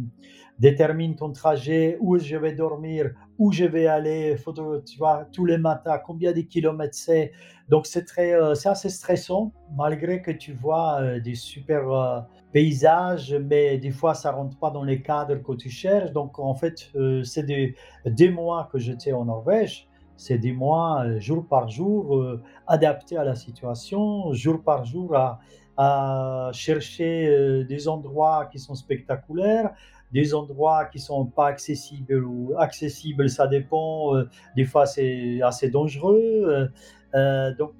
détermines 0.58 1.14
ton 1.14 1.32
trajet, 1.32 1.96
où 2.00 2.18
je 2.18 2.36
vais 2.36 2.52
dormir, 2.52 3.10
où 3.38 3.52
je 3.52 3.64
vais 3.64 3.86
aller, 3.86 4.36
photo, 4.36 4.80
tu 4.80 4.98
vois, 4.98 5.26
tous 5.32 5.44
les 5.44 5.58
matins, 5.58 5.98
combien 6.04 6.32
de 6.32 6.40
kilomètres 6.42 6.94
c'est. 6.94 7.32
Donc 7.68 7.86
c'est 7.86 8.04
très, 8.04 8.32
euh, 8.34 8.54
c'est 8.54 8.68
assez 8.68 8.88
stressant, 8.88 9.52
malgré 9.76 10.22
que 10.22 10.30
tu 10.30 10.52
vois 10.52 11.00
euh, 11.00 11.20
des 11.20 11.34
super 11.34 11.90
euh, 11.90 12.20
paysages, 12.52 13.34
mais 13.34 13.78
des 13.78 13.90
fois 13.90 14.14
ça 14.14 14.32
rentre 14.32 14.58
pas 14.58 14.70
dans 14.70 14.84
les 14.84 15.00
cadres 15.02 15.36
que 15.42 15.52
tu 15.54 15.70
cherches. 15.70 16.12
Donc 16.12 16.38
en 16.38 16.54
fait, 16.54 16.90
c'est 17.24 17.44
des, 17.44 17.74
des 18.06 18.30
mois 18.30 18.68
que 18.72 18.78
j'étais 18.78 19.12
en 19.12 19.26
Norvège. 19.26 19.86
C'est 20.16 20.38
des 20.38 20.50
mois, 20.52 21.18
jour 21.20 21.46
par 21.46 21.68
jour, 21.68 22.20
adaptés 22.66 23.16
à 23.16 23.22
la 23.22 23.36
situation, 23.36 24.32
jour 24.32 24.60
par 24.64 24.84
jour 24.84 25.14
à, 25.14 25.38
à 25.78 26.50
chercher 26.52 27.64
des 27.64 27.88
endroits 27.88 28.46
qui 28.52 28.58
sont 28.58 28.74
spectaculaires, 28.74 29.70
des 30.12 30.34
endroits 30.34 30.86
qui 30.86 30.98
sont 30.98 31.26
pas 31.26 31.48
accessibles 31.48 32.24
ou 32.24 32.54
accessibles, 32.58 33.28
ça 33.28 33.46
dépend. 33.46 34.14
Euh, 34.14 34.28
des 34.56 34.64
fois, 34.64 34.86
c'est 34.86 35.40
assez 35.42 35.70
dangereux. 35.70 36.44
Euh, 36.46 36.68
euh, 37.14 37.54
donc, 37.54 37.72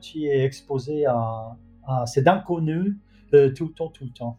tu 0.00 0.24
es 0.24 0.44
exposé 0.44 1.06
à, 1.06 1.56
à 1.86 2.06
cet 2.06 2.28
inconnu 2.28 2.98
tout 3.30 3.66
le 3.66 3.72
temps, 3.72 3.88
tout 3.88 4.04
le 4.04 4.10
temps. 4.10 4.38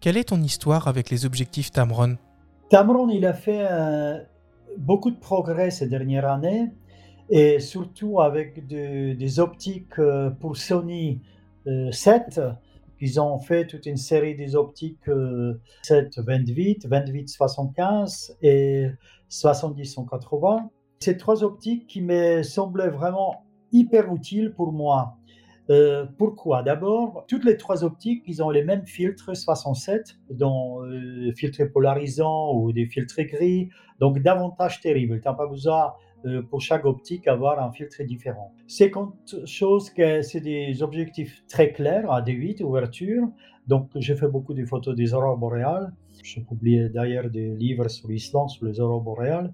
Quelle 0.00 0.16
est 0.16 0.28
ton 0.28 0.40
histoire 0.42 0.88
avec 0.88 1.10
les 1.10 1.26
objectifs 1.26 1.70
Tamron? 1.70 2.16
Tamron, 2.70 3.08
il 3.10 3.26
a 3.26 3.34
fait 3.34 3.66
beaucoup 4.78 5.10
de 5.10 5.18
progrès 5.18 5.70
ces 5.70 5.88
dernières 5.88 6.26
années 6.26 6.72
et 7.28 7.58
surtout 7.58 8.20
avec 8.20 8.66
des 8.66 9.40
optiques 9.40 10.00
pour 10.40 10.56
Sony 10.56 11.20
7 11.90 12.40
ils 13.00 13.20
ont 13.20 13.38
fait 13.38 13.66
toute 13.66 13.84
une 13.86 13.98
série 13.98 14.34
des 14.34 14.56
optiques 14.56 15.10
7 15.82 16.18
28, 16.18 16.86
28 16.86 17.28
75 17.28 18.38
et 18.40 18.86
70 19.28 19.84
180. 19.84 20.70
Ces 21.00 21.18
trois 21.18 21.44
optiques 21.44 21.86
qui 21.86 22.00
me 22.00 22.42
semblaient 22.42 22.88
vraiment 22.88 23.44
hyper 23.72 24.14
utiles 24.14 24.54
pour 24.54 24.72
moi. 24.72 25.16
Euh, 25.70 26.06
pourquoi? 26.18 26.62
D'abord, 26.62 27.24
toutes 27.26 27.44
les 27.44 27.56
trois 27.56 27.84
optiques, 27.84 28.22
ils 28.26 28.42
ont 28.42 28.50
les 28.50 28.62
mêmes 28.62 28.86
filtres 28.86 29.34
67, 29.34 30.16
dont 30.30 30.82
euh, 30.82 31.32
filtres 31.36 31.70
polarisants 31.72 32.54
ou 32.54 32.72
des 32.72 32.86
filtres 32.86 33.22
gris, 33.22 33.70
donc 33.98 34.18
davantage 34.20 34.80
terribles. 34.80 35.16
Tu 35.16 35.24
pas 35.24 35.46
besoin 35.46 35.86
euh, 35.86 36.13
pour 36.50 36.60
chaque 36.60 36.84
optique 36.84 37.28
avoir 37.28 37.62
un 37.62 37.70
filtre 37.72 38.02
différent. 38.02 38.52
Seconde 38.66 39.12
chose, 39.44 39.90
que 39.90 40.22
c'est 40.22 40.40
des 40.40 40.82
objectifs 40.82 41.44
très 41.48 41.72
clairs 41.72 42.10
à 42.10 42.22
D8 42.22 42.62
ouverture. 42.62 43.28
Donc, 43.66 43.90
j'ai 43.96 44.14
fait 44.14 44.28
beaucoup 44.28 44.54
de 44.54 44.64
photos 44.64 44.94
des 44.94 45.14
aurores 45.14 45.38
boréales. 45.38 45.92
J'ai 46.22 46.42
publié 46.42 46.88
d'ailleurs 46.88 47.30
des 47.30 47.54
livres 47.54 47.88
sur 47.88 48.08
l'Islande, 48.08 48.50
sur 48.50 48.66
les 48.66 48.80
aurores 48.80 49.02
boréales, 49.02 49.52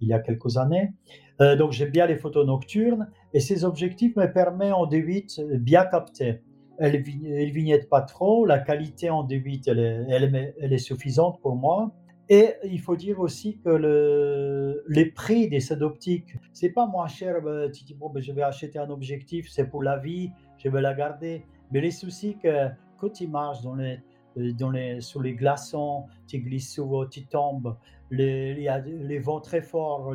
il 0.00 0.08
y 0.08 0.12
a 0.12 0.18
quelques 0.18 0.56
années. 0.56 0.92
Euh, 1.40 1.56
donc 1.56 1.72
j'aime 1.72 1.90
bien 1.90 2.06
les 2.06 2.16
photos 2.16 2.46
nocturnes 2.46 3.08
et 3.32 3.40
ces 3.40 3.64
objectifs 3.64 4.14
me 4.16 4.32
permettent 4.32 4.72
en 4.72 4.86
D8 4.86 5.56
bien 5.56 5.84
capter. 5.84 6.40
Elle 6.78 6.92
ne 6.92 7.52
vignette 7.52 7.88
pas 7.88 8.02
trop, 8.02 8.46
la 8.46 8.58
qualité 8.58 9.10
en 9.10 9.26
D8 9.26 9.64
elle 9.68 9.78
est, 9.78 10.04
elle, 10.08 10.54
elle 10.60 10.72
est, 10.72 10.78
suffisante 10.78 11.40
pour 11.40 11.56
moi. 11.56 11.92
Et 12.30 12.54
il 12.64 12.80
faut 12.80 12.96
dire 12.96 13.20
aussi 13.20 13.58
que 13.58 13.68
le, 13.68 14.82
les 14.88 15.06
prix 15.06 15.48
des 15.48 15.60
ces 15.60 15.82
optiques, 15.82 16.34
c'est 16.52 16.70
pas 16.70 16.86
moins 16.86 17.06
cher. 17.06 17.42
Ben, 17.42 17.70
tu 17.70 17.84
dis, 17.84 17.94
bon, 17.94 18.08
ben, 18.08 18.22
je 18.22 18.32
vais 18.32 18.42
acheter 18.42 18.78
un 18.78 18.88
objectif, 18.88 19.50
c'est 19.50 19.68
pour 19.68 19.82
la 19.82 19.98
vie, 19.98 20.30
je 20.56 20.68
vais 20.68 20.80
la 20.80 20.94
garder. 20.94 21.44
Mais 21.70 21.80
les 21.80 21.90
soucis 21.90 22.36
que 22.42 22.68
quand 22.98 23.10
tu 23.10 23.26
marches 23.26 23.60
dans 23.62 23.74
les, 23.74 23.98
euh, 24.38 25.32
glaçons, 25.34 26.04
tu 26.26 26.38
glisses 26.38 26.72
souvent, 26.72 27.06
tu 27.06 27.26
tombes, 27.26 27.76
il 28.10 28.58
y 28.58 28.68
a 28.68 28.78
les 28.78 29.18
vents 29.18 29.40
très 29.40 29.60
forts. 29.60 30.14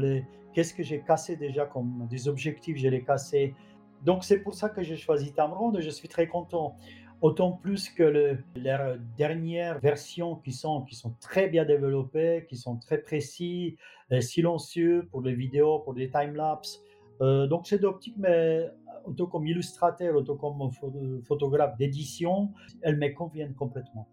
Qu'est-ce 0.53 0.73
que 0.73 0.83
j'ai 0.83 1.01
cassé 1.01 1.35
déjà 1.35 1.65
comme 1.65 2.07
des 2.09 2.27
objectifs, 2.27 2.77
je 2.77 2.87
les 2.87 3.03
cassés. 3.03 3.53
Donc 4.03 4.23
c'est 4.23 4.39
pour 4.39 4.55
ça 4.55 4.69
que 4.69 4.81
j'ai 4.81 4.95
choisi 4.95 5.33
Tamron 5.33 5.75
et 5.75 5.81
je 5.81 5.89
suis 5.89 6.07
très 6.07 6.27
content. 6.27 6.75
Autant 7.21 7.51
plus 7.51 7.89
que 7.89 8.03
le, 8.03 8.37
leurs 8.55 8.97
dernières 9.17 9.79
versions 9.79 10.35
qui 10.37 10.53
sont, 10.53 10.85
très 11.19 11.49
bien 11.49 11.65
développées, 11.65 12.45
qui 12.47 12.55
sont 12.55 12.77
très 12.77 12.99
précis, 12.99 13.75
euh, 14.11 14.21
silencieux 14.21 15.07
pour 15.11 15.21
les 15.21 15.33
vidéos, 15.33 15.79
pour 15.79 15.93
les 15.93 16.09
time-lapse. 16.09 16.81
Euh, 17.21 17.45
donc 17.47 17.67
c'est 17.67 17.79
d'optique, 17.79 18.15
mais 18.17 18.69
autant 19.03 19.25
comme 19.25 19.45
illustrateur, 19.47 20.15
autant 20.15 20.37
comme 20.37 20.71
photographe 21.23 21.75
d'édition, 21.77 22.51
elles 22.81 22.97
me 22.97 23.09
conviennent 23.09 23.53
complètement. 23.53 24.07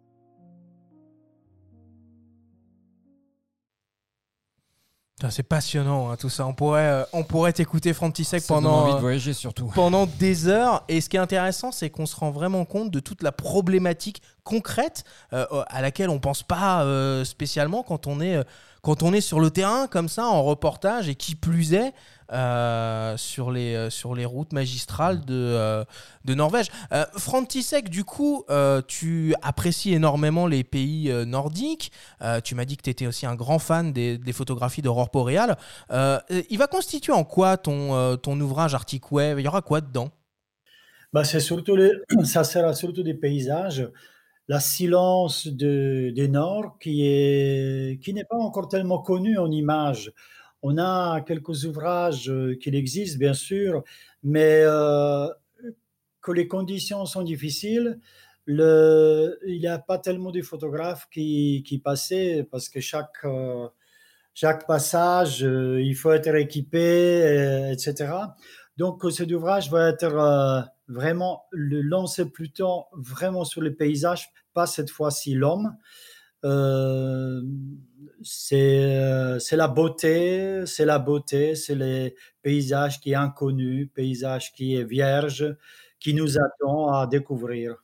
C'est 5.30 5.44
passionnant 5.44 6.10
hein, 6.10 6.16
tout 6.16 6.28
ça. 6.28 6.46
On 6.46 6.52
pourrait, 6.52 6.88
euh, 6.88 7.04
on 7.14 7.24
pourrait 7.24 7.54
t'écouter 7.54 7.94
Frantisek 7.94 8.46
pendant, 8.46 8.82
envie 8.82 8.94
de 8.96 8.98
voyager 8.98 9.32
surtout. 9.32 9.72
pendant 9.74 10.04
des 10.04 10.46
heures. 10.46 10.84
Et 10.88 11.00
ce 11.00 11.08
qui 11.08 11.16
est 11.16 11.20
intéressant, 11.20 11.72
c'est 11.72 11.88
qu'on 11.88 12.04
se 12.04 12.14
rend 12.14 12.30
vraiment 12.30 12.66
compte 12.66 12.90
de 12.90 13.00
toute 13.00 13.22
la 13.22 13.32
problématique 13.32 14.20
concrète 14.44 15.04
euh, 15.32 15.46
à 15.68 15.80
laquelle 15.80 16.10
on 16.10 16.18
pense 16.18 16.42
pas 16.42 16.84
euh, 16.84 17.24
spécialement 17.24 17.82
quand 17.82 18.06
on 18.06 18.20
est 18.20 18.38
quand 18.82 19.02
on 19.02 19.12
est 19.14 19.22
sur 19.22 19.40
le 19.40 19.50
terrain 19.50 19.86
comme 19.88 20.08
ça 20.08 20.26
en 20.26 20.44
reportage 20.44 21.08
et 21.08 21.14
qui 21.14 21.34
plus 21.34 21.72
est 21.72 21.92
euh, 22.32 23.16
sur, 23.16 23.52
les, 23.52 23.74
euh, 23.74 23.90
sur 23.90 24.14
les 24.14 24.24
routes 24.24 24.52
magistrales 24.52 25.24
de, 25.24 25.34
euh, 25.34 25.84
de 26.24 26.34
Norvège. 26.34 26.66
Frantisek, 27.16 27.88
du 27.88 28.04
coup, 28.04 28.44
tu 28.86 29.34
apprécies 29.42 29.94
énormément 29.94 30.46
les 30.46 30.64
pays 30.64 31.12
nordiques. 31.26 31.92
tu 32.44 32.54
m'as 32.54 32.64
dit 32.64 32.76
que 32.76 32.82
tu 32.82 32.90
étais 32.90 33.06
aussi 33.06 33.26
un 33.26 33.34
grand 33.34 33.58
fan 33.58 33.92
des, 33.92 34.32
photographies 34.32 34.82
d'aurore 34.82 35.10
boréale. 35.12 35.56
il 35.90 36.58
va 36.58 36.66
constituer 36.66 37.12
en 37.12 37.24
quoi 37.24 37.56
ton, 37.56 38.16
ton 38.16 38.40
ouvrage 38.40 38.74
Arctic 38.74 39.10
Wave? 39.12 39.40
Il 39.40 39.44
y 39.44 39.48
aura 39.48 39.62
quoi 39.62 39.80
dedans? 39.80 40.10
Bah, 41.12 41.24
surtout 41.24 41.76
les, 41.76 41.92
ça 42.24 42.44
sera 42.44 42.74
surtout 42.74 43.02
des 43.02 43.14
paysages 43.14 43.88
la 44.48 44.60
silence 44.60 45.48
de, 45.48 46.12
des 46.14 46.28
Nord 46.28 46.78
qui 46.80 47.04
est 47.04 48.00
qui 48.02 48.14
n'est 48.14 48.24
pas 48.24 48.36
encore 48.36 48.68
tellement 48.68 48.98
connu 48.98 49.38
en 49.38 49.50
images. 49.50 50.12
On 50.68 50.78
a 50.78 51.20
quelques 51.20 51.64
ouvrages 51.64 52.28
euh, 52.28 52.56
qui 52.60 52.70
existent 52.70 53.20
bien 53.20 53.34
sûr, 53.34 53.84
mais 54.24 54.62
euh, 54.64 55.28
que 56.20 56.32
les 56.32 56.48
conditions 56.48 57.06
sont 57.06 57.22
difficiles. 57.22 58.00
Le, 58.46 59.38
il 59.46 59.60
n'y 59.60 59.68
a 59.68 59.78
pas 59.78 59.98
tellement 59.98 60.32
de 60.32 60.42
photographes 60.42 61.06
qui, 61.08 61.62
qui 61.64 61.78
passaient 61.78 62.44
parce 62.50 62.68
que 62.68 62.80
chaque 62.80 63.24
euh, 63.24 63.68
passage, 64.66 65.42
il 65.42 65.94
faut 65.94 66.10
être 66.10 66.34
équipé, 66.34 67.70
etc. 67.70 68.12
Donc, 68.76 69.04
cet 69.12 69.30
ouvrage 69.30 69.70
va 69.70 69.90
être 69.90 70.68
vraiment 70.88 71.44
le 71.52 71.80
lancer 71.80 72.28
plutôt 72.28 72.86
vraiment 72.92 73.44
sur 73.44 73.62
les 73.62 73.70
paysages, 73.70 74.32
pas 74.52 74.66
cette 74.66 74.90
fois-ci 74.90 75.34
l'homme. 75.34 75.76
Euh, 76.44 77.42
c'est 78.22 79.40
la 79.52 79.68
beauté, 79.68 80.64
c'est 80.66 80.84
la 80.84 80.98
beauté, 80.98 81.54
c'est 81.54 81.74
les 81.74 82.14
paysages 82.42 83.00
qui 83.00 83.12
est 83.12 83.16
inconnu, 83.16 83.90
paysage 83.94 84.52
qui 84.52 84.76
est 84.76 84.84
vierge, 84.84 85.56
qui 86.00 86.14
nous 86.14 86.38
attend 86.38 86.92
à 86.92 87.06
découvrir. 87.06 87.76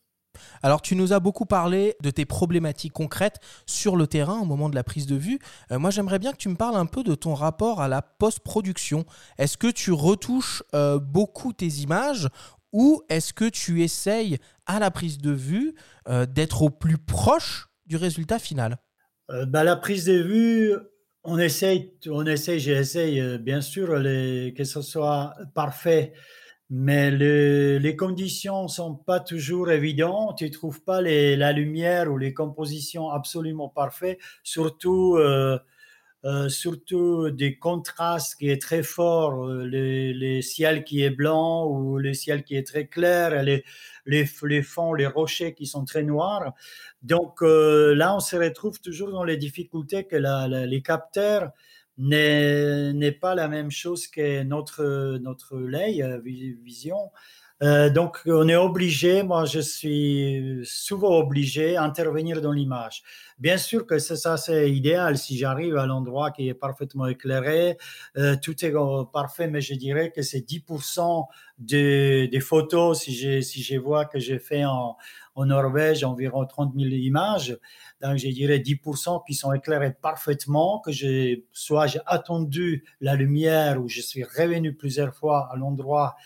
Alors 0.62 0.82
tu 0.82 0.96
nous 0.96 1.12
as 1.12 1.20
beaucoup 1.20 1.44
parlé 1.44 1.94
de 2.02 2.10
tes 2.10 2.24
problématiques 2.24 2.92
concrètes 2.92 3.40
sur 3.66 3.96
le 3.96 4.06
terrain 4.06 4.40
au 4.40 4.44
moment 4.44 4.68
de 4.68 4.74
la 4.74 4.84
prise 4.84 5.06
de 5.06 5.16
vue. 5.16 5.38
Euh, 5.70 5.78
moi 5.78 5.90
j'aimerais 5.90 6.18
bien 6.18 6.32
que 6.32 6.38
tu 6.38 6.48
me 6.48 6.56
parles 6.56 6.76
un 6.76 6.86
peu 6.86 7.02
de 7.02 7.14
ton 7.14 7.34
rapport 7.34 7.80
à 7.80 7.88
la 7.88 8.02
post-production. 8.02 9.04
Est-ce 9.38 9.56
que 9.56 9.70
tu 9.70 9.92
retouches 9.92 10.62
euh, 10.74 10.98
beaucoup 10.98 11.52
tes 11.52 11.66
images 11.66 12.28
ou 12.72 13.02
est-ce 13.10 13.34
que 13.34 13.48
tu 13.48 13.82
essayes 13.82 14.38
à 14.66 14.78
la 14.78 14.90
prise 14.90 15.18
de 15.18 15.32
vue 15.32 15.74
euh, 16.08 16.24
d'être 16.24 16.62
au 16.62 16.70
plus 16.70 16.98
proche 16.98 17.68
du 17.92 17.96
résultat 17.98 18.38
final 18.38 18.78
euh, 19.30 19.44
bah, 19.44 19.64
La 19.64 19.76
prise 19.76 20.06
de 20.06 20.14
vue, 20.14 20.74
on 21.24 21.38
essaye, 21.38 21.92
on 22.08 22.24
essaye 22.24 22.58
j'essaye 22.58 23.20
euh, 23.20 23.36
bien 23.36 23.60
sûr 23.60 23.88
que 24.56 24.64
ce 24.64 24.80
soit 24.80 25.34
parfait, 25.54 26.14
mais 26.70 27.10
les 27.10 27.96
conditions 27.96 28.66
sont 28.66 28.94
pas 28.94 29.20
toujours 29.20 29.70
évidentes. 29.70 30.38
Tu 30.38 30.50
trouves 30.50 30.82
pas 30.82 31.02
la 31.02 31.52
lumière 31.52 32.10
ou 32.10 32.16
les 32.16 32.32
compositions 32.32 33.10
absolument 33.10 33.68
parfaites, 33.68 34.18
surtout 34.42 35.16
euh, 35.18 35.58
surtout 36.48 37.30
des 37.30 37.58
contrastes 37.58 38.36
qui 38.36 38.48
est 38.48 38.60
très 38.60 38.82
fort, 38.82 39.44
euh, 39.44 39.64
les, 39.66 40.14
les, 40.14 40.40
ciels 40.40 40.84
qui 40.84 41.02
est 41.02 41.10
blanc 41.10 41.66
ou 41.66 41.98
le 41.98 42.14
ciel 42.14 42.44
qui 42.44 42.56
est 42.56 42.66
très 42.66 42.86
clair, 42.86 43.42
les, 43.42 43.64
les, 44.06 44.28
les 44.44 44.62
fonds, 44.62 44.94
les 44.94 45.06
rochers 45.06 45.52
qui 45.54 45.66
sont 45.66 45.84
très 45.84 46.04
noirs. 46.04 46.54
Donc 47.02 47.42
euh, 47.42 47.94
là, 47.94 48.14
on 48.14 48.20
se 48.20 48.36
retrouve 48.36 48.80
toujours 48.80 49.10
dans 49.10 49.24
les 49.24 49.36
difficultés 49.36 50.04
que 50.04 50.16
les 50.66 50.82
capteurs 50.82 51.50
n'est 51.98 53.18
pas 53.20 53.34
la 53.34 53.48
même 53.48 53.70
chose 53.70 54.06
que 54.06 54.42
notre 54.44 55.18
notre 55.18 55.58
lay 55.58 56.02
vision. 56.62 57.10
Euh, 57.62 57.90
donc, 57.90 58.20
on 58.26 58.48
est 58.48 58.56
obligé, 58.56 59.22
moi 59.22 59.44
je 59.44 59.60
suis 59.60 60.60
souvent 60.64 61.18
obligé 61.18 61.74
d'intervenir 61.74 62.40
dans 62.40 62.50
l'image. 62.50 63.04
Bien 63.38 63.56
sûr 63.56 63.86
que 63.86 63.98
ça, 64.00 64.36
c'est 64.36 64.70
idéal 64.70 65.16
si 65.16 65.38
j'arrive 65.38 65.76
à 65.76 65.86
l'endroit 65.86 66.32
qui 66.32 66.48
est 66.48 66.54
parfaitement 66.54 67.06
éclairé, 67.06 67.78
euh, 68.16 68.36
tout 68.42 68.64
est 68.64 68.72
parfait, 69.12 69.46
mais 69.46 69.60
je 69.60 69.74
dirais 69.74 70.10
que 70.10 70.22
c'est 70.22 70.40
10% 70.40 71.26
des, 71.58 72.26
des, 72.28 72.40
photos, 72.40 73.00
si 73.00 73.14
je, 73.14 73.40
si 73.40 73.62
je 73.62 73.76
vois 73.76 74.06
que 74.06 74.18
j'ai 74.18 74.40
fait 74.40 74.64
en, 74.64 74.96
en 75.36 75.46
Norvège 75.46 76.02
environ 76.02 76.44
30 76.44 76.74
000 76.76 76.86
images, 76.86 77.56
donc 78.00 78.16
je 78.16 78.28
dirais 78.28 78.58
10% 78.58 79.22
qui 79.24 79.34
sont 79.34 79.52
éclairées 79.52 79.92
parfaitement, 79.92 80.80
que 80.80 80.90
j'ai 80.90 81.46
soit 81.52 81.86
j'ai 81.86 82.00
attendu 82.06 82.84
la 83.00 83.14
lumière 83.14 83.80
ou 83.80 83.88
je 83.88 84.00
suis 84.00 84.24
revenu 84.24 84.74
plusieurs 84.74 85.14
fois 85.14 85.48
à 85.52 85.56
l'endroit 85.56 86.16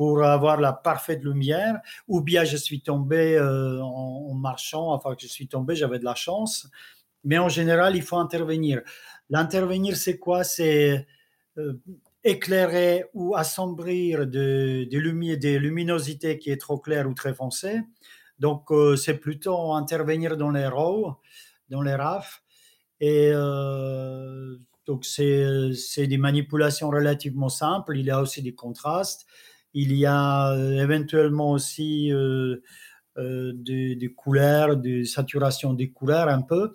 pour 0.00 0.24
avoir 0.24 0.58
la 0.58 0.72
parfaite 0.72 1.22
lumière, 1.22 1.78
ou 2.08 2.22
bien 2.22 2.44
je 2.44 2.56
suis 2.56 2.80
tombé 2.80 3.36
euh, 3.36 3.82
en, 3.82 4.32
marchant, 4.32 4.94
enfin 4.94 5.14
je 5.18 5.26
suis 5.26 5.46
tombé, 5.46 5.76
j'avais 5.76 5.98
de 5.98 6.06
la 6.06 6.14
chance. 6.14 6.70
Mais 7.22 7.36
en 7.36 7.50
général, 7.50 7.96
il 7.96 8.00
faut 8.00 8.16
intervenir. 8.16 8.80
L'intervenir, 9.28 9.98
c'est 9.98 10.18
quoi? 10.18 10.42
C'est 10.42 11.06
euh, 11.58 11.74
éclairer 12.24 13.04
ou 13.12 13.36
assombrir 13.36 14.26
des 14.26 14.86
de 14.86 15.34
des 15.34 15.58
luminosités 15.58 16.38
qui 16.38 16.50
est 16.50 16.56
trop 16.56 16.78
claires 16.78 17.06
ou 17.06 17.12
très 17.12 17.34
foncées. 17.34 17.82
Donc, 18.38 18.70
euh, 18.70 18.96
c'est 18.96 19.18
plutôt 19.18 19.74
intervenir 19.74 20.38
dans 20.38 20.50
les 20.50 20.66
rows, 20.66 21.16
dans 21.68 21.82
les 21.82 21.94
rafs. 21.94 22.42
Et 23.00 23.32
donc, 24.86 25.04
c'est 25.04 26.06
des 26.06 26.18
manipulations 26.18 26.88
relativement 26.88 27.50
simples. 27.50 27.98
Il 27.98 28.06
y 28.06 28.10
a 28.10 28.22
aussi 28.22 28.40
des 28.40 28.54
contrastes. 28.54 29.26
Il 29.74 29.94
y 29.94 30.06
a 30.06 30.52
euh, 30.52 30.82
éventuellement 30.82 31.52
aussi 31.52 32.12
euh, 32.12 32.56
euh, 33.18 33.52
des, 33.54 34.12
couleurs, 34.16 34.76
des 34.76 35.04
saturations 35.04 35.74
des 35.74 35.90
couleurs 35.90 36.28
un 36.28 36.42
peu. 36.42 36.72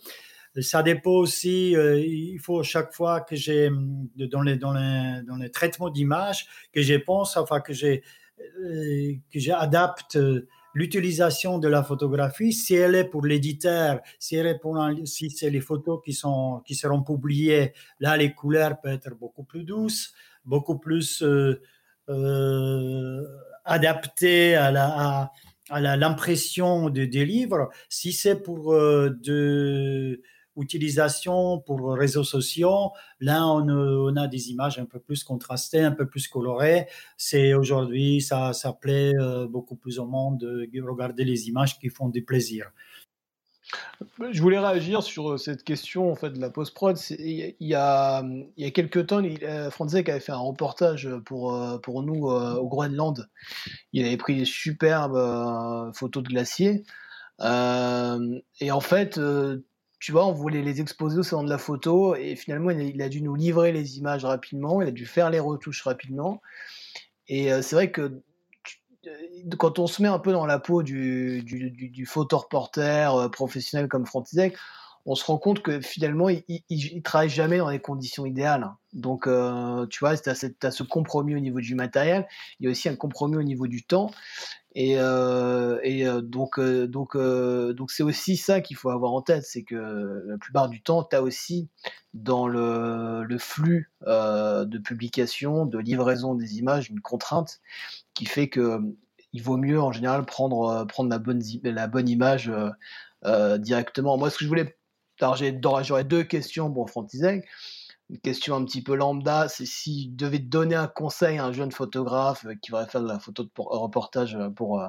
Ça 0.62 0.84
dépend 0.84 1.12
aussi, 1.12 1.72
il 1.72 2.40
faut 2.40 2.64
chaque 2.64 2.94
fois 2.94 3.20
que 3.20 3.36
j'ai, 3.36 3.70
dans 4.16 4.42
les, 4.42 4.56
dans 4.56 4.72
les, 4.72 5.22
dans 5.28 5.36
les 5.36 5.52
traitements 5.52 5.90
d'image, 5.90 6.48
que 6.72 6.82
je 6.82 6.94
pense, 6.96 7.36
enfin 7.36 7.60
que 7.60 7.74
j'ai, 7.74 8.04
que 8.38 9.38
j'adapte 9.38 10.18
l'utilisation 10.74 11.60
de 11.60 11.68
la 11.68 11.84
photographie, 11.84 12.54
si 12.54 12.74
elle 12.74 12.96
est 12.96 13.04
pour 13.04 13.26
l'éditeur, 13.26 14.00
si 14.18 14.38
elle 14.38 14.48
est 14.48 14.58
pour 14.58 14.82
si 15.04 15.30
c'est 15.30 15.50
les 15.50 15.60
photos 15.60 16.00
qui 16.06 16.14
sont 16.14 16.62
qui 16.66 16.76
seront 16.76 17.04
publiées, 17.04 17.74
là 18.00 18.16
les 18.16 18.34
couleurs 18.34 18.80
peuvent 18.80 18.94
être 18.94 19.14
beaucoup 19.18 19.44
plus 19.44 19.66
douces, 19.66 20.14
beaucoup 20.46 20.80
plus 20.80 21.22
adapté 23.66 24.56
à 24.56 24.72
la, 24.72 25.32
à 25.70 25.98
l'impression 25.98 26.90
de, 26.90 27.06
des 27.06 27.26
livres. 27.26 27.70
Si 27.90 28.14
c'est 28.14 28.42
pour 28.42 28.74
de 28.74 30.22
utilisation 30.58 31.60
pour 31.60 31.94
réseaux 31.94 32.24
sociaux, 32.24 32.92
là 33.20 33.46
on, 33.46 34.16
a 34.16 34.28
des 34.28 34.52
images 34.52 34.80
un 34.80 34.86
peu 34.86 35.00
plus 35.00 35.24
contrastées, 35.24 35.82
un 35.82 35.92
peu 35.92 36.08
plus 36.08 36.28
colorées. 36.28 36.88
C'est 37.18 37.54
aujourd'hui 37.54 38.22
ça, 38.22 38.54
ça 38.54 38.72
plaît 38.72 39.14
beaucoup 39.50 39.76
plus 39.76 40.00
au 40.00 40.06
monde 40.06 40.40
de 40.40 40.82
regarder 40.82 41.26
les 41.26 41.50
images 41.50 41.78
qui 41.80 41.90
font 41.90 42.10
du 42.10 42.24
plaisir. 42.24 42.72
Je 44.32 44.42
voulais 44.42 44.60
réagir 44.60 45.04
sur 45.04 45.32
euh, 45.32 45.38
cette 45.38 45.64
question 45.64 46.12
en 46.12 46.16
fait 46.16 46.30
de 46.30 46.40
la 46.40 46.50
post-prod. 46.50 46.98
Il 47.20 47.56
y 47.60 47.74
a, 47.76 48.24
il 48.24 48.64
y 48.64 48.66
a 48.66 48.72
quelques 48.72 49.08
temps, 49.08 49.24
euh, 49.24 49.70
Franzek 49.72 50.10
avait 50.10 50.20
fait 50.20 50.32
un 50.32 50.38
reportage 50.38 51.10
pour, 51.26 51.56
euh, 51.56 51.78
pour 51.78 52.04
nous 52.04 52.28
au 52.28 52.68
Groenland. 52.68 53.28
Il 53.94 54.06
avait 54.06 54.18
pris 54.18 54.36
des 54.36 54.46
superbes 54.46 55.94
photos 55.94 56.24
de 56.24 56.30
glaciers. 56.30 56.84
et 57.42 58.72
en 58.72 58.80
fait, 58.80 59.20
tu 60.00 60.12
vois, 60.12 60.28
on 60.28 60.34
voulait 60.34 60.62
les 60.62 60.82
exposer 60.82 61.20
au 61.20 61.24
salon 61.24 61.44
de 61.44 61.50
la 61.50 61.58
photo 61.58 62.16
et 62.16 62.36
finalement, 62.36 62.70
il 62.70 63.02
a 63.02 63.10
dû 63.10 63.22
nous 63.22 63.36
livrer 63.36 63.72
les 63.72 63.98
images 63.98 64.26
rapidement, 64.26 64.82
il 64.82 64.88
a 64.88 64.92
dû 64.92 65.06
faire 65.06 65.30
les 65.30 65.40
retouches 65.40 65.82
rapidement. 65.84 66.42
Et 67.28 67.50
c'est 67.62 67.76
vrai 67.76 67.92
que 67.92 68.22
quand 69.58 69.80
on 69.80 69.88
se 69.88 70.02
met 70.02 70.08
un 70.08 70.20
peu 70.20 70.32
dans 70.32 70.46
la 70.46 70.60
peau 70.60 70.84
du, 70.84 71.44
du, 71.44 71.70
du, 71.72 72.06
photoreporter 72.06 73.10
euh, 73.16 73.30
professionnel 73.30 73.88
comme 73.88 74.06
Frontisec, 74.06 74.56
on 75.06 75.16
se 75.16 75.24
rend 75.24 75.38
compte 75.38 75.62
que 75.62 75.82
finalement, 75.82 76.30
il, 76.30 76.44
il, 76.48 77.04
travaille 77.04 77.30
jamais 77.30 77.60
dans 77.60 77.70
les 77.70 77.80
conditions 77.80 78.26
idéales. 78.26 78.72
Donc, 78.94 79.28
euh, 79.28 79.86
tu 79.88 80.00
vois, 80.00 80.18
tu 80.18 80.30
as, 80.30 80.72
ce 80.72 80.84
compromis 80.84 81.36
au 81.36 81.40
niveau 81.40 81.62
du 81.62 81.76
matériel, 81.76 82.28
il 82.60 82.66
y 82.66 82.68
a 82.68 82.72
aussi 82.72 82.90
un 82.90 82.96
compromis 82.96 83.38
au 83.38 83.44
niveau 83.44 83.68
du 83.68 83.84
temps. 83.84 84.10
Et, 84.78 85.00
euh, 85.00 85.80
et 85.84 86.04
donc, 86.22 86.60
donc, 86.60 87.18
donc, 87.18 87.92
c'est 87.92 88.04
aussi 88.04 88.36
ça 88.36 88.60
qu'il 88.62 88.76
faut 88.76 88.90
avoir 88.90 89.14
en 89.14 89.22
tête, 89.22 89.44
c'est 89.46 89.64
que 89.64 90.24
la 90.28 90.38
plupart 90.38 90.68
du 90.70 90.82
temps, 90.82 91.04
tu 91.04 91.16
as 91.16 91.22
aussi 91.24 91.70
dans 92.14 92.48
le, 92.48 93.24
le 93.24 93.38
flux 93.38 93.92
de 94.06 94.78
publication, 94.78 95.66
de 95.66 95.80
livraison 95.80 96.36
des 96.36 96.58
images, 96.58 96.90
une 96.90 97.00
contrainte 97.02 97.62
qui 98.14 98.26
fait 98.26 98.50
que 98.50 98.82
il 99.36 99.44
vaut 99.44 99.58
mieux 99.58 99.82
en 99.82 99.92
général 99.92 100.26
prendre, 100.26 100.70
euh, 100.70 100.86
prendre 100.86 101.10
la, 101.10 101.20
bonne, 101.20 101.42
la 101.64 101.88
bonne 101.88 102.08
image 102.08 102.48
euh, 102.48 102.70
euh, 103.26 103.58
directement. 103.58 104.18
Moi, 104.18 104.30
ce 104.30 104.38
que 104.38 104.46
je 104.46 104.50
voulais. 104.50 104.78
Alors, 105.20 105.36
j'aurais 105.36 106.06
deux 106.06 106.24
questions 106.24 106.72
pour 106.72 106.90
Frontizeg. 106.90 107.46
Une 108.10 108.20
question 108.20 108.56
un 108.56 108.64
petit 108.66 108.84
peu 108.84 108.96
lambda, 108.96 109.48
c'est 109.48 109.66
s'il 109.66 110.16
devait 110.16 110.40
donner 110.40 110.76
un 110.76 110.88
conseil 110.88 111.40
à 111.40 111.46
un 111.46 111.52
jeune 111.52 111.72
photographe 111.72 112.46
qui 112.62 112.72
voudrait 112.72 112.88
faire 112.88 113.02
de 113.02 113.08
la 113.08 113.18
photo 113.20 113.44
de 113.44 113.50
reportage 113.56 114.38
pour, 114.56 114.84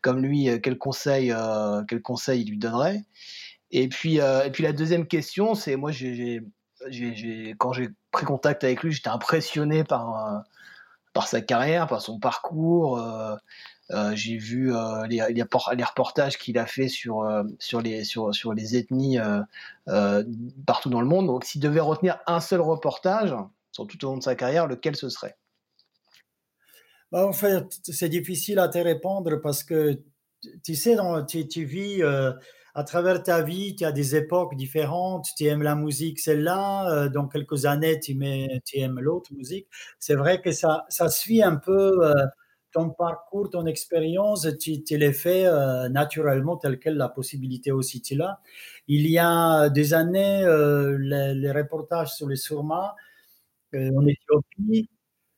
comme 0.00 0.22
lui, 0.22 0.48
quel 0.62 0.78
conseil, 0.78 1.34
quel 1.88 2.02
conseil 2.02 2.42
il 2.42 2.50
lui 2.50 2.58
donnerait. 2.58 3.02
Et 3.72 3.88
puis, 3.88 4.18
et 4.18 4.50
puis 4.52 4.62
la 4.62 4.72
deuxième 4.72 5.08
question, 5.08 5.56
c'est 5.56 5.74
moi, 5.74 5.90
j'ai, 5.90 6.40
quand 7.58 7.72
j'ai 7.72 7.88
pris 8.12 8.26
contact 8.26 8.62
avec 8.62 8.84
lui, 8.84 8.92
j'étais 8.92 9.08
impressionné 9.08 9.82
par, 9.82 10.44
par 11.12 11.28
sa 11.28 11.40
carrière, 11.40 11.86
par 11.86 12.00
son 12.00 12.18
parcours. 12.18 12.98
Euh, 12.98 13.36
euh, 13.90 14.14
j'ai 14.14 14.36
vu 14.36 14.74
euh, 14.74 15.06
les, 15.06 15.42
reportages 15.42 16.38
qu'il 16.38 16.58
a 16.58 16.66
fait 16.66 16.88
sur, 16.88 17.28
sur, 17.58 17.80
les, 17.80 18.04
sur, 18.04 18.34
sur 18.34 18.54
les 18.54 18.76
ethnies 18.76 19.18
partout 20.66 20.90
dans 20.90 21.00
le 21.00 21.06
monde. 21.06 21.26
Donc, 21.26 21.44
s'il 21.44 21.60
devait 21.60 21.80
retenir 21.80 22.18
un 22.26 22.40
seul 22.40 22.60
reportage 22.60 23.34
sur 23.70 23.86
tout 23.86 24.04
au 24.04 24.10
long 24.10 24.18
de 24.18 24.22
sa 24.22 24.34
carrière, 24.34 24.66
lequel 24.66 24.96
ce 24.96 25.08
serait? 25.08 25.36
Bah, 27.10 27.26
En 27.26 27.32
fait, 27.32 27.80
c'est 27.84 28.08
difficile 28.08 28.58
à 28.58 28.68
te 28.68 28.78
répondre 28.78 29.36
parce 29.36 29.62
que 29.62 30.00
tu 30.64 30.74
sais, 30.74 30.96
dans, 30.96 31.24
tu, 31.24 31.46
tu 31.46 31.64
vis 31.64 32.02
à 32.74 32.84
travers 32.84 33.22
ta 33.22 33.42
vie, 33.42 33.76
tu 33.76 33.84
as 33.84 33.92
des 33.92 34.16
époques 34.16 34.56
différentes, 34.56 35.26
tu 35.36 35.44
aimes 35.44 35.62
la 35.62 35.74
musique 35.74 36.18
celle-là, 36.20 36.90
euh, 36.90 37.08
dans 37.08 37.28
quelques 37.28 37.66
années, 37.66 38.00
tu, 38.00 38.12
aimes 38.74 38.98
l'autre 39.00 39.32
musique. 39.34 39.68
C'est 39.98 40.14
vrai 40.14 40.40
que 40.40 40.52
ça, 40.52 40.86
ça 40.88 41.08
suit 41.10 41.42
un 41.42 41.56
peu 41.56 42.06
euh, 42.06 42.14
ton 42.72 42.90
parcours, 42.90 43.50
ton 43.50 43.66
expérience, 43.66 44.48
tu, 44.58 44.82
tu 44.82 44.96
les 44.96 45.12
fais 45.12 45.46
euh, 45.46 45.88
naturellement 45.90 46.56
tel 46.56 46.78
quelle 46.78 46.96
la 46.96 47.10
possibilité 47.10 47.72
aussi 47.72 48.00
tu 48.00 48.14
l'as. 48.14 48.40
Il 48.88 49.06
y 49.06 49.18
a 49.18 49.68
des 49.68 49.92
années, 49.94 50.42
les, 50.98 51.52
reportages 51.52 52.14
sur 52.14 52.28
les 52.28 52.36
Surma 52.36 52.96
en 53.74 54.06
Éthiopie, 54.06 54.90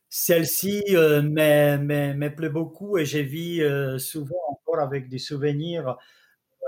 celle-ci 0.09 0.83
me, 0.91 2.29
plaît 2.29 2.49
beaucoup 2.49 2.99
et 2.99 3.05
j'ai 3.05 3.23
vu 3.23 3.63
souvent 3.99 4.37
encore 4.51 4.81
avec 4.81 5.09
des 5.09 5.19
souvenirs 5.19 5.89
euh, 5.89 5.93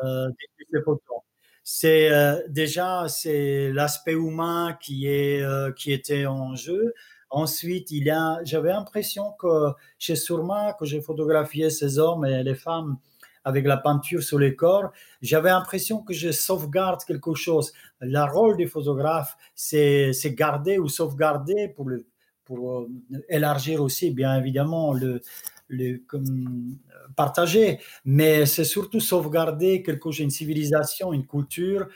des, 0.03 0.83
photos. 0.83 1.19
C'est 1.65 2.13
euh, 2.13 2.41
déjà 2.49 3.09
c'est 3.09 3.73
l'aspect 3.73 4.13
humain 4.13 4.79
qui 4.81 5.09
est 5.09 5.43
euh, 5.43 5.73
qui 5.73 5.93
était 5.93 6.27
en 6.27 6.55
jeu. 6.55 6.95
Ensuite, 7.29 7.91
il 7.91 8.05
y 8.05 8.11
a, 8.11 8.39
j'avais 8.45 8.69
l'impression 8.71 9.33
que 9.33 9.73
chez 9.99 10.15
Surma, 10.15 10.75
que 10.79 10.85
j'ai 10.85 11.01
photographié 11.01 11.71
ces 11.71 11.99
hommes 11.99 12.25
et 12.25 12.45
les 12.45 12.55
femmes 12.55 12.99
avec 13.45 13.67
la 13.67 13.77
peinture 13.77 14.23
sur 14.23 14.39
les 14.39 14.55
corps, 14.55 14.93
j'avais 15.23 15.51
l'impression 15.51 16.03
que 16.03 16.13
je 16.13 16.31
sauvegarde 16.31 17.03
quelque 17.05 17.35
chose. 17.35 17.73
Le 18.01 18.23
rôle 18.33 18.57
du 18.57 18.69
photographe, 18.69 19.37
c'est, 19.55 20.13
c'est 20.13 20.35
garder 20.35 20.79
ou 20.79 20.89
sauvegarder 20.89 21.69
pour, 21.69 21.89
le, 21.89 22.07
pour 22.45 22.87
élargir 23.29 23.83
aussi, 23.83 24.11
bien 24.11 24.37
évidemment, 24.39 24.93
le, 24.93 25.21
le, 25.69 25.99
comme, 26.07 26.77
partager, 27.17 27.79
mais 28.05 28.47
c'est 28.47 28.65
surtout 28.65 29.01
sauvegarder 29.01 29.83
quelque 29.83 30.11
chose, 30.11 30.21
une 30.21 30.31
civilisation, 30.31 31.13
une 31.13 31.27
culture 31.27 31.89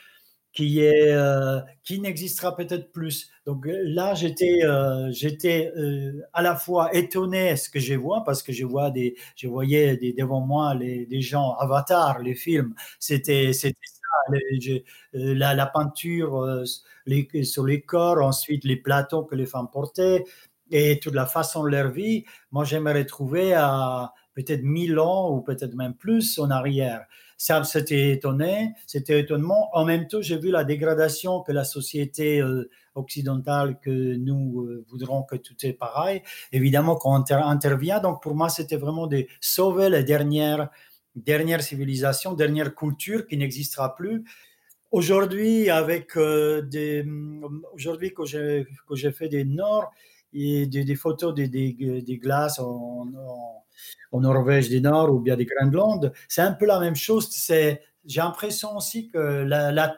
qui 0.53 0.81
est 0.81 1.13
euh, 1.13 1.61
qui 1.85 2.01
n'existera 2.01 2.57
peut-être 2.57 2.91
plus. 2.93 3.31
Donc 3.47 3.67
là, 3.69 4.15
j'étais 4.15 4.65
euh, 4.65 5.11
j'étais 5.13 5.73
euh, 5.77 6.23
à 6.33 6.43
la 6.43 6.57
fois 6.57 6.93
étonné 6.95 7.57
ce 7.57 7.71
que 7.71 7.79
je 7.79 7.95
vois 7.95 8.25
parce 8.25 8.43
que 8.43 8.53
je 8.53 8.65
vois 8.65 8.91
des 8.91 9.17
je 9.37 9.47
voyais 9.49 9.97
des, 9.97 10.13
devant 10.13 10.41
moi 10.41 10.75
les 10.75 11.07
des 11.07 11.21
gens 11.21 11.55
Avatar, 11.55 12.19
les 12.21 12.35
films, 12.35 12.75
c'était 12.99 13.53
c'était 13.53 13.79
ça, 13.85 14.35
la, 15.13 15.55
la, 15.55 15.67
peinture 15.67 16.65
sur 17.45 17.65
les 17.65 17.83
corps, 17.83 18.23
ensuite 18.23 18.65
les 18.65 18.77
plateaux 18.77 19.25
que 19.25 19.35
les 19.37 19.47
femmes 19.47 19.71
portaient 19.71 20.25
et 20.71 20.99
toute 21.01 21.15
la 21.15 21.27
façon 21.27 21.65
de 21.65 21.69
leur 21.69 21.91
vie. 21.91 22.25
Moi, 22.51 22.65
j'aimerais 22.65 23.05
trouver 23.05 23.55
à 23.55 24.13
peut-être 24.35 24.63
mille 24.63 24.99
ans 24.99 25.31
ou 25.31 25.41
peut-être 25.41 25.75
même 25.75 25.95
plus 25.95 26.39
en 26.39 26.51
arrière. 26.51 27.07
Ça, 27.37 27.65
c'était 27.65 28.11
étonné, 28.11 28.75
c'était 28.87 29.19
étonnement. 29.19 29.71
En 29.73 29.87
même 29.87 30.07
temps, 30.07 30.21
j'ai 30.21 30.37
vu 30.37 30.51
la 30.51 30.63
dégradation 30.63 31.41
que 31.41 31.53
la 31.53 31.65
société 31.65 32.41
euh, 32.43 32.69
occidentale, 32.95 33.79
que 33.81 34.15
nous 34.17 34.67
euh, 34.67 34.85
voudrons 34.91 35.23
que 35.23 35.37
tout 35.37 35.55
est 35.63 35.73
pareil. 35.73 36.23
Évidemment, 36.53 36.97
qu'on 36.97 37.15
intervient. 37.15 37.99
Donc, 38.01 38.23
pour 38.23 38.35
moi, 38.35 38.51
c'était 38.51 38.77
vraiment 38.77 39.07
de 39.07 39.25
sauver 39.41 39.89
les 39.89 40.05
dernières, 40.05 40.69
dernières 41.17 41.63
civilisations, 41.63 42.35
dernière 42.35 42.75
culture 42.75 43.27
qui 43.27 43.39
n'existera 43.39 43.95
plus. 43.95 44.23
Aujourd'hui, 44.91 45.71
avec 45.71 46.19
euh, 46.19 46.61
des, 46.61 47.07
aujourd'hui 47.73 48.13
que 48.13 48.27
j'ai 48.27 48.67
que 48.87 48.97
j'ai 48.97 49.13
fait 49.13 49.29
des 49.29 49.45
Nord 49.45 49.93
et 50.33 50.67
des, 50.67 50.95
photos 50.95 51.35
des, 51.35 52.19
glaces 52.23 52.59
en, 52.59 53.07
Norvège 54.13 54.69
du 54.69 54.81
Nord 54.81 55.13
ou 55.13 55.21
bien 55.21 55.37
des 55.37 55.47
Groenland, 55.47 56.13
c'est 56.29 56.43
un 56.43 56.53
peu 56.53 56.67
la 56.67 56.81
même 56.81 56.97
chose. 56.97 57.29
C'est, 57.31 57.83
j'ai 58.05 58.21
l'impression 58.21 58.77
aussi 58.77 59.09
que 59.09 59.19
la, 59.19 59.97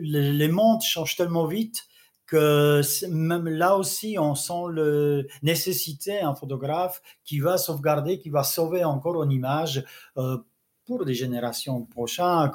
les 0.00 0.48
mondes 0.48 0.82
changent 0.82 1.16
tellement 1.16 1.46
vite 1.46 1.86
que 2.30 2.80
même 3.08 3.48
là 3.48 3.76
aussi, 3.76 4.16
on 4.16 4.36
sent 4.36 4.72
la 4.72 5.22
nécessité 5.42 6.20
un 6.20 6.34
photographe 6.34 7.02
qui 7.24 7.40
va 7.40 7.58
sauvegarder, 7.58 8.20
qui 8.20 8.30
va 8.30 8.44
sauver 8.44 8.84
encore 8.84 9.20
une 9.24 9.32
image 9.32 9.84
euh, 10.16 10.38
pour 10.86 11.04
des 11.04 11.14
générations 11.14 11.82
prochaines, 11.82 12.50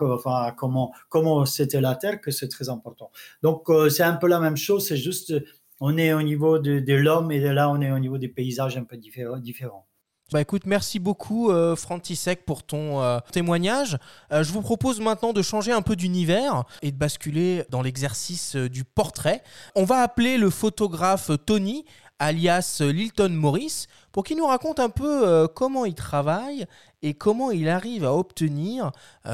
comment, 0.58 0.94
comment 1.10 1.46
c'était 1.46 1.82
la 1.82 1.96
Terre, 1.96 2.22
que 2.22 2.32
c'est 2.32 2.48
très 2.48 2.70
important. 2.70 3.12
Donc, 3.44 3.70
euh, 3.70 3.90
c'est 3.90 4.04
un 4.04 4.16
peu 4.16 4.28
la 4.28 4.40
même 4.40 4.56
chose, 4.56 4.88
c'est 4.88 4.98
juste, 4.98 5.34
on 5.80 5.98
est 5.98 6.14
au 6.14 6.22
niveau 6.22 6.60
de, 6.60 6.80
de 6.80 6.94
l'homme 6.94 7.32
et 7.32 7.40
là, 7.40 7.70
on 7.70 7.82
est 7.82 7.92
au 7.92 8.00
niveau 8.00 8.18
des 8.18 8.30
paysages 8.30 8.78
un 8.78 8.84
peu 8.84 8.98
différents. 8.98 9.86
Bah 10.32 10.42
écoute, 10.42 10.66
merci 10.66 10.98
beaucoup 10.98 11.52
euh, 11.52 11.76
Frantisek 11.76 12.46
pour 12.46 12.64
ton 12.64 13.00
euh, 13.00 13.20
témoignage. 13.32 14.00
Euh, 14.32 14.44
je 14.44 14.52
vous 14.52 14.64
propose 14.64 15.00
maintenant 15.00 15.34
de 15.34 15.44
changer 15.44 15.72
un 15.72 15.84
peu 15.84 15.96
d'univers 15.96 16.64
et 16.82 16.92
de 16.92 16.98
basculer 16.98 17.64
dans 17.70 17.84
l'exercice 17.84 18.56
du 18.56 18.84
portrait. 18.86 19.44
On 19.76 19.84
va 19.84 20.02
appeler 20.02 20.40
le 20.40 20.50
photographe 20.50 21.30
Tony, 21.46 21.86
alias 22.18 22.82
Lilton 22.82 23.30
Morris, 23.30 23.86
pour 24.12 24.24
qu'il 24.24 24.38
nous 24.38 24.48
raconte 24.48 24.80
un 24.80 24.90
peu 24.90 25.48
comment 25.54 25.86
il 25.86 25.94
travaille 25.94 26.66
et 27.04 27.14
comment 27.14 27.52
il 27.52 27.70
arrive 27.70 28.04
à 28.04 28.16
obtenir 28.16 28.94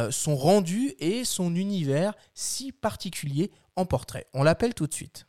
son 0.09 0.35
rendu 0.35 0.93
et 0.99 1.23
son 1.23 1.55
univers 1.55 2.13
si 2.33 2.73
particulier 2.73 3.51
en 3.77 3.85
portrait. 3.85 4.25
On 4.33 4.43
l'appelle 4.43 4.73
tout 4.73 4.87
de 4.87 4.93
suite. 4.93 5.25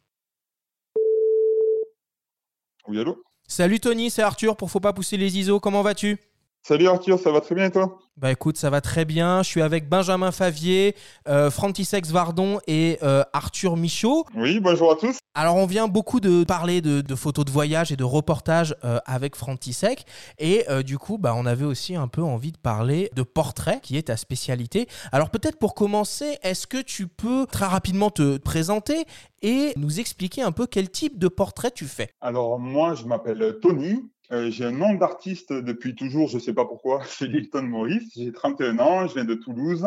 Oui, 2.88 2.98
allô? 2.98 3.22
Salut 3.46 3.80
Tony, 3.80 4.10
c'est 4.10 4.22
Arthur 4.22 4.56
pour 4.56 4.70
Faut 4.70 4.80
pas 4.80 4.92
pousser 4.92 5.16
les 5.16 5.38
ISO, 5.38 5.60
comment 5.60 5.82
vas-tu? 5.82 6.18
Salut 6.64 6.86
Arthur, 6.86 7.18
ça 7.18 7.32
va 7.32 7.40
très 7.40 7.56
bien 7.56 7.64
et 7.64 7.70
toi? 7.72 7.98
Bah 8.16 8.30
écoute, 8.30 8.56
ça 8.56 8.70
va 8.70 8.80
très 8.80 9.04
bien. 9.04 9.42
Je 9.42 9.48
suis 9.48 9.62
avec 9.62 9.88
Benjamin 9.88 10.30
Favier, 10.30 10.94
euh, 11.28 11.50
Frantisex 11.50 12.10
Vardon 12.10 12.60
et 12.68 12.98
euh, 13.02 13.24
Arthur 13.32 13.76
Michaud. 13.76 14.24
Oui, 14.36 14.60
bonjour 14.60 14.92
à 14.92 14.94
tous. 14.94 15.18
Alors 15.34 15.56
on 15.56 15.66
vient 15.66 15.88
beaucoup 15.88 16.20
de 16.20 16.44
parler 16.44 16.80
de, 16.80 17.14
photos 17.16 17.44
de 17.44 17.50
voyage 17.50 17.90
et 17.90 17.96
de 17.96 18.04
reportages 18.04 18.76
euh, 18.84 19.00
avec 19.06 19.34
Frantisek 19.34 20.04
et 20.38 20.64
euh, 20.68 20.82
du 20.82 20.98
coup 20.98 21.16
bah, 21.18 21.32
on 21.34 21.46
avait 21.46 21.64
aussi 21.64 21.96
un 21.96 22.06
peu 22.06 22.22
envie 22.22 22.52
de 22.52 22.58
parler 22.58 23.10
de 23.16 23.22
portrait 23.22 23.80
qui 23.82 23.96
est 23.96 24.02
ta 24.02 24.16
spécialité. 24.16 24.86
Alors 25.10 25.30
peut-être 25.30 25.58
pour 25.58 25.74
commencer, 25.74 26.36
est-ce 26.42 26.68
que 26.68 26.80
tu 26.80 27.08
peux 27.08 27.46
très 27.46 27.66
rapidement 27.66 28.10
te 28.10 28.36
présenter 28.36 29.04
et 29.40 29.72
nous 29.76 29.98
expliquer 29.98 30.42
un 30.42 30.52
peu 30.52 30.66
quel 30.66 30.90
type 30.90 31.18
de 31.18 31.28
portrait 31.28 31.70
tu 31.70 31.86
fais? 31.86 32.10
Alors 32.20 32.60
moi 32.60 32.94
je 32.94 33.06
m'appelle 33.06 33.56
Tony, 33.62 34.04
euh, 34.32 34.50
j'ai 34.50 34.64
un 34.64 34.72
nom 34.72 34.94
d'artiste 34.94 35.52
depuis 35.52 35.94
toujours, 35.94 36.28
je 36.28 36.36
ne 36.36 36.40
sais 36.40 36.54
pas 36.54 36.64
pourquoi, 36.64 37.02
c'est 37.06 37.26
Lilton 37.26 37.62
Maurice. 37.62 38.12
J'ai 38.16 38.32
31 38.32 38.78
ans, 38.78 39.06
je 39.06 39.14
viens 39.14 39.24
de 39.24 39.34
Toulouse, 39.34 39.86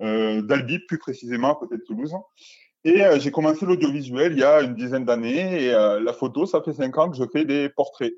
euh, 0.00 0.42
d'Albi 0.42 0.80
plus 0.80 0.98
précisément, 0.98 1.54
peut-être 1.54 1.84
Toulouse. 1.84 2.14
Et 2.84 3.04
euh, 3.04 3.18
j'ai 3.20 3.30
commencé 3.30 3.66
l'audiovisuel 3.66 4.32
il 4.32 4.38
y 4.38 4.44
a 4.44 4.62
une 4.62 4.74
dizaine 4.74 5.04
d'années 5.04 5.64
et 5.64 5.70
la 5.70 6.12
photo, 6.12 6.46
ça 6.46 6.62
fait 6.62 6.72
5 6.72 6.98
ans 6.98 7.10
que 7.10 7.16
je 7.16 7.24
fais 7.32 7.44
des 7.44 7.68
portraits. 7.68 8.14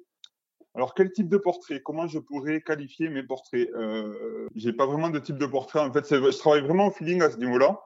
Alors 0.74 0.94
quel 0.94 1.10
type 1.12 1.28
de 1.28 1.36
portrait? 1.36 1.80
Comment 1.80 2.06
je 2.06 2.18
pourrais 2.18 2.60
qualifier 2.60 3.08
mes 3.08 3.22
portraits? 3.22 3.68
J'ai 4.54 4.72
pas 4.72 4.86
vraiment 4.86 5.10
de 5.10 5.18
type 5.18 5.38
de 5.38 5.46
portrait. 5.46 5.80
En 5.80 5.92
fait, 5.92 6.06
je 6.08 6.38
travaille 6.38 6.60
vraiment 6.60 6.88
au 6.88 6.90
feeling 6.90 7.22
à 7.22 7.30
ce 7.30 7.38
niveau-là. 7.38 7.80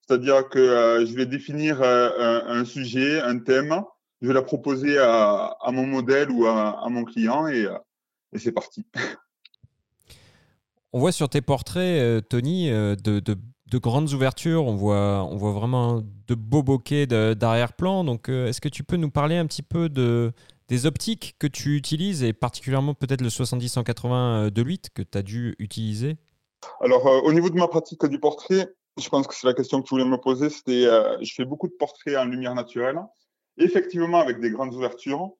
C'est-à-dire 0.00 0.48
que 0.48 1.04
je 1.04 1.14
vais 1.14 1.26
définir 1.26 1.82
un, 1.82 2.64
sujet, 2.64 3.20
un 3.20 3.38
thème, 3.38 3.82
je 4.22 4.28
vais 4.28 4.34
la 4.34 4.42
proposer 4.42 4.98
à, 4.98 5.56
mon 5.72 5.84
modèle 5.84 6.30
ou 6.30 6.46
à, 6.46 6.88
mon 6.88 7.04
client 7.04 7.48
et, 7.48 7.66
c'est 8.36 8.52
parti. 8.52 8.86
On 10.94 11.00
voit 11.00 11.12
sur 11.12 11.28
tes 11.28 11.40
portraits, 11.40 12.00
euh, 12.00 12.20
Tony, 12.20 12.70
euh, 12.70 12.94
de, 12.94 13.78
grandes 13.78 14.12
ouvertures. 14.12 14.66
On 14.66 14.76
voit, 14.76 15.24
on 15.24 15.36
voit 15.36 15.52
vraiment 15.52 16.02
de 16.28 16.34
beaux 16.34 16.62
bokeh 16.62 17.06
d'arrière-plan. 17.06 18.04
Donc, 18.04 18.28
euh, 18.28 18.46
est-ce 18.46 18.60
que 18.60 18.68
tu 18.68 18.84
peux 18.84 18.96
nous 18.96 19.10
parler 19.10 19.36
un 19.36 19.46
petit 19.46 19.62
peu 19.62 19.88
de, 19.88 20.32
des 20.68 20.86
optiques 20.86 21.34
que 21.38 21.46
tu 21.46 21.76
utilises 21.76 22.22
et 22.22 22.32
particulièrement 22.32 22.94
peut-être 22.94 23.22
le 23.22 23.28
70-180 23.28 24.50
de 24.50 24.62
8 24.62 24.90
que 24.94 25.02
tu 25.02 25.18
as 25.18 25.22
dû 25.22 25.56
utiliser? 25.58 26.16
Alors, 26.80 27.06
au 27.24 27.32
niveau 27.32 27.50
de 27.50 27.56
ma 27.56 27.68
pratique 27.68 28.04
du 28.06 28.20
portrait, 28.20 28.72
je 29.00 29.08
pense 29.08 29.26
que 29.26 29.34
c'est 29.34 29.46
la 29.46 29.54
question 29.54 29.82
que 29.82 29.88
tu 29.88 29.94
voulais 29.94 30.04
me 30.04 30.18
poser. 30.18 30.48
C'était, 30.48 30.84
je 31.22 31.32
fais 31.34 31.44
beaucoup 31.44 31.68
de 31.68 31.74
portraits 31.78 32.16
en 32.16 32.26
lumière 32.26 32.54
naturelle 32.54 33.00
effectivement 33.58 34.20
avec 34.20 34.40
des 34.40 34.50
grandes 34.50 34.74
ouvertures, 34.74 35.32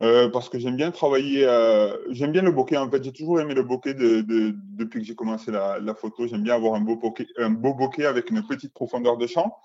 euh, 0.00 0.28
parce 0.28 0.48
que 0.48 0.58
j'aime 0.60 0.76
bien 0.76 0.92
travailler, 0.92 1.44
euh, 1.44 1.96
j'aime 2.10 2.30
bien 2.30 2.42
le 2.42 2.52
bokeh. 2.52 2.76
En 2.76 2.88
fait, 2.88 3.02
j'ai 3.02 3.12
toujours 3.12 3.40
aimé 3.40 3.54
le 3.54 3.64
bokeh 3.64 3.94
de, 3.94 4.20
de, 4.20 4.54
depuis 4.76 5.00
que 5.00 5.06
j'ai 5.06 5.16
commencé 5.16 5.50
la, 5.50 5.80
la 5.80 5.94
photo. 5.94 6.26
J'aime 6.26 6.42
bien 6.42 6.54
avoir 6.54 6.74
un 6.74 6.80
beau, 6.80 6.96
bokeh, 6.96 7.26
un 7.36 7.50
beau 7.50 7.74
bokeh 7.74 8.06
avec 8.06 8.30
une 8.30 8.46
petite 8.46 8.72
profondeur 8.72 9.16
de 9.16 9.26
champ. 9.26 9.56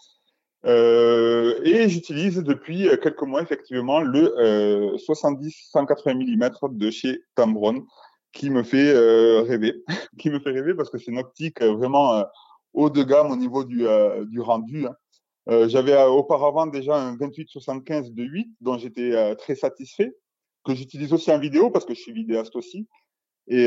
Euh, 0.66 1.60
et 1.64 1.88
j'utilise 1.90 2.38
depuis 2.38 2.88
quelques 3.02 3.22
mois 3.24 3.42
effectivement 3.42 4.00
le 4.00 4.96
70-180 4.98 6.16
mm 6.16 6.78
de 6.78 6.90
chez 6.90 7.22
Tamron, 7.36 7.86
qui 8.32 8.50
me 8.50 8.64
fait 8.64 8.92
rêver, 9.42 9.84
qui 10.18 10.32
me 10.32 10.40
fait 10.40 10.52
rêver 10.52 10.74
parce 10.74 10.90
que 10.90 10.98
c'est 10.98 11.12
une 11.12 11.20
optique 11.20 11.62
vraiment 11.62 12.24
haut 12.74 12.90
de 12.90 13.04
gamme 13.04 13.30
au 13.30 13.36
niveau 13.36 13.66
du, 13.66 13.86
du 14.30 14.42
rendu. 14.42 14.88
Hein. 14.88 14.96
Euh, 15.50 15.68
j'avais 15.68 15.94
euh, 15.94 16.08
auparavant 16.08 16.68
déjà 16.68 16.96
un 16.96 17.16
28-75 17.18 18.14
de 18.14 18.24
8 18.24 18.56
dont 18.62 18.78
j'étais 18.78 19.14
euh, 19.14 19.36
très 19.36 19.56
satisfait, 19.56 20.16
que 20.64 20.74
j'utilise 20.74 21.12
aussi 21.14 21.32
en 21.32 21.40
vidéo 21.40 21.70
parce 21.70 21.86
que 21.86 21.94
je 21.94 22.00
suis 22.00 22.14
vidéaste 22.14 22.56
aussi. 22.56 22.88
Et, 23.48 23.66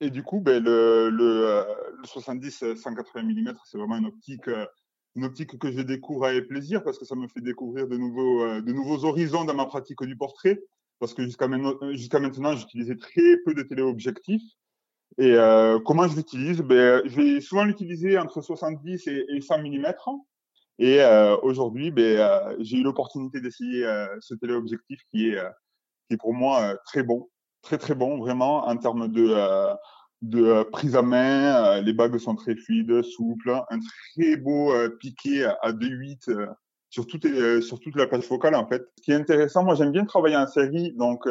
et 0.00 0.10
du 0.10 0.22
coup, 0.22 0.40
ben, 0.42 0.62
le, 0.62 1.08
le, 1.08 1.64
le 1.96 2.04
70-180 2.04 3.22
mm, 3.22 3.54
c'est 3.64 3.78
vraiment 3.78 3.96
une 3.96 4.04
optique, 4.04 4.50
une 5.16 5.24
optique 5.24 5.58
que 5.58 5.72
je 5.72 5.80
découvre 5.80 6.26
avec 6.26 6.48
plaisir 6.48 6.84
parce 6.84 6.98
que 6.98 7.06
ça 7.06 7.14
me 7.14 7.26
fait 7.26 7.40
découvrir 7.40 7.88
de 7.88 7.96
nouveaux, 7.96 8.60
de 8.60 8.70
nouveaux 8.70 9.06
horizons 9.06 9.46
dans 9.46 9.54
ma 9.54 9.64
pratique 9.64 10.02
du 10.02 10.14
portrait. 10.14 10.60
Parce 10.98 11.14
que 11.14 11.22
jusqu'à 11.22 11.48
maintenant, 11.48 11.74
jusqu'à 11.92 12.20
maintenant, 12.20 12.54
j'utilisais 12.54 12.96
très 12.96 13.38
peu 13.46 13.54
de 13.54 13.62
téléobjectifs. 13.62 14.42
Et 15.18 15.32
euh, 15.32 15.78
comment 15.80 16.08
je 16.08 16.16
l'utilise? 16.16 16.60
Ben, 16.60 17.02
Je 17.04 17.16
vais 17.16 17.40
souvent 17.40 17.64
l'utiliser 17.64 18.18
entre 18.18 18.40
70 18.40 19.06
et, 19.06 19.24
et 19.28 19.40
100 19.40 19.58
mm. 19.62 19.94
Et 20.78 21.00
euh, 21.00 21.36
aujourd'hui, 21.42 21.90
ben, 21.90 22.18
euh, 22.18 22.56
j'ai 22.58 22.78
eu 22.78 22.82
l'opportunité 22.82 23.40
d'essayer 23.40 23.86
euh, 23.86 24.06
ce 24.20 24.34
téléobjectif 24.34 25.00
qui 25.10 25.28
est, 25.28 25.40
qui 26.08 26.14
est 26.14 26.16
pour 26.16 26.34
moi 26.34 26.76
très 26.84 27.02
bon, 27.02 27.28
très 27.62 27.78
très 27.78 27.94
bon 27.94 28.18
vraiment 28.18 28.66
en 28.66 28.76
termes 28.76 29.08
de, 29.08 29.34
de 30.22 30.62
prise 30.64 30.96
à 30.96 31.02
main. 31.02 31.80
les 31.80 31.92
bagues 31.92 32.18
sont 32.18 32.34
très 32.34 32.56
fluides, 32.56 33.02
souples, 33.02 33.50
un 33.70 33.78
très 34.14 34.36
beau 34.36 34.72
piqué 34.98 35.44
à 35.44 35.72
2.8 35.72 36.48
sur, 36.90 37.06
toute, 37.06 37.26
sur 37.62 37.78
toute 37.80 37.96
la 37.96 38.06
plage 38.06 38.24
focale 38.24 38.56
en 38.56 38.66
fait. 38.66 38.82
Ce 38.98 39.02
qui 39.02 39.12
est 39.12 39.16
intéressant, 39.16 39.64
moi 39.64 39.76
j'aime 39.76 39.92
bien 39.92 40.04
travailler 40.04 40.36
en 40.36 40.46
série, 40.48 40.92
donc 40.92 41.28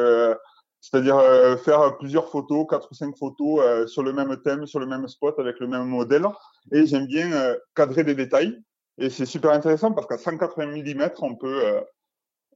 c'est-à-dire 0.80 1.20
faire 1.60 1.98
plusieurs 1.98 2.30
photos, 2.30 2.66
quatre 2.70 2.89
ou 2.91 2.96
cinq 2.96 3.16
photos 3.18 3.89
sur 3.91 4.04
le 4.04 4.14
même 4.14 4.38
thème, 4.41 4.66
sur 4.66 4.80
le 4.80 4.86
même 4.86 5.08
spot 5.10 5.38
avec 5.38 5.60
le 5.60 5.68
même 5.68 5.86
modèle. 5.86 6.26
Et 6.72 6.86
j'aime 6.86 7.08
bien 7.08 7.56
cadrer 7.76 8.04
des 8.04 8.16
détails. 8.16 8.58
Et 8.98 9.10
c'est 9.10 9.26
super 9.26 9.52
intéressant 9.52 9.91
parce 9.91 10.08
qu'à 10.08 10.18
180 10.18 10.68
mm, 10.68 11.10
on 11.22 11.36
peut, 11.36 11.66
euh, 11.66 11.82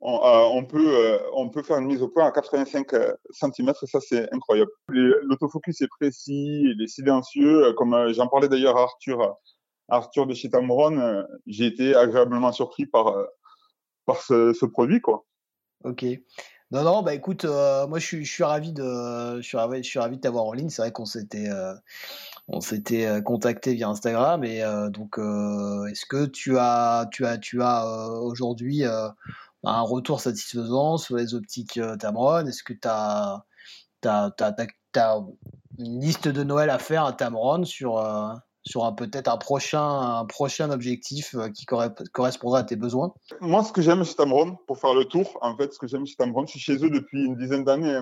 on, 0.02 0.16
euh, 0.16 0.48
on, 0.52 0.66
peut, 0.66 0.96
euh, 0.96 1.20
on 1.34 1.50
peut 1.50 1.64
faire 1.64 1.78
une 1.78 1.88
mise 1.88 2.02
au 2.02 2.08
point 2.08 2.26
à 2.26 2.32
85 2.32 2.88
cm. 3.32 3.74
Ça, 3.86 4.00
c'est 4.00 4.32
incroyable. 4.34 4.72
L'autofocus 4.90 5.82
est 5.82 5.88
précis, 5.88 6.62
il 6.64 6.82
est 6.82 6.88
silencieux. 6.88 7.74
Comme 7.74 8.14
j'en 8.14 8.28
parlais 8.28 8.50
d'ailleurs 8.50 8.78
à 8.78 8.84
Arthur, 8.84 9.36
Arthur 9.90 10.28
de 10.28 10.34
chez 10.34 10.50
Tamron, 10.50 11.26
j'ai 11.48 11.66
été 11.66 11.96
agréablement 11.96 12.52
surpris 12.52 12.86
par, 12.86 13.16
par 14.06 14.22
ce, 14.22 14.54
ce, 14.54 14.66
produit. 14.66 15.02
Quoi. 15.02 15.26
Ok. 15.84 16.06
Non, 16.72 16.84
non, 16.84 17.02
bah 17.02 17.14
écoute, 17.14 17.46
moi 17.46 17.98
je 17.98 18.06
suis, 18.06 18.26
je 18.26 18.32
suis 18.32 18.44
ravi 18.44 18.74
de, 18.74 19.38
je 19.38 19.42
suis 19.42 19.58
ravi, 19.58 19.84
je 19.84 19.90
suis 19.90 20.00
ravi 20.00 20.18
de 20.18 20.22
t'avoir 20.22 20.46
en 20.46 20.54
ligne. 20.54 20.70
C'est 20.70 20.82
vrai 20.82 20.92
qu'on 20.92 21.06
s'était, 21.06 21.50
on 22.48 22.62
s'était 22.62 23.06
euh, 23.06 23.22
contacté 23.22 23.74
via 23.74 23.90
Instagram 23.90 24.44
et 24.44 24.64
euh, 24.64 24.90
donc 24.90 25.20
euh, 25.20 25.86
est-ce 25.88 26.06
que 26.06 26.26
tu 26.26 26.58
as 26.58 27.08
tu 27.12 27.26
as 27.26 27.38
tu 27.38 27.62
as 27.62 28.10
aujourd'hui 28.22 28.84
un 28.86 29.82
retour 29.82 30.22
satisfaisant 30.22 30.98
sur 30.98 31.18
les 31.18 31.34
optiques 31.34 31.80
Tamron? 32.00 32.46
Est-ce 32.46 32.64
que 32.64 32.74
tu 32.74 32.88
as, 32.88 33.44
as, 34.06 35.20
une 35.78 36.00
liste 36.00 36.28
de 36.28 36.44
Noël 36.44 36.70
à 36.70 36.80
faire 36.80 37.06
à 37.06 37.14
Tamron 37.14 37.66
sur 37.66 37.98
sur 38.68 38.96
peut-être 38.96 39.28
un 39.28 39.38
prochain, 39.38 40.20
un 40.20 40.26
prochain 40.26 40.70
objectif 40.70 41.36
qui 41.54 41.66
correspondra 41.66 42.60
à 42.60 42.64
tes 42.64 42.76
besoins 42.76 43.14
Moi, 43.42 43.64
ce 43.64 43.72
que 43.72 43.82
j'aime 43.82 44.04
chez 44.04 44.16
Tamron, 44.16 44.58
pour 44.68 44.78
faire 44.78 44.94
le 44.94 45.06
tour, 45.06 45.38
en 45.42 45.56
fait, 45.56 45.74
ce 45.74 45.80
que 45.80 45.88
j'aime 45.88 46.06
chez 46.06 46.16
Tamron, 46.16 46.46
je 46.46 46.52
suis 46.52 46.60
chez 46.60 46.76
eux 46.84 46.90
depuis 46.90 47.26
une 47.26 47.36
dizaine 47.36 47.64
d'années. 47.64 48.00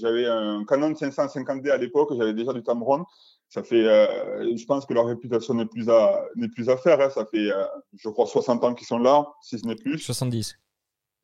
J'avais 0.00 0.26
un 0.26 0.64
Canon 0.64 0.92
550D 0.92 1.70
à 1.70 1.76
l'époque, 1.76 2.10
j'avais 2.16 2.34
déjà 2.34 2.52
du 2.52 2.62
Tamron 2.62 3.04
ça 3.54 3.62
fait, 3.62 3.86
euh, 3.86 4.56
je 4.56 4.64
pense 4.64 4.84
que 4.84 4.92
leur 4.94 5.06
réputation 5.06 5.54
n'est 5.54 5.66
plus 5.66 5.88
à 5.88 6.24
n'est 6.34 6.48
plus 6.48 6.68
à 6.68 6.76
faire. 6.76 7.00
Hein. 7.00 7.10
Ça 7.10 7.24
fait, 7.24 7.52
euh, 7.52 7.64
je 7.96 8.08
crois, 8.08 8.26
60 8.26 8.64
ans 8.64 8.74
qu'ils 8.74 8.86
sont 8.86 8.98
là, 8.98 9.26
si 9.42 9.58
ce 9.60 9.66
n'est 9.66 9.76
plus. 9.76 9.98
70. 9.98 10.58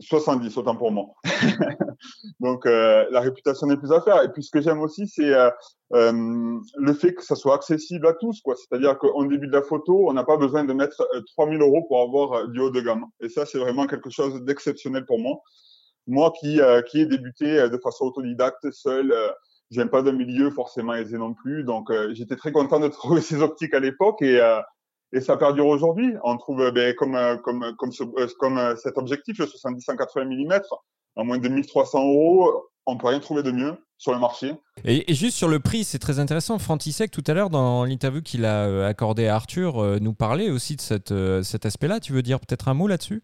70, 0.01 0.57
autant 0.57 0.77
pour 0.77 0.91
moi. 0.91 1.07
Donc, 2.41 2.67
euh, 2.67 3.07
la 3.11 3.21
réputation 3.21 3.67
n'est 3.67 3.77
plus 3.77 3.93
à 3.93 4.01
faire. 4.01 4.23
Et 4.23 4.29
puis, 4.31 4.43
ce 4.43 4.51
que 4.51 4.61
j'aime 4.61 4.81
aussi, 4.81 5.07
c'est 5.07 5.33
le 5.91 6.93
fait 6.95 7.15
que 7.15 7.23
ça 7.23 7.37
soit 7.37 7.55
accessible 7.55 8.07
à 8.07 8.15
tous. 8.15 8.41
quoi. 8.41 8.55
C'est-à-dire 8.57 8.99
qu'au 8.99 9.25
début 9.27 9.47
de 9.47 9.53
la 9.53 9.63
photo, 9.63 10.09
on 10.09 10.13
n'a 10.13 10.25
pas 10.25 10.37
besoin 10.37 10.65
de 10.65 10.73
mettre 10.73 11.07
3000 11.37 11.61
euros 11.61 11.85
pour 11.89 12.03
avoir 12.03 12.49
du 12.49 12.61
haut 12.61 12.71
de 12.71 12.81
gamme. 12.81 13.05
Et 13.21 13.29
ça, 13.29 13.47
c'est 13.47 13.59
vraiment 13.59 13.87
quelque 13.87 14.11
chose 14.11 14.43
d'exceptionnel 14.43 15.05
pour 15.07 15.19
moi. 15.19 15.37
Moi 16.07 16.33
qui, 16.41 16.61
qui 16.91 17.01
ai 17.01 17.07
débuté 17.07 17.69
de 17.69 17.79
façon 17.83 18.07
autodidacte, 18.07 18.71
seul, 18.73 19.15
je 19.71 19.77
viens 19.77 19.87
pas 19.87 20.03
d'un 20.03 20.13
milieu 20.13 20.51
forcément 20.51 20.95
aisé 20.95 21.17
non 21.17 21.33
plus, 21.33 21.63
donc 21.63 21.91
euh, 21.91 22.13
j'étais 22.13 22.37
très 22.37 22.53
content 22.53 22.81
de 22.81 22.89
trouver 22.89 23.21
ces 23.21 23.41
optiques 23.41 23.75
à 23.75 23.81
l'époque 23.81 24.21
et, 24.23 24.41
euh, 24.41 24.61
et 25.13 25.21
ça 25.21 25.37
perdure 25.37 25.67
aujourd'hui. 25.67 26.15
On 26.25 26.37
trouve 26.37 26.61
euh, 26.61 26.71
ben, 26.71 26.95
comme 26.95 27.17
comme 27.43 27.75
comme, 27.77 27.93
ce, 27.93 28.05
comme 28.39 28.75
cet 28.77 28.99
objectif, 28.99 29.39
le 29.39 29.47
70-180 29.47 30.25
mm, 30.27 30.61
à 31.17 31.25
moins 31.25 31.39
de 31.39 31.49
1300 31.49 31.99
euros, 32.01 32.65
on 32.87 32.97
peut 32.97 33.09
rien 33.09 33.21
trouver 33.21 33.43
de 33.43 33.51
mieux 33.51 33.75
sur 33.99 34.13
le 34.13 34.19
marché. 34.19 34.53
Et, 34.85 35.13
juste 35.15 35.37
sur 35.37 35.49
le 35.49 35.61
prix, 35.61 35.85
c'est 35.85 35.99
très 35.99 36.19
intéressant. 36.19 36.59
Frantisek, 36.59 37.11
tout 37.11 37.25
à 37.27 37.35
l'heure, 37.35 37.51
dans 37.51 37.85
l'interview 37.85 38.23
qu'il 38.23 38.45
a 38.45 38.87
accordé 38.87 39.27
à 39.27 39.35
Arthur, 39.35 40.01
nous 40.01 40.15
parlait 40.15 40.49
aussi 40.49 40.77
de 40.77 40.81
cette, 40.81 41.13
cet 41.43 41.67
aspect-là. 41.67 42.01
Tu 42.01 42.13
veux 42.13 42.23
dire 42.23 42.41
peut-être 42.41 42.69
un 42.69 42.75
mot 42.75 42.89
là-dessus? 42.89 43.23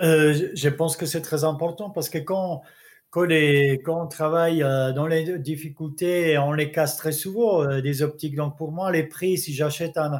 Je 0.00 0.68
pense 0.68 0.96
que 0.96 1.06
c'est 1.06 1.22
très 1.22 1.44
important 1.44 1.90
parce 1.90 2.08
que 2.08 2.18
quand 2.18 2.62
quand, 3.84 4.02
on 4.02 4.06
travaille 4.06 4.62
euh, 4.62 4.92
dans 4.92 5.06
les 5.06 5.38
difficultés, 5.38 6.36
on 6.38 6.52
les 6.52 6.70
casse 6.70 6.96
très 6.96 7.12
souvent, 7.12 7.62
euh, 7.62 7.80
des 7.80 8.02
optiques. 8.02 8.34
Donc 8.34 8.56
pour 8.58 8.72
moi, 8.72 8.90
les 8.92 9.04
prix, 9.04 9.38
si 9.38 9.54
j'achète 9.54 9.96
un, 9.96 10.14
euh, 10.14 10.18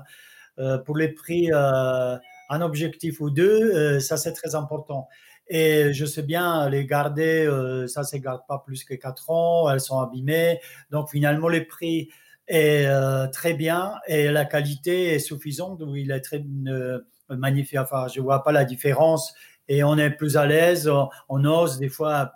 pour 0.84 0.96
les 0.96 1.08
prix 1.08 1.50
un 1.52 2.60
objectif 2.60 3.20
ou 3.20 3.30
deux, 3.30 4.00
ça 4.00 4.16
c'est 4.16 4.32
très 4.32 4.54
important. 4.54 5.08
Et 5.48 5.92
je 5.92 6.04
sais 6.04 6.22
bien, 6.22 6.68
les 6.68 6.86
garder, 6.86 7.46
ça 7.88 8.00
ne 8.00 8.06
se 8.06 8.16
garde 8.16 8.42
pas 8.48 8.62
plus 8.64 8.84
que 8.84 8.94
4 8.94 9.30
ans, 9.30 9.70
elles 9.70 9.80
sont 9.80 10.00
abîmées. 10.00 10.60
Donc 10.90 11.10
finalement, 11.10 11.48
les 11.48 11.60
prix 11.60 12.08
est 12.48 12.88
très 13.32 13.54
bien 13.54 13.94
et 14.06 14.28
la 14.28 14.44
qualité 14.44 15.14
est 15.14 15.18
suffisante. 15.18 15.82
Il 15.94 16.10
est 16.10 16.20
très 16.20 16.44
magnifique. 17.28 17.78
Enfin, 17.78 18.08
je 18.08 18.20
vois 18.20 18.42
pas 18.42 18.52
la 18.52 18.64
différence 18.64 19.34
et 19.68 19.82
on 19.82 19.96
est 19.98 20.10
plus 20.10 20.36
à 20.36 20.46
l'aise, 20.46 20.90
on, 21.28 21.44
ose 21.44 21.78
des 21.78 21.88
fois 21.88 22.32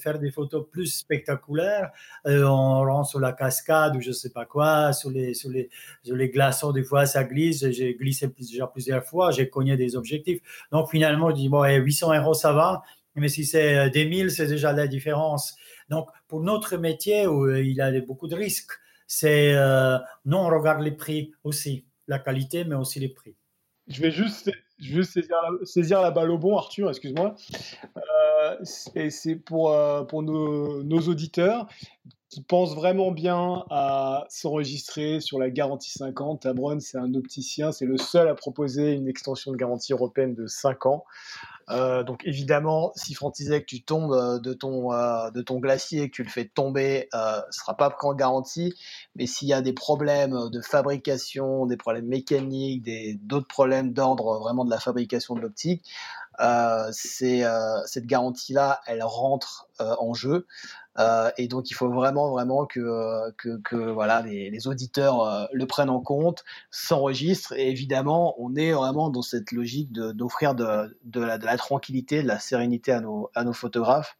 faire 0.00 0.18
des 0.18 0.30
photos 0.30 0.66
plus 0.70 0.86
spectaculaires, 0.86 1.90
euh, 2.26 2.44
on 2.44 2.80
rentre 2.84 3.08
sur 3.08 3.20
la 3.20 3.32
cascade 3.32 3.96
ou 3.96 4.00
je 4.00 4.12
sais 4.12 4.30
pas 4.30 4.44
quoi, 4.44 4.92
sur 4.92 5.10
les, 5.10 5.34
sur 5.34 5.50
les, 5.50 5.70
sur 6.02 6.16
les 6.16 6.28
glaçons, 6.28 6.72
des 6.72 6.82
fois 6.82 7.06
ça 7.06 7.24
glisse, 7.24 7.68
j'ai 7.70 7.94
glissé 7.94 8.28
déjà 8.28 8.66
plusieurs 8.66 9.04
fois, 9.04 9.30
j'ai 9.30 9.48
cogné 9.48 9.76
des 9.76 9.96
objectifs. 9.96 10.40
Donc 10.72 10.90
finalement, 10.90 11.30
je 11.30 11.36
dis, 11.36 11.48
bon, 11.48 11.64
800 11.64 12.14
euros 12.14 12.34
ça 12.34 12.52
va, 12.52 12.82
mais 13.14 13.28
si 13.28 13.44
c'est 13.44 13.90
des 13.90 14.04
1000, 14.04 14.30
c'est 14.30 14.46
déjà 14.46 14.72
la 14.72 14.86
différence. 14.86 15.56
Donc 15.88 16.08
pour 16.28 16.40
notre 16.40 16.76
métier 16.76 17.26
où 17.26 17.48
il 17.48 17.72
y 17.72 17.80
a 17.80 18.00
beaucoup 18.00 18.26
de 18.26 18.34
risques, 18.34 18.72
c'est, 19.06 19.54
euh, 19.54 19.98
non, 20.24 20.40
on 20.40 20.48
regarde 20.48 20.82
les 20.82 20.92
prix 20.92 21.32
aussi, 21.44 21.84
la 22.08 22.18
qualité, 22.18 22.64
mais 22.64 22.74
aussi 22.74 23.00
les 23.00 23.08
prix. 23.08 23.36
Je 23.86 24.00
vais 24.00 24.10
juste 24.10 24.50
je 24.78 24.96
veux 24.96 25.02
saisir 25.02 25.36
la, 25.42 25.66
saisir 25.66 26.00
la 26.02 26.10
balle 26.10 26.30
au 26.30 26.38
bon, 26.38 26.56
Arthur, 26.56 26.88
excuse-moi. 26.88 27.34
Euh, 27.96 28.56
et 28.94 29.10
c'est 29.10 29.36
pour, 29.36 29.72
euh, 29.72 30.04
pour 30.04 30.22
nos, 30.22 30.82
nos, 30.82 31.00
auditeurs 31.00 31.68
qui 32.28 32.42
pensent 32.42 32.74
vraiment 32.74 33.12
bien 33.12 33.64
à 33.70 34.24
s'enregistrer 34.28 35.20
sur 35.20 35.38
la 35.38 35.50
garantie 35.50 35.92
50. 35.92 36.42
Tamron, 36.42 36.80
c'est 36.80 36.98
un 36.98 37.14
opticien, 37.14 37.70
c'est 37.70 37.86
le 37.86 37.96
seul 37.96 38.28
à 38.28 38.34
proposer 38.34 38.92
une 38.92 39.06
extension 39.06 39.52
de 39.52 39.56
garantie 39.56 39.92
européenne 39.92 40.34
de 40.34 40.46
5 40.46 40.86
ans. 40.86 41.04
Euh, 41.70 42.02
donc 42.02 42.22
évidemment, 42.24 42.92
si 42.94 43.14
Frantisek, 43.14 43.66
tu 43.66 43.82
tombes 43.82 44.12
euh, 44.12 44.38
de 44.38 44.52
ton, 44.52 44.92
euh, 44.92 45.30
de 45.30 45.42
ton 45.42 45.58
glacier 45.58 46.02
et 46.02 46.10
que 46.10 46.16
tu 46.16 46.22
le 46.22 46.28
fais 46.28 46.44
tomber, 46.44 47.08
euh, 47.14 47.40
ce 47.50 47.60
sera 47.60 47.76
pas 47.76 47.94
en 48.02 48.14
garantie. 48.14 48.74
Mais 49.16 49.26
s'il 49.26 49.48
y 49.48 49.52
a 49.52 49.62
des 49.62 49.72
problèmes 49.72 50.50
de 50.50 50.60
fabrication, 50.60 51.66
des 51.66 51.76
problèmes 51.76 52.06
mécaniques, 52.06 52.88
d'autres 53.26 53.48
problèmes 53.48 53.92
d'ordre 53.92 54.38
vraiment 54.38 54.64
de 54.64 54.70
la 54.70 54.80
fabrication 54.80 55.34
de 55.34 55.40
l'optique, 55.40 55.84
cette 56.92 58.06
garantie-là, 58.06 58.80
elle 58.86 59.02
rentre 59.02 59.68
en 59.78 60.14
jeu. 60.14 60.46
Euh, 60.98 61.30
et 61.36 61.48
donc, 61.48 61.70
il 61.70 61.74
faut 61.74 61.90
vraiment, 61.90 62.30
vraiment 62.30 62.66
que, 62.66 63.30
que, 63.32 63.60
que 63.62 63.76
voilà, 63.76 64.22
les, 64.22 64.50
les 64.50 64.66
auditeurs 64.66 65.22
euh, 65.22 65.46
le 65.52 65.66
prennent 65.66 65.90
en 65.90 66.00
compte, 66.00 66.44
s'enregistrent. 66.70 67.52
Et 67.54 67.68
évidemment, 67.70 68.34
on 68.38 68.54
est 68.54 68.72
vraiment 68.72 69.10
dans 69.10 69.22
cette 69.22 69.52
logique 69.52 69.92
d'offrir 69.92 70.54
de, 70.54 70.96
de, 71.04 71.20
la, 71.20 71.38
de, 71.38 71.46
la, 71.46 71.56
tranquillité, 71.56 72.22
de 72.22 72.28
la 72.28 72.38
sérénité 72.38 72.92
à 72.92 73.00
nos, 73.00 73.30
à 73.34 73.44
nos 73.44 73.52
photographes 73.52 74.16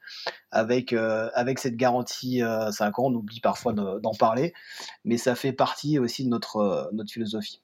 avec, 0.51 0.93
euh, 0.93 1.31
avec 1.35 1.59
cette 1.59 1.77
garantie 1.77 2.43
5 2.71 2.99
ans. 2.99 3.05
On 3.07 3.15
oublie 3.15 3.41
parfois 3.41 3.73
d'en 3.73 4.15
parler, 4.15 4.53
mais 5.05 5.17
ça 5.17 5.35
fait 5.35 5.53
partie 5.53 5.99
aussi 5.99 6.25
de 6.25 6.29
notre, 6.29 6.91
notre 6.93 7.13
philosophie. 7.13 7.61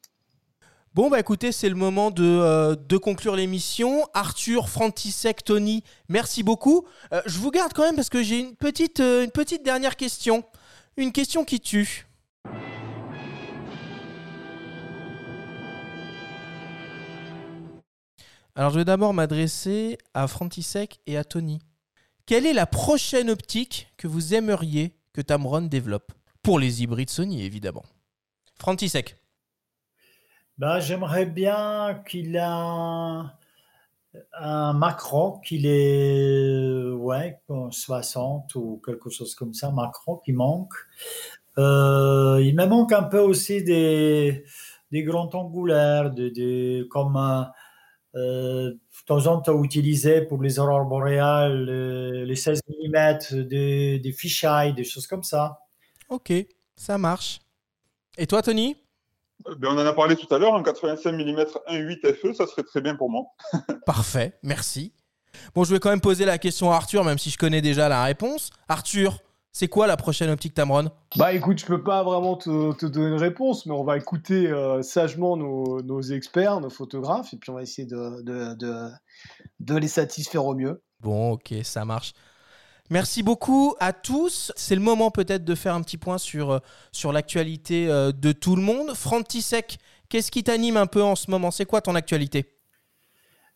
Bon, 0.93 1.09
bah 1.09 1.21
écoutez, 1.21 1.53
c'est 1.53 1.69
le 1.69 1.77
moment 1.77 2.11
de, 2.11 2.25
euh, 2.25 2.75
de 2.75 2.97
conclure 2.97 3.37
l'émission. 3.37 4.09
Arthur, 4.13 4.69
Frantisek, 4.69 5.45
Tony, 5.45 5.85
merci 6.09 6.43
beaucoup. 6.43 6.85
Euh, 7.13 7.23
je 7.27 7.39
vous 7.39 7.53
garde 7.53 7.73
quand 7.73 7.85
même 7.85 7.95
parce 7.95 8.09
que 8.09 8.25
j'ai 8.25 8.41
une 8.41 8.57
petite, 8.57 8.99
euh, 8.99 9.23
une 9.23 9.31
petite 9.31 9.63
dernière 9.63 9.95
question. 9.95 10.43
Une 10.97 11.13
question 11.13 11.45
qui 11.45 11.61
tue. 11.61 12.09
Alors, 18.57 18.73
je 18.73 18.81
vais 18.81 18.85
d'abord 18.85 19.15
m'adresser 19.15 19.97
à 20.13 20.27
Frantisek 20.27 20.99
et 21.07 21.17
à 21.17 21.23
Tony. 21.23 21.61
Quelle 22.27 22.47
est 22.47 22.53
la 22.53 22.67
prochaine 22.67 23.31
optique 23.31 23.93
que 23.97 24.09
vous 24.09 24.35
aimeriez 24.35 24.97
que 25.13 25.21
Tamron 25.21 25.63
développe? 25.63 26.11
Pour 26.43 26.59
les 26.59 26.83
hybrides 26.83 27.11
Sony, 27.11 27.45
évidemment. 27.45 27.85
Frantisek. 28.59 29.20
Ben, 30.61 30.79
j'aimerais 30.79 31.25
bien 31.25 32.03
qu'il 32.07 32.37
a 32.37 33.35
un 34.39 34.73
macro, 34.75 35.41
qu'il 35.41 35.65
est 35.65 36.83
ouais, 36.93 37.41
60 37.71 38.55
ou 38.57 38.83
quelque 38.85 39.09
chose 39.09 39.35
comme 39.35 39.55
ça, 39.55 39.71
macro 39.71 40.19
qui 40.19 40.35
manque. 40.35 40.75
Euh, 41.57 42.43
il 42.45 42.55
me 42.55 42.67
manque 42.67 42.93
un 42.93 43.05
peu 43.05 43.21
aussi 43.21 43.65
des, 43.65 44.45
des 44.91 45.03
grands 45.03 45.31
angulaires, 45.33 46.11
de, 46.11 46.83
comme 46.91 47.17
euh, 48.15 48.73
de 48.73 48.79
temps 49.07 49.29
en 49.29 49.41
temps 49.41 49.65
utilisé 49.65 50.21
pour 50.21 50.43
les 50.43 50.59
aurores 50.59 50.85
boréales, 50.85 51.65
les 52.27 52.37
16 52.37 52.61
mm, 52.69 53.45
des, 53.49 53.99
des 53.99 54.13
fisheye, 54.13 54.75
des 54.75 54.85
choses 54.85 55.07
comme 55.07 55.23
ça. 55.23 55.61
Ok, 56.11 56.35
ça 56.77 56.99
marche. 56.99 57.41
Et 58.19 58.27
toi, 58.27 58.43
Tony? 58.43 58.77
euh, 58.77 58.90
ben, 59.59 59.69
on 59.71 59.79
en 59.79 59.87
a 59.87 59.93
parlé 59.93 60.17
tout 60.17 60.33
à 60.35 60.39
l'heure, 60.39 60.53
en 60.53 60.63
85 60.63 61.13
mm 61.13 61.45
1.8 61.69 62.15
FE, 62.15 62.33
ça 62.35 62.47
serait 62.47 62.63
très 62.63 62.81
bien 62.81 62.97
pour 62.97 63.11
moi. 63.11 63.25
Parfait, 63.87 64.39
merci. 64.43 64.93
Bon, 65.55 65.65
je 65.65 65.73
vais 65.73 65.81
quand 65.81 65.91
même 65.91 66.01
poser 66.01 66.25
la 66.25 66.39
question 66.39 66.71
à 66.71 66.77
Arthur, 66.77 67.05
même 67.05 67.19
si 67.19 67.31
je 67.31 67.39
connais 67.39 67.63
déjà 67.63 67.89
la 67.89 68.05
réponse. 68.05 68.51
Arthur, 68.69 69.19
c'est 69.53 69.69
quoi 69.69 69.87
la 69.87 69.97
prochaine 69.97 70.31
optique 70.31 70.55
Tamron? 70.55 70.91
Bah 71.17 71.33
écoute, 71.33 71.59
je 71.59 71.67
peux 71.67 71.83
pas 71.83 72.03
vraiment 72.03 72.37
te, 72.37 72.87
donner 72.87 73.09
une 73.09 73.21
réponse, 73.21 73.67
mais 73.67 73.73
on 73.73 73.85
va 73.85 73.97
écouter 73.97 74.49
euh, 74.49 74.83
sagement 74.83 75.37
nos, 75.37 76.03
experts, 76.03 76.61
nos 76.61 76.71
photographes, 76.71 77.33
et 77.33 77.37
puis 77.37 77.51
on 77.51 77.55
va 77.55 77.63
essayer 77.63 77.87
de, 77.87 78.23
de 79.61 79.77
les 79.77 79.89
satisfaire 79.89 80.45
au 80.45 80.55
mieux. 80.55 80.83
Bon, 81.01 81.33
ok, 81.33 81.55
ça 81.63 81.85
marche. 81.85 82.13
Merci 82.91 83.23
beaucoup 83.23 83.77
à 83.79 83.93
tous. 83.93 84.51
C'est 84.57 84.75
le 84.75 84.81
moment 84.81 85.13
peut-être 85.13 85.45
de 85.45 85.55
faire 85.55 85.77
un 85.77 85.83
petit 85.83 85.97
point 85.97 86.19
sur, 86.19 86.51
euh, 86.51 86.59
sur 86.91 87.13
l'actualité 87.13 87.89
euh, 87.89 88.11
de 88.11 88.33
tout 88.33 88.57
le 88.57 88.63
monde. 88.63 88.95
Frantisek, 88.95 89.79
qu'est-ce 90.09 90.33
qui 90.33 90.43
t'anime 90.43 90.77
un 90.77 90.89
peu 90.89 91.01
en 91.01 91.15
ce 91.15 91.31
moment? 91.31 91.53
C'est 91.53 91.67
quoi 91.67 91.81
ton 91.81 91.95
actualité? 91.95 92.57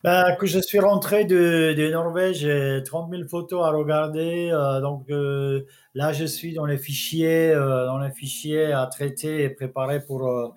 Bah, 0.05 0.37
que 0.37 0.47
je 0.47 0.61
suis 0.61 0.78
rentré 0.78 1.24
de, 1.24 1.74
de 1.76 1.91
Norvège, 1.91 2.41
j'ai 2.41 2.80
30 2.85 3.11
000 3.11 3.26
photos 3.26 3.64
à 3.64 3.70
regarder. 3.70 4.51
Euh, 4.53 4.80
donc 4.80 5.09
là, 5.95 6.12
je 6.12 6.26
suis 6.26 6.55
dans 6.55 6.66
les 6.66 6.78
fichiers, 6.78 7.55
dans 7.55 7.99
les 7.99 8.12
fichiers 8.12 8.72
à 8.72 8.87
traiter 8.87 9.43
et 9.43 9.51
préparer 9.51 10.01
pour, 10.05 10.55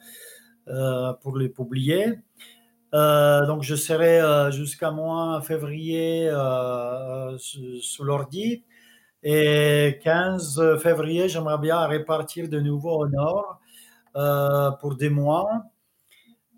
pour 1.22 1.38
les 1.38 1.50
publier. 1.50 2.20
Donc 2.94 3.64
je 3.64 3.76
serai 3.76 4.52
jusqu'à 4.52 4.92
mois 4.92 5.42
février 5.42 6.30
sous 7.38 8.04
l'ordi. 8.04 8.64
Et 9.24 10.00
15 10.04 10.78
février, 10.82 11.28
j'aimerais 11.28 11.58
bien 11.58 11.86
repartir 11.86 12.48
de 12.50 12.60
nouveau 12.60 12.92
au 12.92 13.08
nord 13.08 13.60
euh, 14.16 14.72
pour 14.80 14.96
des 14.96 15.10
mois, 15.10 15.64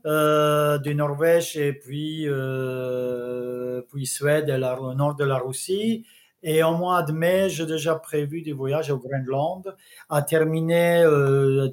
euh, 0.06 0.78
du 0.78 0.96
Norvège 0.96 1.58
et 1.58 1.74
puis, 1.74 2.24
euh, 2.26 3.82
puis 3.92 4.06
Suède, 4.06 4.50
et 4.50 4.56
au 4.80 4.94
nord 4.94 5.16
de 5.16 5.26
la 5.26 5.38
Russie. 5.38 6.06
Et 6.42 6.64
au 6.64 6.72
mois 6.78 7.04
de 7.04 7.12
mai, 7.12 7.50
j'ai 7.50 7.66
déjà 7.66 7.96
prévu 7.96 8.42
des 8.42 8.54
voyages 8.54 8.92
au 8.92 8.98
Groenland, 8.98 9.76
à 10.10 10.22
terminer, 10.22 11.04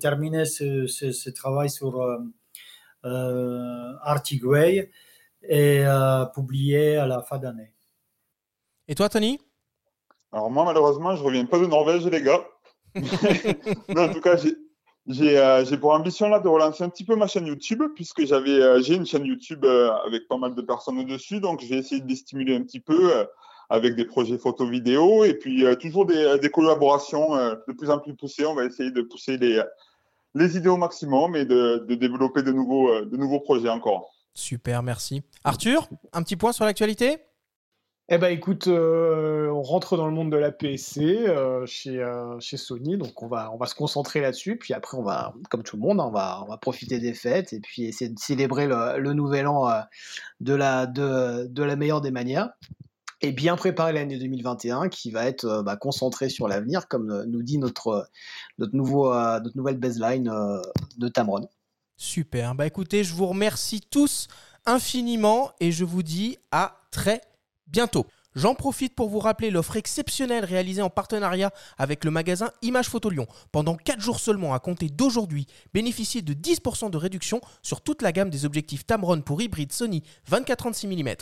terminer 0.01 0.45
ce, 0.45 1.31
travail 1.31 1.71
sur 1.71 2.05
Arctic 3.05 4.44
Way 4.44 4.90
et 5.49 5.84
publier 6.34 6.97
à 6.97 7.07
la 7.07 7.22
fin 7.22 7.38
d'année. 7.38 7.72
Et 8.88 8.94
toi, 8.94 9.09
Tony? 9.09 9.40
Alors 10.32 10.51
moi, 10.51 10.64
malheureusement, 10.64 11.16
je 11.16 11.22
reviens 11.22 11.47
pas 11.47 11.59
de 11.59 11.66
Norvège, 11.66 12.07
les 12.07 12.22
gars. 12.22 12.44
en 12.97 14.12
tout 14.12 14.20
cas, 14.20 14.36
euh, 15.09 15.64
j'ai 15.64 15.76
pour 15.78 15.92
ambition 15.92 16.28
là 16.28 16.40
de 16.40 16.49
relancer 16.49 16.82
un 16.82 16.88
petit 16.88 17.05
peu 17.05 17.14
ma 17.14 17.26
chaîne 17.26 17.47
YouTube 17.47 17.82
puisque 17.94 18.24
j'avais 18.24 18.61
euh, 18.61 18.80
j'ai 18.80 18.97
une 18.97 19.07
chaîne 19.07 19.24
YouTube 19.24 19.64
euh, 19.64 19.92
avec 20.05 20.26
pas 20.26 20.36
mal 20.36 20.55
de 20.55 20.62
personnes 20.62 21.05
dessus, 21.05 21.40
donc 21.40 21.61
je 21.62 21.68
vais 21.68 21.76
essayer 21.76 22.01
de 22.01 22.09
les 22.09 22.16
stimuler 22.16 22.57
un 22.57 22.62
petit 22.62 22.80
peu 22.80 23.12
avec 23.68 23.94
des 23.94 24.05
projets 24.05 24.38
photo 24.38 24.66
vidéo 24.66 25.24
et 25.24 25.34
puis 25.34 25.64
toujours 25.80 26.07
des, 26.07 26.38
des 26.40 26.51
collaborations 26.51 27.36
de 27.36 27.72
plus 27.72 27.90
en 27.90 27.99
plus 27.99 28.14
poussées. 28.14 28.47
On 28.47 28.55
va 28.55 28.64
essayer 28.64 28.90
de 28.90 29.03
pousser 29.03 29.36
les 29.36 29.61
les 30.37 30.57
idées 30.57 30.68
au 30.68 30.76
maximum 30.76 31.34
et 31.34 31.45
de, 31.45 31.84
de 31.89 31.95
développer 31.95 32.43
de 32.43 32.53
nouveaux 32.53 33.05
de 33.05 33.16
nouveaux 33.16 33.41
projets 33.41 33.68
encore. 33.68 34.11
Super, 34.34 34.82
merci. 34.82 35.22
Arthur, 35.45 35.89
un 36.12 36.22
petit 36.22 36.37
point 36.37 36.53
sur 36.53 36.64
l'actualité? 36.64 37.18
Eh 38.09 38.18
ben 38.18 38.28
écoute, 38.28 38.68
euh, 38.68 39.49
on 39.49 39.62
rentre 39.62 39.97
dans 39.97 40.07
le 40.07 40.12
monde 40.12 40.30
de 40.30 40.37
la 40.37 40.53
PSC 40.53 41.01
euh, 41.01 41.66
chez, 41.66 42.01
euh, 42.01 42.39
chez 42.39 42.57
Sony, 42.57 42.97
donc 42.97 43.20
on 43.20 43.26
va, 43.26 43.51
on 43.53 43.57
va 43.57 43.66
se 43.66 43.74
concentrer 43.74 44.20
là-dessus, 44.20 44.57
puis 44.59 44.74
après 44.74 44.97
on 44.97 45.03
va, 45.03 45.34
comme 45.51 45.64
tout 45.64 45.74
le 45.74 45.82
monde, 45.82 45.99
on 45.99 46.12
va, 46.12 46.41
on 46.45 46.49
va 46.49 46.57
profiter 46.57 47.01
des 47.01 47.14
fêtes 47.14 47.53
et 47.53 47.59
puis 47.59 47.82
essayer 47.84 48.09
de 48.09 48.18
célébrer 48.18 48.68
le, 48.68 49.12
nouvel 49.12 49.49
an 49.49 49.66
de, 50.39 50.55
la, 50.55 50.87
de, 50.87 51.49
de, 51.49 51.62
la 51.64 51.74
meilleure 51.74 52.01
des 52.01 52.12
manières 52.12 52.51
et 53.27 53.33
bien 53.33 53.57
préparer 53.57 53.93
l'année 53.93 54.18
2021 54.18 54.89
qui 54.89 55.11
va 55.11 55.27
être 55.27 55.62
bah, 55.62 55.77
concentrée 55.77 56.29
sur 56.29 56.49
l'avenir, 56.49 56.89
comme 56.89 57.24
nous 57.24 57.43
dit 57.43 57.59
notre, 57.59 58.09
notre, 58.59 58.74
nouveau, 58.74 59.12
notre 59.12 59.57
nouvelle 59.57 59.79
baseline 59.79 60.33
de 60.99 61.09
Tamron. 61.09 61.49
Super, 61.97 62.55
bah 62.55 62.66
écoutez, 62.66 63.05
je 63.05 63.14
vous 63.14 63.27
remercie 63.27 63.81
tous 63.81 64.29
infiniment 64.66 65.53
et 65.61 65.72
je 65.72 65.85
vous 65.85 66.03
dis 66.03 66.37
à 66.51 66.81
très 66.91 67.20
bientôt. 67.66 68.07
J'en 68.37 68.55
profite 68.55 68.95
pour 68.95 69.09
vous 69.09 69.18
rappeler 69.18 69.51
l'offre 69.51 69.77
exceptionnelle 69.77 70.45
réalisée 70.45 70.83
en 70.83 70.91
partenariat 70.91 71.51
avec 71.79 72.05
le 72.05 72.11
magasin 72.11 72.51
Image 72.61 72.91
Photo 72.91 73.09
Lyon. 73.09 73.27
Pendant 73.51 73.77
4 73.77 73.99
jours 73.99 74.20
seulement 74.20 74.53
à 74.53 74.59
compter 74.59 74.91
d'aujourd'hui, 74.91 75.47
bénéficiez 75.72 76.20
de 76.20 76.35
10% 76.35 76.91
de 76.91 76.99
réduction 76.99 77.41
sur 77.62 77.81
toute 77.81 78.03
la 78.03 78.12
gamme 78.12 78.29
des 78.29 78.45
objectifs 78.45 78.85
Tamron 78.85 79.22
pour 79.22 79.41
hybride 79.41 79.72
Sony 79.72 80.03
24-36 80.31 80.87
mm. 80.87 81.16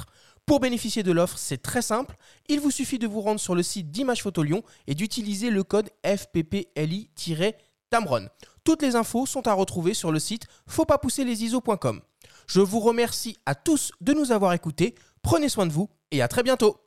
Pour 0.47 0.61
bénéficier 0.61 1.03
de 1.03 1.11
l'offre, 1.11 1.39
c'est 1.39 1.63
très 1.63 1.81
simple. 1.81 2.17
Il 2.49 2.61
vous 2.61 2.71
suffit 2.71 2.99
de 2.99 3.07
vous 3.07 3.23
rendre 3.23 3.41
sur 3.41 3.55
le 3.55 3.63
site 3.63 3.91
d'Image 3.91 4.23
Photo 4.23 4.43
Lyon 4.43 4.63
et 4.87 4.95
d'utiliser 4.95 5.49
le 5.49 5.65
code 5.65 5.89
FPPLI-Tamron. 6.05 8.29
Toutes 8.63 8.83
les 8.83 8.95
infos 8.95 9.25
sont 9.25 9.49
à 9.49 9.55
retrouver 9.55 9.95
sur 9.95 10.13
le 10.13 10.19
site 10.19 10.47
fautpaspousserlesiso.com. 10.67 12.03
Je 12.47 12.61
vous 12.61 12.81
remercie 12.81 13.39
à 13.47 13.55
tous 13.55 13.91
de 14.03 14.13
nous 14.13 14.33
avoir 14.33 14.53
écoutés. 14.53 14.95
Prenez 15.23 15.49
soin 15.49 15.65
de 15.65 15.73
vous 15.73 15.89
et 16.11 16.21
à 16.21 16.29
très 16.29 16.43
bientôt. 16.43 16.79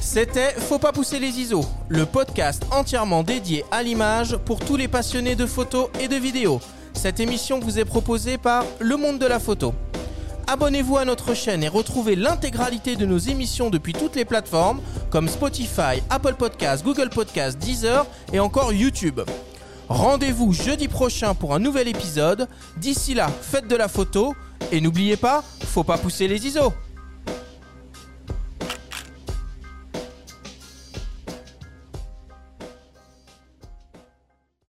C'était 0.00 0.52
Faut 0.52 0.80
le 1.88 2.04
podcast 2.04 2.64
entièrement 2.72 3.22
dédié 3.22 3.64
à 3.70 3.82
l'image 3.82 4.38
pour 4.38 4.58
tous 4.58 4.76
les 4.76 4.88
passionnés 4.88 5.36
de 5.36 5.44
photos 5.44 5.90
et 6.00 6.08
de 6.08 6.16
vidéos. 6.16 6.60
Cette 6.94 7.20
émission 7.20 7.60
vous 7.60 7.78
est 7.78 7.84
proposée 7.84 8.38
par 8.38 8.64
Le 8.78 8.96
Monde 8.96 9.18
de 9.18 9.26
la 9.26 9.38
Photo. 9.38 9.74
Abonnez-vous 10.46 10.98
à 10.98 11.04
notre 11.04 11.34
chaîne 11.34 11.62
et 11.62 11.68
retrouvez 11.68 12.16
l'intégralité 12.16 12.96
de 12.96 13.06
nos 13.06 13.18
émissions 13.18 13.70
depuis 13.70 13.92
toutes 13.92 14.16
les 14.16 14.24
plateformes 14.24 14.80
comme 15.10 15.28
Spotify, 15.28 16.02
Apple 16.10 16.34
Podcasts, 16.34 16.84
Google 16.84 17.08
Podcasts, 17.08 17.58
Deezer 17.58 18.06
et 18.32 18.40
encore 18.40 18.72
YouTube. 18.72 19.20
Rendez-vous 19.88 20.52
jeudi 20.52 20.88
prochain 20.88 21.34
pour 21.34 21.54
un 21.54 21.58
nouvel 21.58 21.88
épisode. 21.88 22.48
D'ici 22.76 23.14
là, 23.14 23.28
faites 23.40 23.68
de 23.68 23.76
la 23.76 23.88
photo 23.88 24.34
et 24.72 24.80
n'oubliez 24.80 25.16
pas, 25.16 25.42
faut 25.64 25.84
pas 25.84 25.98
pousser 25.98 26.28
les 26.28 26.46
ISO. 26.46 26.72